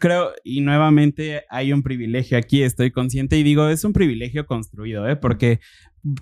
Creo, 0.00 0.32
y 0.42 0.62
nuevamente 0.62 1.44
hay 1.50 1.72
un 1.72 1.82
privilegio 1.82 2.38
aquí, 2.38 2.62
estoy 2.62 2.90
consciente 2.90 3.36
y 3.36 3.42
digo, 3.42 3.68
es 3.68 3.84
un 3.84 3.92
privilegio 3.92 4.46
construido, 4.46 5.06
¿eh? 5.06 5.16
porque 5.16 5.60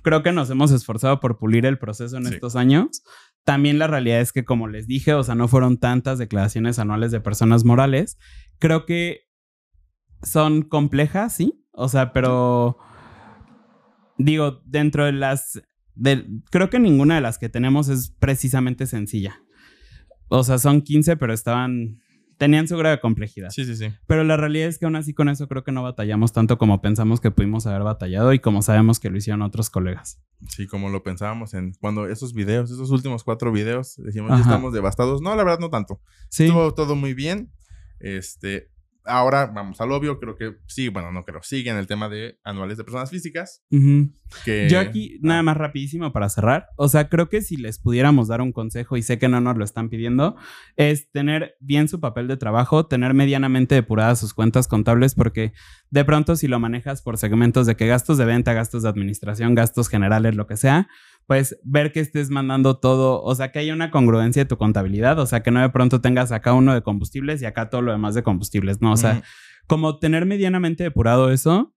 creo 0.02 0.22
que 0.22 0.32
nos 0.32 0.50
hemos 0.50 0.72
esforzado 0.72 1.20
por 1.20 1.38
pulir 1.38 1.64
el 1.64 1.78
proceso 1.78 2.16
en 2.16 2.26
estos 2.26 2.56
años 2.56 3.02
también 3.44 3.78
la 3.78 3.86
realidad 3.86 4.20
es 4.20 4.32
que, 4.32 4.44
como 4.44 4.68
les 4.68 4.86
dije, 4.86 5.14
o 5.14 5.22
sea, 5.22 5.34
no 5.34 5.48
fueron 5.48 5.78
tantas 5.78 6.18
declaraciones 6.18 6.78
anuales 6.78 7.10
de 7.10 7.20
personas 7.20 7.64
morales. 7.64 8.18
Creo 8.58 8.86
que 8.86 9.22
son 10.22 10.62
complejas, 10.62 11.34
sí. 11.36 11.64
O 11.72 11.88
sea, 11.88 12.12
pero 12.12 12.76
digo, 14.18 14.62
dentro 14.66 15.04
de 15.04 15.12
las... 15.12 15.62
creo 16.50 16.70
que 16.70 16.78
ninguna 16.78 17.16
de 17.16 17.20
las 17.22 17.38
que 17.38 17.48
tenemos 17.48 17.88
es 17.88 18.14
precisamente 18.18 18.86
sencilla. 18.86 19.40
O 20.28 20.44
sea, 20.44 20.58
son 20.58 20.82
15, 20.82 21.16
pero 21.16 21.32
estaban 21.32 22.00
tenían 22.40 22.66
su 22.66 22.74
grado 22.78 22.96
de 22.96 23.02
complejidad. 23.02 23.50
Sí, 23.50 23.66
sí, 23.66 23.76
sí. 23.76 23.92
Pero 24.06 24.24
la 24.24 24.38
realidad 24.38 24.66
es 24.66 24.78
que 24.78 24.86
aún 24.86 24.96
así 24.96 25.12
con 25.12 25.28
eso 25.28 25.46
creo 25.46 25.62
que 25.62 25.72
no 25.72 25.82
batallamos 25.82 26.32
tanto 26.32 26.56
como 26.56 26.80
pensamos 26.80 27.20
que 27.20 27.30
pudimos 27.30 27.66
haber 27.66 27.82
batallado 27.82 28.32
y 28.32 28.38
como 28.38 28.62
sabemos 28.62 28.98
que 28.98 29.10
lo 29.10 29.18
hicieron 29.18 29.42
otros 29.42 29.68
colegas. 29.68 30.22
Sí, 30.48 30.66
como 30.66 30.88
lo 30.88 31.02
pensábamos 31.02 31.52
en 31.52 31.74
cuando 31.80 32.08
esos 32.08 32.32
videos, 32.32 32.70
esos 32.70 32.90
últimos 32.92 33.24
cuatro 33.24 33.52
videos, 33.52 33.96
decimos, 33.98 34.30
ya 34.30 34.40
estamos 34.40 34.72
devastados. 34.72 35.20
No, 35.20 35.36
la 35.36 35.44
verdad 35.44 35.58
no 35.58 35.68
tanto. 35.68 36.00
Sí. 36.30 36.44
Estuvo 36.44 36.72
todo 36.72 36.96
muy 36.96 37.12
bien. 37.12 37.52
Este, 37.98 38.70
ahora 39.04 39.46
vamos 39.46 39.80
al 39.80 39.92
obvio, 39.92 40.18
creo 40.18 40.36
que 40.36 40.56
sí, 40.66 40.88
bueno, 40.88 41.12
no 41.12 41.24
creo, 41.24 41.42
sigue 41.42 41.70
en 41.70 41.76
el 41.76 41.86
tema 41.86 42.08
de 42.08 42.38
anuales 42.44 42.78
de 42.78 42.84
personas 42.84 43.10
físicas. 43.10 43.64
Que, 44.44 44.68
Yo 44.70 44.78
aquí, 44.78 45.18
nada 45.22 45.42
más 45.42 45.56
rapidísimo 45.56 46.12
para 46.12 46.28
cerrar. 46.28 46.68
O 46.76 46.88
sea, 46.88 47.08
creo 47.08 47.28
que 47.28 47.42
si 47.42 47.56
les 47.56 47.78
pudiéramos 47.78 48.28
dar 48.28 48.40
un 48.40 48.52
consejo, 48.52 48.96
y 48.96 49.02
sé 49.02 49.18
que 49.18 49.28
no 49.28 49.40
nos 49.40 49.56
lo 49.56 49.64
están 49.64 49.88
pidiendo, 49.88 50.36
es 50.76 51.10
tener 51.10 51.56
bien 51.60 51.88
su 51.88 52.00
papel 52.00 52.28
de 52.28 52.36
trabajo, 52.36 52.86
tener 52.86 53.14
medianamente 53.14 53.74
depuradas 53.74 54.20
sus 54.20 54.34
cuentas 54.34 54.68
contables, 54.68 55.14
porque 55.14 55.52
de 55.90 56.04
pronto 56.04 56.36
si 56.36 56.46
lo 56.46 56.60
manejas 56.60 57.02
por 57.02 57.18
segmentos 57.18 57.66
de 57.66 57.76
que 57.76 57.86
gastos 57.86 58.18
de 58.18 58.24
venta, 58.24 58.52
gastos 58.52 58.82
de 58.82 58.88
administración, 58.88 59.54
gastos 59.54 59.88
generales, 59.88 60.36
lo 60.36 60.46
que 60.46 60.56
sea, 60.56 60.88
pues 61.30 61.56
ver 61.62 61.92
que 61.92 62.00
estés 62.00 62.28
mandando 62.28 62.78
todo, 62.78 63.22
o 63.22 63.34
sea, 63.36 63.52
que 63.52 63.60
haya 63.60 63.72
una 63.72 63.92
congruencia 63.92 64.42
de 64.42 64.48
tu 64.48 64.58
contabilidad, 64.58 65.16
o 65.20 65.26
sea, 65.26 65.44
que 65.44 65.52
no 65.52 65.60
de 65.60 65.68
pronto 65.68 66.00
tengas 66.00 66.32
acá 66.32 66.54
uno 66.54 66.74
de 66.74 66.82
combustibles 66.82 67.40
y 67.40 67.46
acá 67.46 67.70
todo 67.70 67.82
lo 67.82 67.92
demás 67.92 68.16
de 68.16 68.24
combustibles, 68.24 68.80
¿no? 68.80 68.90
O 68.90 68.96
sea, 68.96 69.22
como 69.68 70.00
tener 70.00 70.26
medianamente 70.26 70.82
depurado 70.82 71.30
eso, 71.30 71.72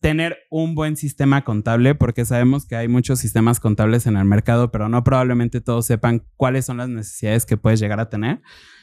tener 0.00 0.36
un 0.50 0.74
buen 0.74 0.98
sistema 0.98 1.44
contable, 1.44 1.94
porque 1.94 2.26
sabemos 2.26 2.66
que 2.66 2.76
hay 2.76 2.88
muchos 2.88 3.20
sistemas 3.20 3.58
contables 3.58 4.06
en 4.06 4.18
el 4.18 4.26
mercado, 4.26 4.70
pero 4.70 4.90
no 4.90 5.02
probablemente 5.02 5.62
todos 5.62 5.86
sepan 5.86 6.26
cuáles 6.36 6.66
son 6.66 6.76
las 6.76 6.90
necesidades 6.90 7.46
que 7.46 7.56
puedes 7.56 7.80
llegar 7.80 8.00
a 8.00 8.10
tener. 8.10 8.42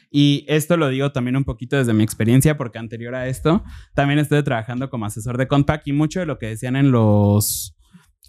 Y 0.09 0.45
esto 0.47 0.77
lo 0.77 0.89
digo 0.89 1.11
también 1.11 1.35
un 1.35 1.43
poquito 1.43 1.77
desde 1.77 1.93
mi 1.93 2.03
experiencia, 2.03 2.57
porque 2.57 2.79
anterior 2.79 3.13
a 3.13 3.27
esto 3.27 3.63
también 3.93 4.17
estuve 4.17 4.41
trabajando 4.41 4.89
como 4.89 5.05
asesor 5.05 5.37
de 5.37 5.47
Compact 5.47 5.87
y 5.87 5.93
mucho 5.93 6.21
de 6.21 6.25
lo 6.25 6.39
que 6.39 6.47
decían 6.47 6.75
en 6.75 6.89
los, 6.89 7.74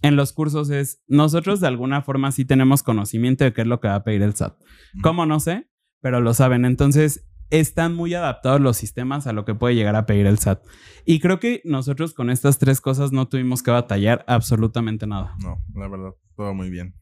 en 0.03 0.17
los 0.17 0.33
cursos 0.33 0.71
es, 0.71 1.03
nosotros 1.07 1.61
de 1.61 1.67
alguna 1.69 2.03
forma 2.03 2.33
sí 2.33 2.45
tenemos 2.45 2.83
conocimiento 2.83 3.45
de 3.45 3.53
qué 3.53 3.63
es 3.63 3.67
lo 3.67 3.81
que 3.81 3.89
va 3.89 3.97
a 3.97 4.05
pedir 4.05 4.23
el 4.23 4.35
SAT. 4.35 4.57
¿Cómo? 5.03 5.27
No 5.27 5.41
sé, 5.41 5.69
pero 6.01 6.21
lo 6.21 6.35
saben. 6.35 6.65
Entonces, 6.65 7.27
están 7.51 7.95
muy 7.95 8.15
adaptados 8.15 8.61
los 8.61 8.77
sistemas 8.77 9.27
a 9.27 9.33
lo 9.33 9.45
que 9.45 9.55
puede 9.55 9.75
llegar 9.75 9.97
a 9.97 10.07
pedir 10.07 10.27
el 10.27 10.39
SAT. 10.39 10.63
Y 11.05 11.21
creo 11.21 11.39
que 11.39 11.63
nosotros 11.65 12.15
con 12.15 12.31
estas 12.31 12.59
tres 12.59 12.81
cosas 12.81 13.13
no 13.13 13.29
tuvimos 13.29 13.63
que 13.63 13.71
batallar 13.71 14.25
absolutamente 14.27 15.07
nada. 15.07 15.35
No, 15.43 15.63
la 15.75 15.89
verdad, 15.89 16.11
todo 16.37 16.55
muy 16.55 16.71
bien. 16.71 16.95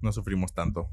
No 0.00 0.12
sufrimos 0.12 0.54
tanto. 0.54 0.88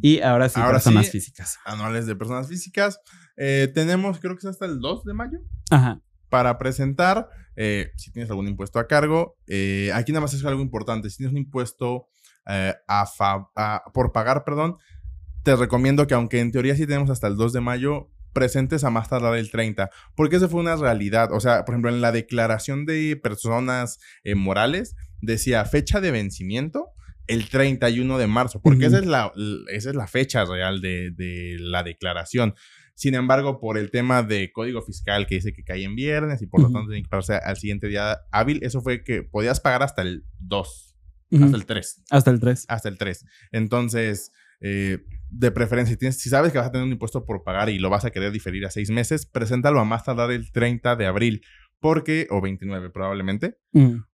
Y 0.00 0.20
ahora 0.20 0.48
sí, 0.48 0.58
Ahora 0.60 0.72
personas 0.72 1.06
sí. 1.06 1.12
físicas. 1.12 1.58
Anuales 1.64 2.06
de 2.06 2.16
personas 2.16 2.48
físicas. 2.48 3.00
Eh, 3.36 3.70
tenemos, 3.72 4.18
creo 4.18 4.34
que 4.34 4.40
es 4.40 4.46
hasta 4.46 4.66
el 4.66 4.80
2 4.80 5.04
de 5.04 5.14
mayo. 5.14 5.38
Ajá. 5.70 6.00
Para 6.32 6.56
presentar 6.56 7.28
eh, 7.56 7.90
si 7.96 8.10
tienes 8.10 8.30
algún 8.30 8.48
impuesto 8.48 8.78
a 8.78 8.86
cargo. 8.88 9.36
Eh, 9.46 9.90
aquí 9.92 10.12
nada 10.12 10.22
más 10.22 10.32
es 10.32 10.42
algo 10.46 10.62
importante. 10.62 11.10
Si 11.10 11.18
tienes 11.18 11.32
un 11.32 11.36
impuesto 11.38 12.06
eh, 12.46 12.72
a 12.88 13.04
fa- 13.04 13.50
a- 13.54 13.82
por 13.92 14.12
pagar, 14.12 14.42
perdón, 14.42 14.78
te 15.42 15.54
recomiendo 15.56 16.06
que 16.06 16.14
aunque 16.14 16.40
en 16.40 16.50
teoría 16.52 16.74
sí 16.74 16.86
tenemos 16.86 17.10
hasta 17.10 17.26
el 17.26 17.36
2 17.36 17.52
de 17.52 17.60
mayo, 17.60 18.08
presentes 18.32 18.82
a 18.82 18.88
más 18.88 19.10
tardar 19.10 19.36
el 19.36 19.50
30, 19.50 19.90
porque 20.16 20.36
eso 20.36 20.48
fue 20.48 20.60
una 20.60 20.74
realidad. 20.76 21.32
O 21.32 21.40
sea, 21.40 21.66
por 21.66 21.74
ejemplo, 21.74 21.90
en 21.90 22.00
la 22.00 22.12
declaración 22.12 22.86
de 22.86 23.20
personas 23.22 23.98
morales 24.34 24.96
decía 25.20 25.64
fecha 25.66 26.00
de 26.00 26.12
vencimiento 26.12 26.88
el 27.26 27.48
31 27.50 28.16
de 28.18 28.26
marzo, 28.26 28.60
porque 28.62 28.86
esa, 28.86 28.98
es 29.00 29.06
la, 29.06 29.32
esa 29.70 29.90
es 29.90 29.96
la 29.96 30.06
fecha 30.06 30.44
real 30.46 30.80
de, 30.80 31.10
de 31.10 31.56
la 31.60 31.82
declaración. 31.82 32.54
Sin 32.94 33.14
embargo, 33.14 33.58
por 33.58 33.78
el 33.78 33.90
tema 33.90 34.22
de 34.22 34.52
código 34.52 34.82
fiscal 34.82 35.26
que 35.26 35.36
dice 35.36 35.52
que 35.52 35.64
cae 35.64 35.84
en 35.84 35.94
viernes 35.96 36.42
y 36.42 36.46
por 36.46 36.60
lo 36.60 36.70
tanto 36.70 36.88
tiene 36.90 37.02
que 37.02 37.08
pagarse 37.08 37.34
al 37.36 37.56
siguiente 37.56 37.88
día 37.88 38.18
hábil, 38.30 38.60
eso 38.62 38.80
fue 38.82 39.02
que 39.02 39.22
podías 39.22 39.60
pagar 39.60 39.82
hasta 39.82 40.02
el 40.02 40.24
2, 40.38 40.96
Ujú. 41.30 41.44
hasta 41.44 41.56
el 41.56 41.66
3, 41.66 42.02
Hasta 42.10 42.30
el 42.30 42.38
3. 42.40 42.64
hasta 42.68 42.88
el 42.88 42.98
3. 42.98 43.24
Entonces, 43.50 44.30
eh, 44.60 44.98
de 45.30 45.50
preferencia, 45.50 45.96
tienes- 45.96 46.18
si 46.20 46.28
sabes 46.28 46.52
que 46.52 46.58
vas 46.58 46.68
a 46.68 46.72
tener 46.72 46.86
un 46.86 46.92
impuesto 46.92 47.24
por 47.24 47.42
pagar 47.42 47.70
y 47.70 47.78
lo 47.78 47.88
vas 47.90 48.04
a 48.04 48.10
querer 48.10 48.30
diferir 48.32 48.64
a 48.66 48.70
seis 48.70 48.90
meses, 48.90 49.24
preséntalo 49.26 49.80
a 49.80 49.84
más 49.84 50.04
tardar 50.04 50.30
el 50.30 50.52
30 50.52 50.94
de 50.94 51.06
abril, 51.06 51.42
porque, 51.80 52.26
o 52.30 52.40
29 52.40 52.90
probablemente, 52.90 53.56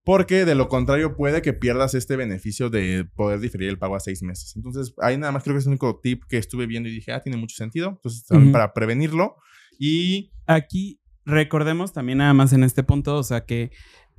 porque 0.03 0.45
de 0.45 0.55
lo 0.55 0.67
contrario 0.67 1.15
puede 1.15 1.41
que 1.41 1.53
pierdas 1.53 1.93
este 1.93 2.15
beneficio 2.15 2.69
de 2.69 3.05
poder 3.15 3.39
diferir 3.39 3.69
el 3.69 3.77
pago 3.77 3.95
a 3.95 3.99
seis 3.99 4.21
meses. 4.21 4.55
Entonces, 4.55 4.93
ahí 5.01 5.17
nada 5.17 5.31
más 5.31 5.43
creo 5.43 5.55
que 5.55 5.59
es 5.59 5.65
el 5.65 5.71
único 5.71 5.99
tip 6.01 6.23
que 6.27 6.37
estuve 6.37 6.67
viendo 6.67 6.89
y 6.89 6.93
dije, 6.93 7.13
ah, 7.13 7.21
tiene 7.21 7.37
mucho 7.37 7.55
sentido. 7.55 7.89
Entonces, 7.89 8.25
también 8.25 8.51
para 8.51 8.73
prevenirlo. 8.73 9.37
Y 9.79 10.33
Aquí 10.45 10.99
recordemos 11.25 11.93
también 11.93 12.17
nada 12.17 12.33
más 12.33 12.51
en 12.53 12.63
este 12.63 12.83
punto, 12.83 13.15
o 13.15 13.23
sea 13.23 13.45
que 13.45 13.71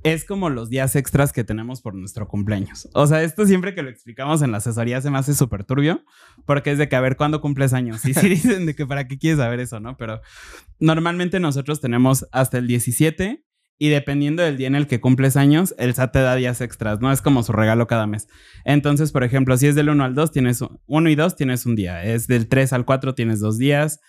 es 0.03 0.25
como 0.25 0.49
los 0.49 0.69
días 0.69 0.95
extras 0.95 1.33
que 1.33 1.43
tenemos 1.43 1.81
por 1.81 1.95
nuestro 1.95 2.27
cumpleaños. 2.27 2.87
O 2.93 3.07
sea, 3.07 3.23
esto 3.23 3.45
siempre 3.47 3.73
que 3.73 3.81
lo 3.81 3.89
explicamos 3.89 4.43
en 4.43 4.51
la 4.51 4.57
asesoría 4.57 5.01
se 5.01 5.09
me 5.09 5.17
hace 5.17 5.33
súper 5.33 5.63
turbio, 5.63 6.03
porque 6.45 6.71
es 6.71 6.77
de 6.77 6.87
que 6.87 6.95
a 6.95 7.01
ver 7.01 7.15
cuándo 7.15 7.41
cumples 7.41 7.73
años. 7.73 8.05
Y 8.05 8.13
sí 8.13 8.29
dicen 8.29 8.67
de 8.67 8.75
que 8.75 8.85
para 8.85 9.07
qué 9.07 9.17
quieres 9.17 9.39
saber 9.39 9.59
eso, 9.59 9.79
¿no? 9.79 9.97
Pero 9.97 10.21
normalmente 10.79 11.39
nosotros 11.39 11.81
tenemos 11.81 12.27
hasta 12.31 12.59
el 12.59 12.67
17 12.67 13.44
y 13.77 13.89
dependiendo 13.89 14.41
del 14.41 14.57
día 14.57 14.67
en 14.67 14.75
el 14.75 14.87
que 14.87 15.01
cumples 15.01 15.35
años, 15.35 15.75
el 15.77 15.93
SAT 15.93 16.13
te 16.13 16.19
da 16.19 16.35
días 16.35 16.61
extras, 16.61 17.01
¿no? 17.01 17.11
Es 17.11 17.21
como 17.21 17.43
su 17.43 17.51
regalo 17.51 17.87
cada 17.87 18.07
mes. 18.07 18.27
Entonces, 18.63 19.11
por 19.11 19.23
ejemplo, 19.23 19.57
si 19.57 19.67
es 19.67 19.75
del 19.75 19.89
1 19.89 20.03
al 20.03 20.15
2, 20.15 20.31
tienes 20.31 20.63
1 20.85 21.09
y 21.09 21.15
2, 21.15 21.35
tienes 21.35 21.65
un 21.65 21.75
día. 21.75 22.03
Es 22.03 22.27
del 22.27 22.47
3 22.47 22.71
al 22.73 22.85
4, 22.85 23.15
tienes 23.15 23.39
dos 23.39 23.57
días. 23.57 23.99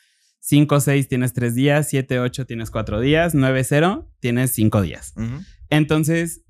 5, 0.40 0.79
6 0.79 1.09
tienes 1.09 1.33
3 1.33 1.55
días, 1.57 1.88
7, 1.88 2.20
8 2.20 2.46
tienes 2.46 2.70
4 2.70 3.00
días, 3.00 3.35
9, 3.35 3.64
0 3.64 4.09
tienes 4.20 4.52
5 4.52 4.83
días. 4.83 5.12
ujú, 5.16 5.40
Entonces, 5.70 6.42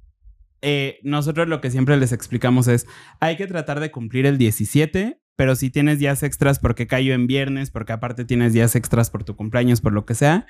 eh, 0.61 0.99
nosotros 1.03 1.49
lo 1.49 1.63
que 1.63 1.71
siempre 1.71 1.97
les 1.97 2.13
explicamos 2.13 2.69
es, 2.69 2.87
hay 3.21 3.37
que 3.37 3.47
tratar 3.47 3.81
de 3.81 3.91
cumplir 3.91 4.27
el 4.27 4.37
17, 4.37 5.23
pero 5.37 5.57
si 5.57 5.71
tienes 5.71 5.99
días 5.99 6.23
extras 6.23 6.59
porque 6.59 6.87
cayó 6.87 7.15
en 7.15 7.27
viernes, 7.27 7.71
porque 7.71 7.93
aparte 7.93 8.27
tienes 8.27 8.53
días 8.53 8.75
extras 8.75 9.09
por 9.09 9.25
tu 9.25 9.35
cumpleaños, 9.37 9.81
por 9.81 9.95
lo 9.95 10.05
que 10.05 10.15
sea, 10.15 10.47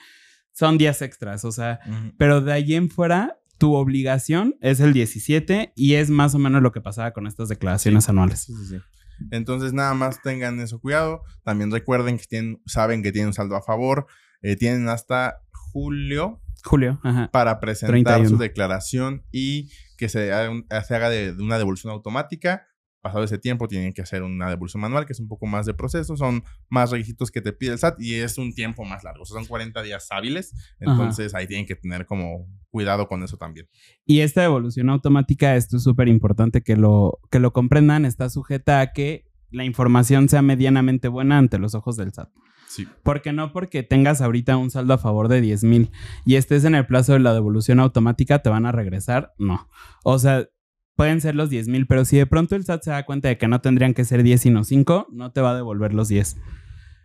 son 0.58 0.78
días 0.78 1.02
extras, 1.02 1.44
o 1.44 1.52
sea, 1.52 1.80
pero 2.18 2.40
de 2.40 2.52
ahí 2.52 2.74
en 2.74 2.88
fuera, 2.88 3.38
tu 3.58 3.74
obligación 3.74 4.54
es 4.60 4.80
el 4.80 4.92
17 4.92 5.72
y 5.76 5.94
es 5.94 6.08
más 6.10 6.34
o 6.34 6.38
menos 6.38 6.62
lo 6.62 6.72
que 6.72 6.80
pasaba 6.80 7.12
con 7.12 7.26
estas 7.26 7.48
declaraciones 7.48 8.08
anuales. 8.08 8.40
Sí, 8.44 8.54
sí, 8.54 8.66
sí. 8.66 8.76
Entonces, 9.30 9.72
nada 9.72 9.94
más 9.94 10.20
tengan 10.22 10.60
eso 10.60 10.78
cuidado. 10.80 11.22
También 11.42 11.70
recuerden 11.70 12.18
que 12.18 12.24
tienen, 12.24 12.60
saben 12.66 13.02
que 13.02 13.12
tienen 13.12 13.28
un 13.28 13.34
saldo 13.34 13.56
a 13.56 13.62
favor. 13.62 14.06
eh, 14.42 14.56
tienen 14.56 14.88
hasta 14.88 15.38
julio 15.52 16.40
Julio, 16.64 17.00
ajá. 17.02 17.30
para 17.32 17.58
presentar 17.60 17.92
31. 17.92 18.28
su 18.28 18.36
declaración 18.38 19.24
y 19.32 19.70
que 19.96 20.08
se 20.08 20.32
haga, 20.32 20.50
un- 20.50 20.66
se 20.86 20.94
haga 20.94 21.08
de, 21.10 21.32
de 21.34 21.42
una 21.42 21.58
devolución 21.58 21.92
automática. 21.92 22.66
Pasado 23.06 23.22
ese 23.22 23.38
tiempo 23.38 23.68
tienen 23.68 23.92
que 23.92 24.02
hacer 24.02 24.24
una 24.24 24.50
devolución 24.50 24.80
manual, 24.80 25.06
que 25.06 25.12
es 25.12 25.20
un 25.20 25.28
poco 25.28 25.46
más 25.46 25.64
de 25.64 25.74
proceso, 25.74 26.16
son 26.16 26.42
más 26.68 26.90
requisitos 26.90 27.30
que 27.30 27.40
te 27.40 27.52
pide 27.52 27.70
el 27.70 27.78
SAT 27.78 28.00
y 28.00 28.14
es 28.14 28.36
un 28.36 28.52
tiempo 28.52 28.84
más 28.84 29.04
largo, 29.04 29.22
o 29.22 29.24
sea, 29.24 29.36
son 29.36 29.46
40 29.46 29.80
días 29.82 30.08
hábiles, 30.10 30.52
entonces 30.80 31.32
ahí 31.36 31.46
tienen 31.46 31.66
que 31.66 31.76
tener 31.76 32.04
como 32.04 32.48
cuidado 32.68 33.06
con 33.06 33.22
eso 33.22 33.36
también. 33.36 33.68
Y 34.04 34.20
esta 34.20 34.42
evolución 34.42 34.90
automática, 34.90 35.54
esto 35.54 35.76
es 35.76 35.84
súper 35.84 36.08
importante 36.08 36.62
que 36.62 36.74
lo, 36.74 37.20
que 37.30 37.38
lo 37.38 37.52
comprendan, 37.52 38.04
está 38.04 38.28
sujeta 38.28 38.80
a 38.80 38.92
que 38.92 39.30
la 39.52 39.64
información 39.64 40.28
sea 40.28 40.42
medianamente 40.42 41.06
buena 41.06 41.38
ante 41.38 41.58
los 41.58 41.76
ojos 41.76 41.96
del 41.96 42.12
SAT. 42.12 42.28
Sí. 42.66 42.88
Porque 43.04 43.32
no 43.32 43.52
porque 43.52 43.84
tengas 43.84 44.20
ahorita 44.20 44.56
un 44.56 44.70
saldo 44.70 44.94
a 44.94 44.98
favor 44.98 45.28
de 45.28 45.40
10 45.40 45.62
mil 45.62 45.92
y 46.24 46.34
estés 46.34 46.64
en 46.64 46.74
el 46.74 46.86
plazo 46.86 47.12
de 47.12 47.20
la 47.20 47.32
devolución 47.32 47.78
automática, 47.78 48.40
te 48.40 48.50
van 48.50 48.66
a 48.66 48.72
regresar. 48.72 49.32
No. 49.38 49.68
O 50.02 50.18
sea, 50.18 50.48
pueden 50.96 51.20
ser 51.20 51.34
los 51.34 51.50
10 51.50 51.68
mil, 51.68 51.86
pero 51.86 52.04
si 52.04 52.16
de 52.16 52.26
pronto 52.26 52.56
el 52.56 52.64
SAT 52.64 52.82
se 52.82 52.90
da 52.90 53.04
cuenta 53.06 53.28
de 53.28 53.38
que 53.38 53.48
no 53.48 53.60
tendrían 53.60 53.94
que 53.94 54.04
ser 54.04 54.22
10 54.22 54.40
sino 54.40 54.64
5, 54.64 55.08
no 55.12 55.30
te 55.30 55.40
va 55.40 55.52
a 55.52 55.54
devolver 55.54 55.94
los 55.94 56.08
10. 56.08 56.36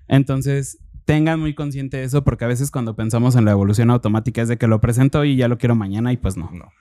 Entonces, 0.07 0.79
tengan 1.05 1.39
muy 1.39 1.53
consciente 1.53 1.97
de 1.97 2.03
eso 2.03 2.23
porque 2.23 2.45
a 2.45 2.47
veces 2.47 2.71
cuando 2.71 2.95
pensamos 2.95 3.35
en 3.35 3.45
la 3.45 3.51
devolución 3.51 3.89
automática 3.91 4.41
es 4.41 4.47
de 4.47 4.57
que 4.57 4.67
lo 4.67 4.81
presento 4.81 5.23
y 5.25 5.35
ya 5.35 5.47
lo 5.47 5.57
quiero 5.57 5.75
mañana 5.75 6.13
y 6.13 6.17
pues 6.17 6.37
no. 6.37 6.49
No. 6.51 6.71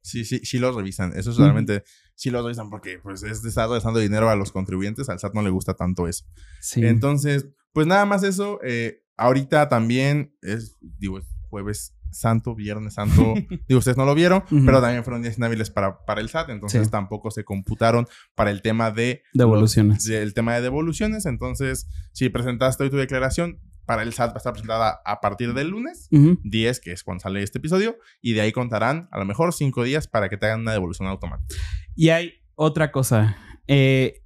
Sí, 0.00 0.24
sí, 0.24 0.40
sí 0.42 0.58
lo 0.58 0.72
revisan. 0.72 1.12
Eso 1.14 1.30
es 1.30 1.36
realmente, 1.36 1.84
sí 2.16 2.30
lo 2.30 2.42
revisan 2.42 2.70
porque 2.70 2.98
pues 2.98 3.22
es 3.22 3.42
de 3.42 3.50
estar 3.50 3.68
regresando 3.68 4.00
dinero 4.00 4.28
a 4.30 4.36
los 4.36 4.50
contribuyentes. 4.50 5.08
Al 5.08 5.20
SAT 5.20 5.34
no 5.34 5.42
le 5.42 5.50
gusta 5.50 5.74
tanto 5.74 6.08
eso. 6.08 6.24
Sí. 6.60 6.84
Entonces, 6.84 7.46
pues 7.72 7.86
nada 7.86 8.04
más 8.04 8.22
eso. 8.24 8.58
eh, 8.64 9.02
ahorita 9.16 9.68
también 9.68 10.34
es, 10.42 10.76
digo, 10.98 11.18
es 11.18 11.26
jueves 11.48 11.94
santo, 12.12 12.54
viernes 12.54 12.94
santo. 12.94 13.34
digo, 13.68 13.78
ustedes 13.78 13.96
no 13.96 14.04
lo 14.04 14.14
vieron, 14.14 14.42
pero 14.64 14.80
también 14.80 15.04
fueron 15.04 15.22
días 15.22 15.38
inhábiles 15.38 15.70
para, 15.70 16.04
para 16.04 16.20
el 16.20 16.28
SAT. 16.28 16.50
Entonces 16.50 16.84
Sí. 16.86 16.90
tampoco 16.90 17.30
se 17.30 17.44
computaron 17.44 18.06
para 18.34 18.50
el 18.50 18.62
tema 18.62 18.90
de... 18.90 19.22
Devoluciones. 19.34 20.04
del 20.04 20.34
tema 20.34 20.54
de 20.54 20.62
devoluciones. 20.62 21.26
Entonces, 21.26 21.88
si 22.12 22.28
presentaste 22.28 22.84
hoy 22.84 22.90
tu 22.90 22.96
declaración, 22.96 23.60
para 23.84 24.02
el 24.02 24.12
SAT 24.12 24.30
va 24.30 24.34
a 24.34 24.38
estar 24.38 24.52
presentada 24.52 25.00
a 25.04 25.20
partir 25.20 25.54
del 25.54 25.68
lunes. 25.68 26.08
Ujú. 26.12 26.38
10, 26.44 26.80
que 26.80 26.92
es 26.92 27.02
cuando 27.02 27.20
sale 27.22 27.42
este 27.42 27.58
episodio, 27.58 27.96
y 28.20 28.32
de 28.32 28.40
ahí 28.42 28.52
contarán 28.52 29.08
a 29.10 29.18
lo 29.18 29.24
mejor 29.24 29.52
5 29.52 29.82
días 29.82 30.06
para 30.06 30.28
que 30.28 30.36
te 30.36 30.46
hagan 30.46 30.60
una 30.60 30.72
devolución 30.72 31.08
automática. 31.08 31.54
Y 31.96 32.10
hay 32.10 32.34
otra 32.54 32.92
cosa. 32.92 33.36
eh, 33.66 34.20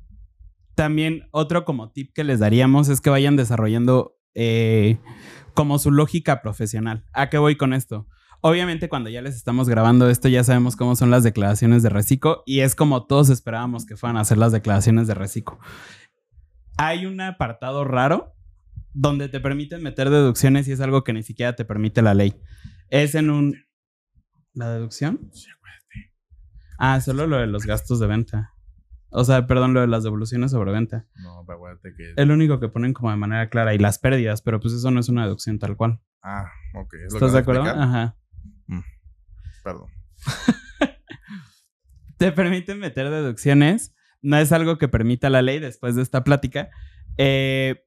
también 0.75 1.23
otro 1.31 1.65
como 1.65 1.91
tip 1.91 2.13
que 2.15 2.23
les 2.23 2.39
daríamos 2.39 2.91
es 2.91 3.01
que 3.01 3.09
vayan 3.09 3.35
desarrollando 3.35 4.19
eh, 4.35 4.99
como 5.57 5.81
su 5.81 5.91
lógica 5.91 6.43
profesional. 6.43 7.05
¿A 7.13 7.29
qué 7.31 7.39
voy 7.39 7.57
con 7.57 7.73
esto? 7.73 8.07
Obviamente 8.43 8.89
cuando 8.89 9.11
ya 9.11 9.23
les 9.23 9.35
estamos 9.35 9.69
grabando 9.69 10.09
esto 10.09 10.29
ya 10.29 10.45
sabemos 10.45 10.77
cómo 10.77 10.95
son 10.95 11.11
las 11.11 11.25
declaraciones 11.25 11.83
de 11.83 11.89
reciclo 11.89 12.43
y 12.47 12.61
es 12.61 12.75
como 12.77 13.07
todos 13.07 13.31
esperábamos 13.31 13.87
que 13.87 13.97
fueran 13.97 14.19
a 14.19 14.21
hacer 14.21 14.39
las 14.39 14.53
declaraciones 14.53 15.09
de 15.09 15.15
reciclo. 15.15 15.59
Hay 16.77 17.07
un 17.07 17.21
apartado 17.23 17.85
raro 17.85 18.35
donde 18.93 19.29
te 19.31 19.41
permiten 19.41 19.83
meter 19.83 20.11
deducciones 20.11 20.69
y 20.69 20.73
es 20.73 20.81
algo 20.81 21.03
que 21.03 21.15
ni 21.15 21.23
siquiera 21.23 21.57
te 21.57 21.65
permite 21.65 22.03
la 22.03 22.15
ley. 22.15 22.35
Es 22.91 23.15
en 23.15 23.31
un... 23.31 23.57
¿La 24.53 24.71
deducción? 24.71 25.31
Ah, 26.79 27.01
solo 27.01 27.27
lo 27.27 27.39
de 27.39 27.47
los 27.47 27.65
gastos 27.65 27.99
de 27.99 28.07
venta. 28.07 28.53
O 29.11 29.25
sea, 29.25 29.47
perdón, 29.47 29.73
lo 29.73 29.81
de 29.81 29.87
las 29.87 30.03
devoluciones 30.03 30.51
sobre 30.51 30.73
venta. 30.73 31.07
No, 31.17 31.45
pero 31.47 31.57
acuérdate 31.59 31.95
que. 31.97 32.13
Es 32.17 32.27
lo 32.27 32.35
único 32.35 32.61
que 32.61 32.69
ponen 32.69 32.93
como 32.93 33.11
de 33.11 33.17
manera 33.17 33.49
clara. 33.49 33.75
Y 33.75 33.79
las 33.79 33.99
pérdidas, 33.99 34.43
pero 34.43 34.61
pues 34.61 34.75
eso 34.75 34.91
no 34.91 35.01
es 35.01 35.09
una 35.09 35.23
deducción 35.25 35.59
tal 35.59 35.77
cual. 35.77 36.01
Ah, 36.23 36.51
ok. 36.75 36.95
¿es 36.95 37.13
lo 37.13 37.19
que 37.21 37.27
¿Estás 37.27 37.33
de 37.33 37.39
acuerdo? 37.39 37.63
Ajá. 37.63 38.17
Perdón. 39.63 39.89
te 42.19 42.33
permiten 42.33 42.79
meter 42.79 43.11
deducciones. 43.11 43.95
No 44.23 44.37
es 44.39 44.53
algo 44.53 44.79
que 44.79 44.89
permita 44.89 45.31
la 45.31 45.43
ley 45.43 45.59
después 45.59 45.95
de 45.95 46.03
esta 46.03 46.25
plática. 46.25 46.71
eh, 47.17 47.83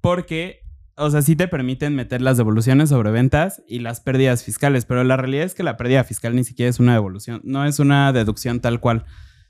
porque, 0.00 0.60
o 0.96 1.10
sea, 1.10 1.22
sí 1.22 1.34
te 1.34 1.48
permiten 1.48 1.94
meter 1.94 2.22
las 2.22 2.36
devoluciones 2.36 2.90
sobre 2.90 3.10
ventas 3.10 3.62
y 3.66 3.80
las 3.80 4.00
pérdidas 4.00 4.44
fiscales. 4.44 4.84
Pero 4.84 5.02
la 5.02 5.16
realidad 5.16 5.44
es 5.44 5.54
que 5.54 5.62
la 5.62 5.76
pérdida 5.76 6.04
fiscal 6.04 6.36
ni 6.36 6.44
siquiera 6.44 6.70
es 6.70 6.78
una 6.78 6.92
devolución. 6.92 7.40
No 7.44 7.64
es 7.64 7.78
una 7.78 8.12
deducción 8.12 8.60
tal 8.60 8.80
cual. 8.80 9.04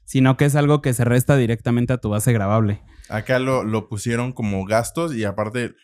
Sino 0.09 0.39
que 0.39 0.47
es 0.47 0.55
algo 0.55 0.81
que 0.81 0.95
se 0.95 1.05
resta 1.05 1.37
directamente 1.37 1.93
a 1.93 1.99
tu 1.99 2.09
base 2.09 2.33
gravable. 2.33 2.81
Acá 3.11 3.39
lo, 3.39 3.63
lo 3.63 3.91
pusieron 3.91 4.33
como 4.33 4.65
gastos 4.65 5.15
y 5.15 5.25
aparte 5.25 5.75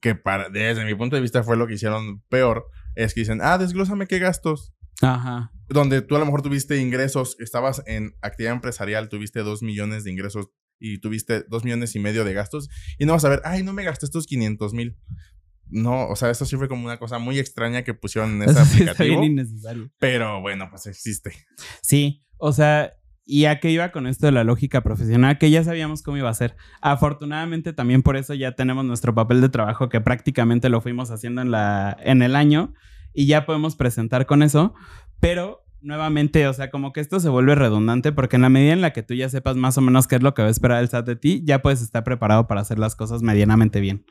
que 0.00 0.14
para, 0.14 0.48
desde 0.48 0.86
mi 0.86 0.94
punto 0.94 1.16
de 1.16 1.22
vista 1.22 1.42
fue 1.42 1.58
lo 1.58 1.66
que 1.66 1.74
hicieron 1.74 2.22
peor, 2.30 2.64
es 2.94 3.12
que 3.12 3.20
dicen, 3.20 3.40
ah, 3.42 3.58
desglósame 3.58 4.06
qué 4.06 4.18
gastos. 4.20 4.72
Ajá. 5.02 5.52
Donde 5.68 6.00
tú 6.00 6.16
a 6.16 6.18
lo 6.18 6.24
mejor 6.24 6.40
tuviste 6.40 6.78
ingresos, 6.78 7.36
estabas 7.40 7.82
en 7.84 8.14
actividad 8.22 8.54
empresarial, 8.54 9.10
tuviste 9.10 9.40
dos 9.40 9.62
millones 9.62 10.04
de 10.04 10.12
ingresos 10.12 10.48
y 10.78 10.98
tuviste 11.00 11.44
dos 11.50 11.62
millones 11.62 11.94
y 11.94 11.98
medio 11.98 12.24
de 12.24 12.32
gastos 12.32 12.70
y 12.98 13.04
no 13.04 13.12
vas 13.12 13.26
a 13.26 13.28
ver, 13.28 13.42
ay, 13.44 13.62
no 13.62 13.74
me 13.74 13.84
gasté 13.84 14.06
estos 14.06 14.26
500 14.26 14.72
mil. 14.72 14.96
No, 15.66 16.08
o 16.08 16.16
sea, 16.16 16.30
eso 16.30 16.46
sí 16.46 16.56
fue 16.56 16.68
como 16.68 16.86
una 16.86 16.98
cosa 16.98 17.18
muy 17.18 17.38
extraña 17.38 17.84
que 17.84 17.92
pusieron 17.92 18.42
en 18.42 18.42
ese 18.48 18.54
sí 18.54 18.60
está 18.60 18.92
aplicativo. 18.92 19.20
bien 19.20 19.32
innecesario. 19.32 19.90
Pero 19.98 20.40
bueno, 20.40 20.68
pues 20.70 20.86
existe. 20.86 21.32
Sí, 21.82 22.24
o 22.38 22.52
sea, 22.54 22.94
¿y 23.26 23.46
a 23.46 23.60
qué 23.60 23.70
iba 23.70 23.90
con 23.90 24.06
esto 24.06 24.26
de 24.26 24.32
la 24.32 24.44
lógica 24.44 24.82
profesional? 24.82 25.38
Que 25.38 25.50
ya 25.50 25.64
sabíamos 25.64 26.02
cómo 26.02 26.16
iba 26.16 26.28
a 26.28 26.34
ser. 26.34 26.56
Afortunadamente 26.80 27.72
también 27.72 28.02
por 28.02 28.16
eso 28.16 28.34
ya 28.34 28.52
tenemos 28.52 28.84
nuestro 28.84 29.14
papel 29.14 29.40
de 29.40 29.48
trabajo 29.48 29.88
que 29.88 30.00
prácticamente 30.00 30.68
lo 30.68 30.80
fuimos 30.80 31.10
haciendo 31.10 31.42
en, 31.42 31.50
la, 31.50 31.96
en 32.00 32.22
el 32.22 32.36
año 32.36 32.74
y 33.12 33.26
ya 33.26 33.46
podemos 33.46 33.76
presentar 33.76 34.26
con 34.26 34.42
eso, 34.42 34.74
pero 35.20 35.64
nuevamente, 35.80 36.48
o 36.48 36.52
sea, 36.52 36.70
como 36.70 36.92
que 36.92 37.00
esto 37.00 37.20
se 37.20 37.28
vuelve 37.28 37.54
redundante 37.54 38.10
porque 38.10 38.36
en 38.36 38.42
la 38.42 38.48
medida 38.48 38.72
en 38.72 38.80
la 38.80 38.92
que 38.92 39.02
tú 39.02 39.14
ya 39.14 39.28
sepas 39.28 39.56
más 39.56 39.78
o 39.78 39.80
menos 39.80 40.06
qué 40.06 40.16
es 40.16 40.22
lo 40.22 40.34
que 40.34 40.42
va 40.42 40.48
a 40.48 40.50
esperar 40.50 40.82
el 40.82 40.88
SAT 40.88 41.06
de 41.06 41.16
ti, 41.16 41.42
ya 41.44 41.62
puedes 41.62 41.82
estar 41.82 42.04
preparado 42.04 42.46
para 42.46 42.62
hacer 42.62 42.78
las 42.78 42.96
cosas 42.96 43.22
medianamente 43.22 43.80
bien. 43.80 44.04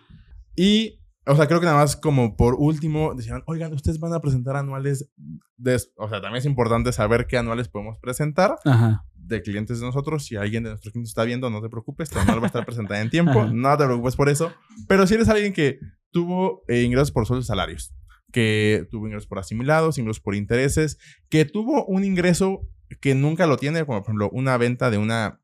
Y, 0.55 0.99
o 1.26 1.36
sea, 1.36 1.47
creo 1.47 1.59
que 1.59 1.65
nada 1.65 1.78
más 1.78 1.95
como 1.95 2.36
por 2.36 2.55
último, 2.55 3.13
decían, 3.15 3.43
oigan, 3.45 3.74
ustedes 3.74 3.99
van 3.99 4.13
a 4.13 4.19
presentar 4.19 4.55
anuales. 4.55 5.09
De, 5.57 5.76
o 5.97 6.09
sea, 6.09 6.21
también 6.21 6.36
es 6.39 6.45
importante 6.45 6.91
saber 6.91 7.28
qué 7.28 7.38
anuales 7.38 7.69
podemos 7.69 7.97
presentar 7.99 8.55
Ajá. 8.65 9.05
de 9.15 9.41
clientes 9.41 9.80
de 9.80 9.86
nosotros. 9.86 10.26
Si 10.26 10.36
alguien 10.36 10.63
de 10.63 10.71
nuestros 10.71 10.91
clientes 10.91 11.11
está 11.11 11.24
viendo, 11.24 11.49
no 11.49 11.61
te 11.61 11.69
preocupes, 11.69 12.09
tu 12.09 12.19
anual 12.19 12.39
va 12.39 12.43
a 12.43 12.47
estar 12.47 12.65
presentada 12.65 13.01
en 13.01 13.09
tiempo. 13.09 13.41
Ajá. 13.41 13.51
No 13.53 13.78
te 13.78 13.86
preocupes 13.86 14.15
por 14.15 14.30
eso. 14.30 14.51
Pero 14.88 15.07
si 15.07 15.13
eres 15.13 15.30
alguien 15.30 15.53
que 15.53 15.80
tuvo 16.11 16.63
eh, 16.67 16.82
ingresos 16.84 17.11
por 17.11 17.26
sueldos 17.26 17.45
y 17.45 17.47
salarios, 17.47 17.95
que 18.32 18.88
tuvo 18.91 19.07
ingresos 19.07 19.28
por 19.28 19.39
asimilados, 19.39 19.97
ingresos 19.97 20.19
por 20.21 20.36
intereses, 20.36 20.97
que 21.30 21.45
tuvo 21.45 21.86
un 21.86 22.03
ingreso 22.03 22.67
que 22.99 23.15
nunca 23.15 23.47
lo 23.47 23.57
tiene, 23.57 23.86
como 23.86 23.99
por 23.99 24.09
ejemplo 24.09 24.30
una 24.34 24.57
venta 24.57 24.91
de 24.91 24.97
una 24.97 25.39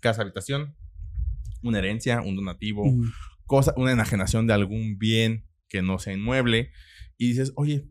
casa 0.00 0.22
habitación, 0.22 0.76
una 1.62 1.78
herencia, 1.78 2.20
un 2.22 2.36
donativo, 2.36 2.84
Mm. 2.84 3.10
Cosa, 3.56 3.74
una 3.76 3.92
enajenación 3.92 4.46
de 4.46 4.54
algún 4.54 4.98
bien 4.98 5.46
que 5.68 5.82
no 5.82 5.98
sea 5.98 6.12
inmueble, 6.12 6.70
y 7.16 7.28
dices, 7.28 7.52
oye, 7.56 7.86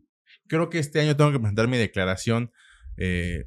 creo 0.47 0.69
que 0.69 0.79
este 0.79 0.99
año 0.99 1.15
tengo 1.15 1.31
que 1.31 1.39
presentar 1.39 1.67
mi 1.67 1.77
declaración, 1.77 2.51
eh, 2.97 3.45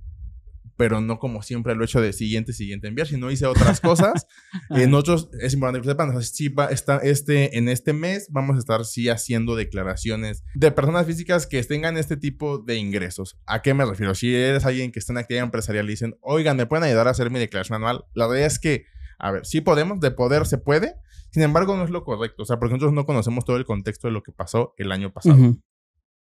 pero 0.76 1.00
no 1.00 1.18
como 1.18 1.42
siempre 1.42 1.74
lo 1.74 1.82
he 1.82 1.86
hecho 1.86 2.00
de 2.00 2.12
siguiente, 2.12 2.52
siguiente 2.52 2.88
enviar, 2.88 3.06
sino 3.06 3.30
hice 3.30 3.46
otras 3.46 3.80
cosas. 3.80 4.26
en 4.70 4.94
otros, 4.94 5.30
es 5.40 5.54
importante 5.54 5.80
que 5.80 5.88
sepan, 5.88 6.10
o 6.10 6.12
sea, 6.12 6.22
sí 6.22 6.48
va, 6.48 6.66
está, 6.66 6.98
este, 6.98 7.56
en 7.56 7.68
este 7.68 7.92
mes 7.92 8.28
vamos 8.30 8.56
a 8.56 8.58
estar 8.58 8.84
sí 8.84 9.08
haciendo 9.08 9.56
declaraciones 9.56 10.44
de 10.54 10.70
personas 10.70 11.06
físicas 11.06 11.46
que 11.46 11.62
tengan 11.62 11.96
este 11.96 12.16
tipo 12.16 12.58
de 12.58 12.76
ingresos. 12.76 13.38
¿A 13.46 13.62
qué 13.62 13.74
me 13.74 13.84
refiero? 13.84 14.14
Si 14.14 14.34
eres 14.34 14.66
alguien 14.66 14.92
que 14.92 14.98
está 14.98 15.12
en 15.12 15.18
actividad 15.18 15.44
empresarial 15.44 15.86
y 15.86 15.90
dicen, 15.90 16.16
oigan, 16.20 16.56
¿me 16.56 16.66
pueden 16.66 16.84
ayudar 16.84 17.08
a 17.08 17.12
hacer 17.12 17.30
mi 17.30 17.38
declaración 17.38 17.76
anual? 17.76 18.04
La 18.14 18.26
verdad 18.26 18.46
es 18.46 18.58
que, 18.58 18.84
a 19.18 19.30
ver, 19.30 19.46
sí 19.46 19.62
podemos, 19.62 20.00
de 20.00 20.10
poder 20.10 20.46
se 20.46 20.58
puede, 20.58 20.96
sin 21.36 21.42
embargo 21.42 21.76
no 21.76 21.84
es 21.84 21.90
lo 21.90 22.02
correcto. 22.02 22.44
O 22.44 22.46
sea, 22.46 22.58
porque 22.58 22.72
nosotros 22.72 22.94
no 22.94 23.04
conocemos 23.04 23.44
todo 23.44 23.58
el 23.58 23.66
contexto 23.66 24.08
de 24.08 24.12
lo 24.14 24.22
que 24.22 24.32
pasó 24.32 24.72
el 24.78 24.90
año 24.90 25.12
pasado. 25.12 25.36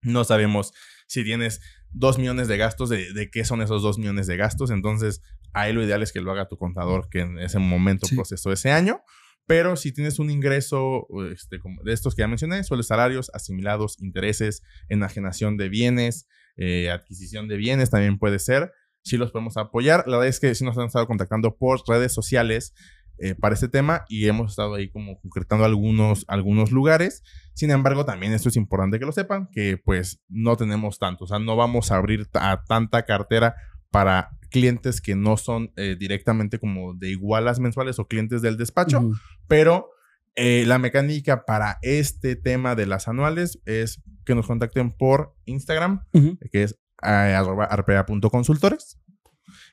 No 0.02 0.26
sabemos 0.26 0.74
si 1.08 1.24
tienes 1.24 1.62
dos 1.92 2.18
millones 2.18 2.50
de 2.50 2.58
gastos, 2.58 2.90
de, 2.90 3.14
de 3.14 3.30
qué 3.32 3.46
son 3.46 3.62
esos 3.62 3.82
dos 3.84 3.98
millones 3.98 4.28
de 4.28 4.36
gastos. 4.36 4.70
Entonces, 4.70 5.22
ahí 5.54 5.72
lo 5.72 5.82
ideal 5.82 6.04
es 6.04 6.12
que 6.12 6.20
lo 6.20 6.30
haga 6.34 6.50
tu 6.50 6.58
contador 6.58 7.08
que 7.10 7.22
en 7.22 7.40
ese 7.40 7.58
momento 7.58 8.06
Sí. 8.06 8.16
procesó 8.16 8.52
ese 8.52 8.70
año. 8.70 9.00
Pero 9.46 9.78
si 9.78 9.94
tienes 9.94 10.20
un 10.20 10.30
ingreso 10.30 11.08
este, 11.32 11.60
como 11.60 11.82
de 11.84 11.94
estos 11.94 12.16
que 12.16 12.20
ya 12.24 12.28
mencioné, 12.28 12.66
sueldos 12.66 12.88
salarios, 12.88 13.32
asimilados, 13.34 13.96
intereses, 14.02 14.62
enajenación 14.90 15.56
de 15.56 15.70
bienes, 15.70 16.28
eh, 16.58 16.90
adquisición 16.92 17.48
de 17.48 17.56
bienes 17.56 17.90
también 17.90 18.18
puede 18.20 18.40
ser. 18.40 18.74
Sí 19.04 19.16
los 19.16 19.32
podemos 19.32 19.56
apoyar. 19.56 20.04
La 20.06 20.18
verdad 20.18 20.28
es 20.28 20.42
que 20.42 20.54
sí 20.54 20.66
nos 20.66 20.78
han 20.78 20.88
estado 20.88 21.08
contactando 21.08 21.56
por 21.56 21.82
redes 21.88 22.14
sociales 22.14 22.74
eh, 23.20 23.36
para 23.36 23.54
este 23.56 23.68
tema 23.68 24.06
y 24.10 24.28
hemos 24.28 24.52
estado 24.52 24.76
ahí 24.76 24.90
como 24.90 25.20
concretando 25.20 25.66
algunos, 25.66 26.26
algunos 26.28 26.72
lugares. 26.72 27.24
Sin 27.54 27.72
embargo, 27.72 28.06
también 28.06 28.34
esto 28.34 28.50
es 28.50 28.56
importante 28.56 29.00
que 29.00 29.06
lo 29.06 29.12
sepan, 29.12 29.50
que 29.52 29.78
pues 29.78 30.22
no 30.30 30.56
tenemos 30.58 31.00
tanto, 31.00 31.24
o 31.24 31.28
sea, 31.28 31.40
no 31.40 31.56
vamos 31.56 31.92
a 31.92 31.98
abrir 31.98 32.28
a 32.34 32.64
tanta 32.68 33.04
cartera 33.06 33.56
para 33.90 34.30
clientes 34.50 35.02
que 35.02 35.16
no 35.16 35.38
son 35.38 35.72
eh, 35.76 35.96
directamente 36.00 36.60
como 36.60 36.94
de 36.94 37.10
igualas 37.10 37.60
mensuales 37.60 38.00
o 38.00 38.08
clientes 38.08 38.42
del 38.42 38.58
despacho, 38.58 39.12
pero 39.48 39.90
eh, 40.36 40.66
la 40.68 40.78
mecánica 40.78 41.46
para 41.46 41.80
este 41.82 42.36
tema 42.36 42.76
de 42.76 42.86
las 42.86 43.08
anuales 43.08 43.60
es 43.66 44.04
que 44.24 44.36
nos 44.36 44.46
contacten 44.46 44.92
por 44.92 45.34
Instagram, 45.46 46.04
Ujú. 46.14 46.38
que 46.52 46.64
es 46.64 46.80
arpea.consultores. 47.02 49.00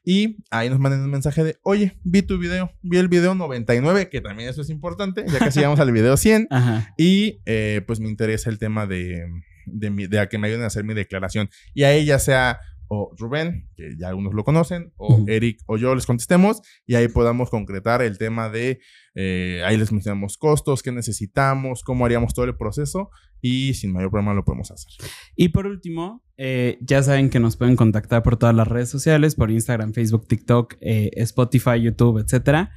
Y 0.05 0.37
ahí 0.51 0.69
nos 0.69 0.79
manden 0.81 1.01
un 1.01 1.11
mensaje 1.11 1.43
de, 1.43 1.57
oye, 1.63 1.97
vi 2.05 2.21
tu 2.23 2.39
video, 2.39 2.71
vi 2.83 2.99
el 2.99 3.09
video 3.09 3.35
99, 3.35 4.11
que 4.11 4.21
también 4.21 4.51
eso 4.51 4.61
es 4.61 4.69
importante, 4.69 5.25
ya 5.27 5.39
casi 5.39 5.61
llegamos 5.61 5.81
al 5.81 5.93
video 5.93 6.17
100. 6.17 6.49
Ajá. 6.51 6.93
Y 6.99 7.41
eh, 7.47 7.81
pues 7.87 8.01
me 8.01 8.09
interesa 8.09 8.51
el 8.51 8.59
tema 8.59 8.87
de, 8.87 9.27
de, 9.67 9.91
mi- 9.91 10.07
de 10.07 10.19
a 10.21 10.29
que 10.29 10.37
me 10.37 10.49
ayuden 10.49 10.65
a 10.65 10.67
hacer 10.67 10.85
mi 10.85 10.93
declaración. 10.93 11.49
Y 11.73 11.85
a 11.85 11.93
ella 11.93 12.19
sea 12.19 12.61
o 12.89 13.15
Rubén, 13.19 13.69
que 13.77 13.97
ya 13.99 14.09
algunos 14.09 14.35
lo 14.35 14.45
conocen, 14.45 14.93
o. 14.97 15.25
Eric 15.27 15.61
o 15.67 15.77
yo 15.77 15.95
les 15.95 16.07
contestemos 16.07 16.61
y 16.87 16.95
ahí 16.95 17.09
podamos 17.09 17.51
concretar 17.51 18.03
el 18.03 18.19
tema 18.19 18.49
de, 18.49 18.81
eh, 19.15 19.63
ahí 19.65 19.77
les 19.77 19.93
mencionamos 19.93 20.37
costos, 20.37 20.83
qué 20.83 20.93
necesitamos, 20.93 21.83
cómo 21.83 22.05
haríamos 22.05 22.35
todo 22.35 22.45
el 22.45 22.57
proceso 22.57 23.11
y 23.45 23.75
sin 23.75 23.93
mayor 23.93 24.11
problema 24.11 24.33
lo 24.33 24.43
podemos 24.43 24.71
hacer. 24.71 24.91
Y 25.37 25.51
por 25.51 25.67
último, 25.67 26.23
eh, 26.39 26.79
ya 26.81 27.03
saben 27.03 27.29
que 27.29 27.41
nos 27.41 27.57
pueden 27.57 27.77
contactar 27.77 28.23
por 28.23 28.39
todas 28.39 28.55
las 28.55 28.67
redes 28.67 28.89
sociales, 28.89 29.35
por 29.35 29.51
Instagram, 29.51 29.93
Facebook, 29.93 30.27
TikTok, 30.27 30.77
eh, 30.81 31.11
Spotify, 31.17 31.81
YouTube, 31.81 32.19
etcétera, 32.19 32.73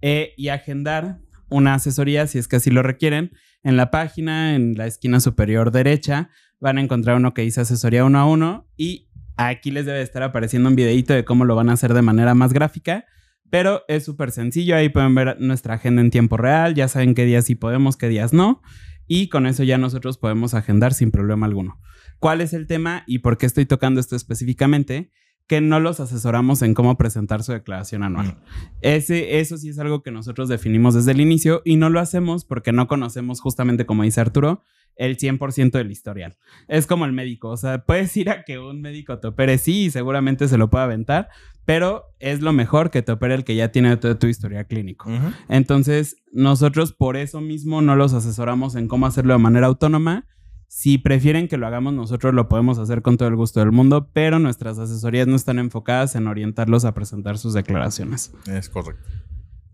eh, 0.00 0.32
y 0.36 0.48
agendar 0.48 1.18
una 1.50 1.74
asesoría 1.74 2.26
si 2.28 2.38
es 2.38 2.46
que 2.46 2.56
así 2.56 2.70
lo 2.70 2.82
requieren. 2.82 3.32
En 3.64 3.76
la 3.76 3.90
página, 3.90 4.54
en 4.54 4.74
la 4.74 4.86
esquina 4.86 5.18
superior 5.18 5.72
derecha, 5.72 6.30
van 6.60 6.78
a 6.78 6.80
encontrar 6.80 7.16
uno 7.16 7.34
que 7.34 7.42
dice 7.42 7.62
asesoría 7.62 8.04
uno 8.04 8.18
a 8.20 8.26
uno 8.26 8.68
y 8.76 9.08
aquí 9.36 9.70
les 9.70 9.86
debe 9.86 10.02
estar 10.02 10.22
apareciendo 10.22 10.68
un 10.68 10.76
videito 10.76 11.14
de 11.14 11.24
cómo 11.24 11.44
lo 11.44 11.54
van 11.54 11.68
a 11.68 11.74
hacer 11.74 11.94
de 11.94 12.02
manera 12.02 12.34
más 12.34 12.52
gráfica. 12.52 13.04
Pero 13.50 13.82
es 13.88 14.04
súper 14.04 14.30
sencillo, 14.32 14.74
ahí 14.74 14.88
pueden 14.88 15.14
ver 15.14 15.36
nuestra 15.38 15.74
agenda 15.74 16.00
en 16.00 16.10
tiempo 16.10 16.36
real, 16.36 16.74
ya 16.74 16.88
saben 16.88 17.14
qué 17.14 17.24
días 17.24 17.44
sí 17.44 17.54
podemos, 17.54 17.96
qué 17.96 18.08
días 18.08 18.32
no, 18.32 18.62
y 19.06 19.28
con 19.28 19.46
eso 19.46 19.62
ya 19.62 19.78
nosotros 19.78 20.18
podemos 20.18 20.54
agendar 20.54 20.94
sin 20.94 21.10
problema 21.10 21.46
alguno. 21.46 21.78
¿Cuál 22.18 22.40
es 22.40 22.52
el 22.52 22.66
tema 22.66 23.04
y 23.06 23.18
por 23.18 23.38
qué 23.38 23.46
estoy 23.46 23.66
tocando 23.66 24.00
esto 24.00 24.16
específicamente? 24.16 25.12
Que 25.46 25.60
no 25.60 25.78
los 25.78 26.00
asesoramos 26.00 26.62
en 26.62 26.72
cómo 26.72 26.96
presentar 26.96 27.42
su 27.42 27.52
declaración 27.52 28.02
anual. 28.02 28.38
Ese, 28.80 29.40
eso 29.40 29.58
sí 29.58 29.68
es 29.68 29.78
algo 29.78 30.02
que 30.02 30.10
nosotros 30.10 30.48
definimos 30.48 30.94
desde 30.94 31.12
el 31.12 31.20
inicio 31.20 31.60
y 31.66 31.76
no 31.76 31.90
lo 31.90 32.00
hacemos 32.00 32.44
porque 32.46 32.72
no 32.72 32.88
conocemos 32.88 33.40
justamente, 33.40 33.84
como 33.84 34.04
dice 34.04 34.22
Arturo, 34.22 34.62
el 34.96 35.16
100% 35.16 35.72
del 35.72 35.90
historial. 35.90 36.36
Es 36.68 36.86
como 36.86 37.04
el 37.04 37.12
médico, 37.12 37.50
o 37.50 37.56
sea, 37.56 37.84
puedes 37.84 38.16
ir 38.16 38.30
a 38.30 38.44
que 38.44 38.58
un 38.58 38.80
médico 38.80 39.18
te 39.18 39.28
opere, 39.28 39.58
sí, 39.58 39.84
y 39.84 39.90
seguramente 39.90 40.48
se 40.48 40.58
lo 40.58 40.70
puede 40.70 40.84
aventar, 40.84 41.28
pero 41.64 42.04
es 42.18 42.40
lo 42.40 42.52
mejor 42.52 42.90
que 42.90 43.02
te 43.02 43.12
opere 43.12 43.34
el 43.34 43.44
que 43.44 43.56
ya 43.56 43.72
tiene 43.72 43.96
todo 43.96 44.16
tu 44.18 44.26
historial 44.26 44.66
clínico. 44.66 45.10
Entonces, 45.48 46.16
nosotros 46.32 46.92
por 46.92 47.16
eso 47.16 47.40
mismo 47.40 47.82
no 47.82 47.96
los 47.96 48.12
asesoramos 48.12 48.74
en 48.74 48.88
cómo 48.88 49.06
hacerlo 49.06 49.32
de 49.32 49.38
manera 49.38 49.66
autónoma. 49.66 50.26
Si 50.66 50.98
prefieren 50.98 51.46
que 51.48 51.56
lo 51.56 51.66
hagamos 51.66 51.94
nosotros, 51.94 52.34
lo 52.34 52.48
podemos 52.48 52.78
hacer 52.78 53.00
con 53.00 53.16
todo 53.16 53.28
el 53.28 53.36
gusto 53.36 53.60
del 53.60 53.72
mundo, 53.72 54.10
pero 54.12 54.38
nuestras 54.38 54.78
asesorías 54.78 55.26
no 55.26 55.36
están 55.36 55.58
enfocadas 55.58 56.16
en 56.16 56.26
orientarlos 56.26 56.84
a 56.84 56.94
presentar 56.94 57.38
sus 57.38 57.54
declaraciones. 57.54 58.34
Es 58.46 58.68
correcto. 58.68 59.08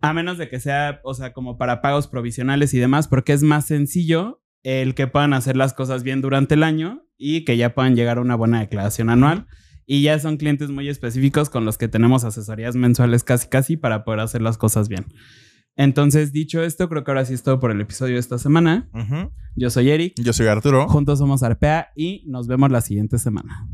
A 0.02 0.12
menos 0.12 0.38
de 0.38 0.48
que 0.48 0.60
sea, 0.60 1.00
o 1.02 1.14
sea, 1.14 1.32
como 1.32 1.58
para 1.58 1.82
pagos 1.82 2.06
provisionales 2.06 2.72
y 2.74 2.78
demás, 2.78 3.08
porque 3.08 3.32
es 3.32 3.42
más 3.42 3.66
sencillo 3.66 4.42
el 4.62 4.94
que 4.94 5.06
puedan 5.06 5.32
hacer 5.32 5.56
las 5.56 5.72
cosas 5.72 6.02
bien 6.02 6.20
durante 6.20 6.54
el 6.54 6.62
año 6.62 7.06
y 7.16 7.44
que 7.44 7.56
ya 7.56 7.74
puedan 7.74 7.96
llegar 7.96 8.18
a 8.18 8.20
una 8.20 8.34
buena 8.34 8.60
declaración 8.60 9.10
anual. 9.10 9.46
Y 9.86 10.02
ya 10.02 10.18
son 10.20 10.36
clientes 10.36 10.70
muy 10.70 10.88
específicos 10.88 11.50
con 11.50 11.64
los 11.64 11.76
que 11.76 11.88
tenemos 11.88 12.22
asesorías 12.24 12.76
mensuales 12.76 13.24
casi 13.24 13.48
casi 13.48 13.76
para 13.76 14.04
poder 14.04 14.20
hacer 14.20 14.40
las 14.40 14.56
cosas 14.56 14.88
bien. 14.88 15.06
Entonces, 15.76 16.32
dicho 16.32 16.62
esto, 16.62 16.88
creo 16.88 17.04
que 17.04 17.10
ahora 17.10 17.24
sí 17.24 17.34
es 17.34 17.42
todo 17.42 17.58
por 17.58 17.70
el 17.70 17.80
episodio 17.80 18.14
de 18.14 18.20
esta 18.20 18.38
semana. 18.38 18.88
Yo 19.56 19.70
soy 19.70 19.90
Eric. 19.90 20.14
Yo 20.22 20.32
soy 20.32 20.46
Arturo. 20.46 20.88
Juntos 20.88 21.18
somos 21.18 21.42
Arpea 21.42 21.88
y 21.96 22.24
nos 22.26 22.46
vemos 22.46 22.70
la 22.70 22.80
siguiente 22.82 23.18
semana. 23.18 23.66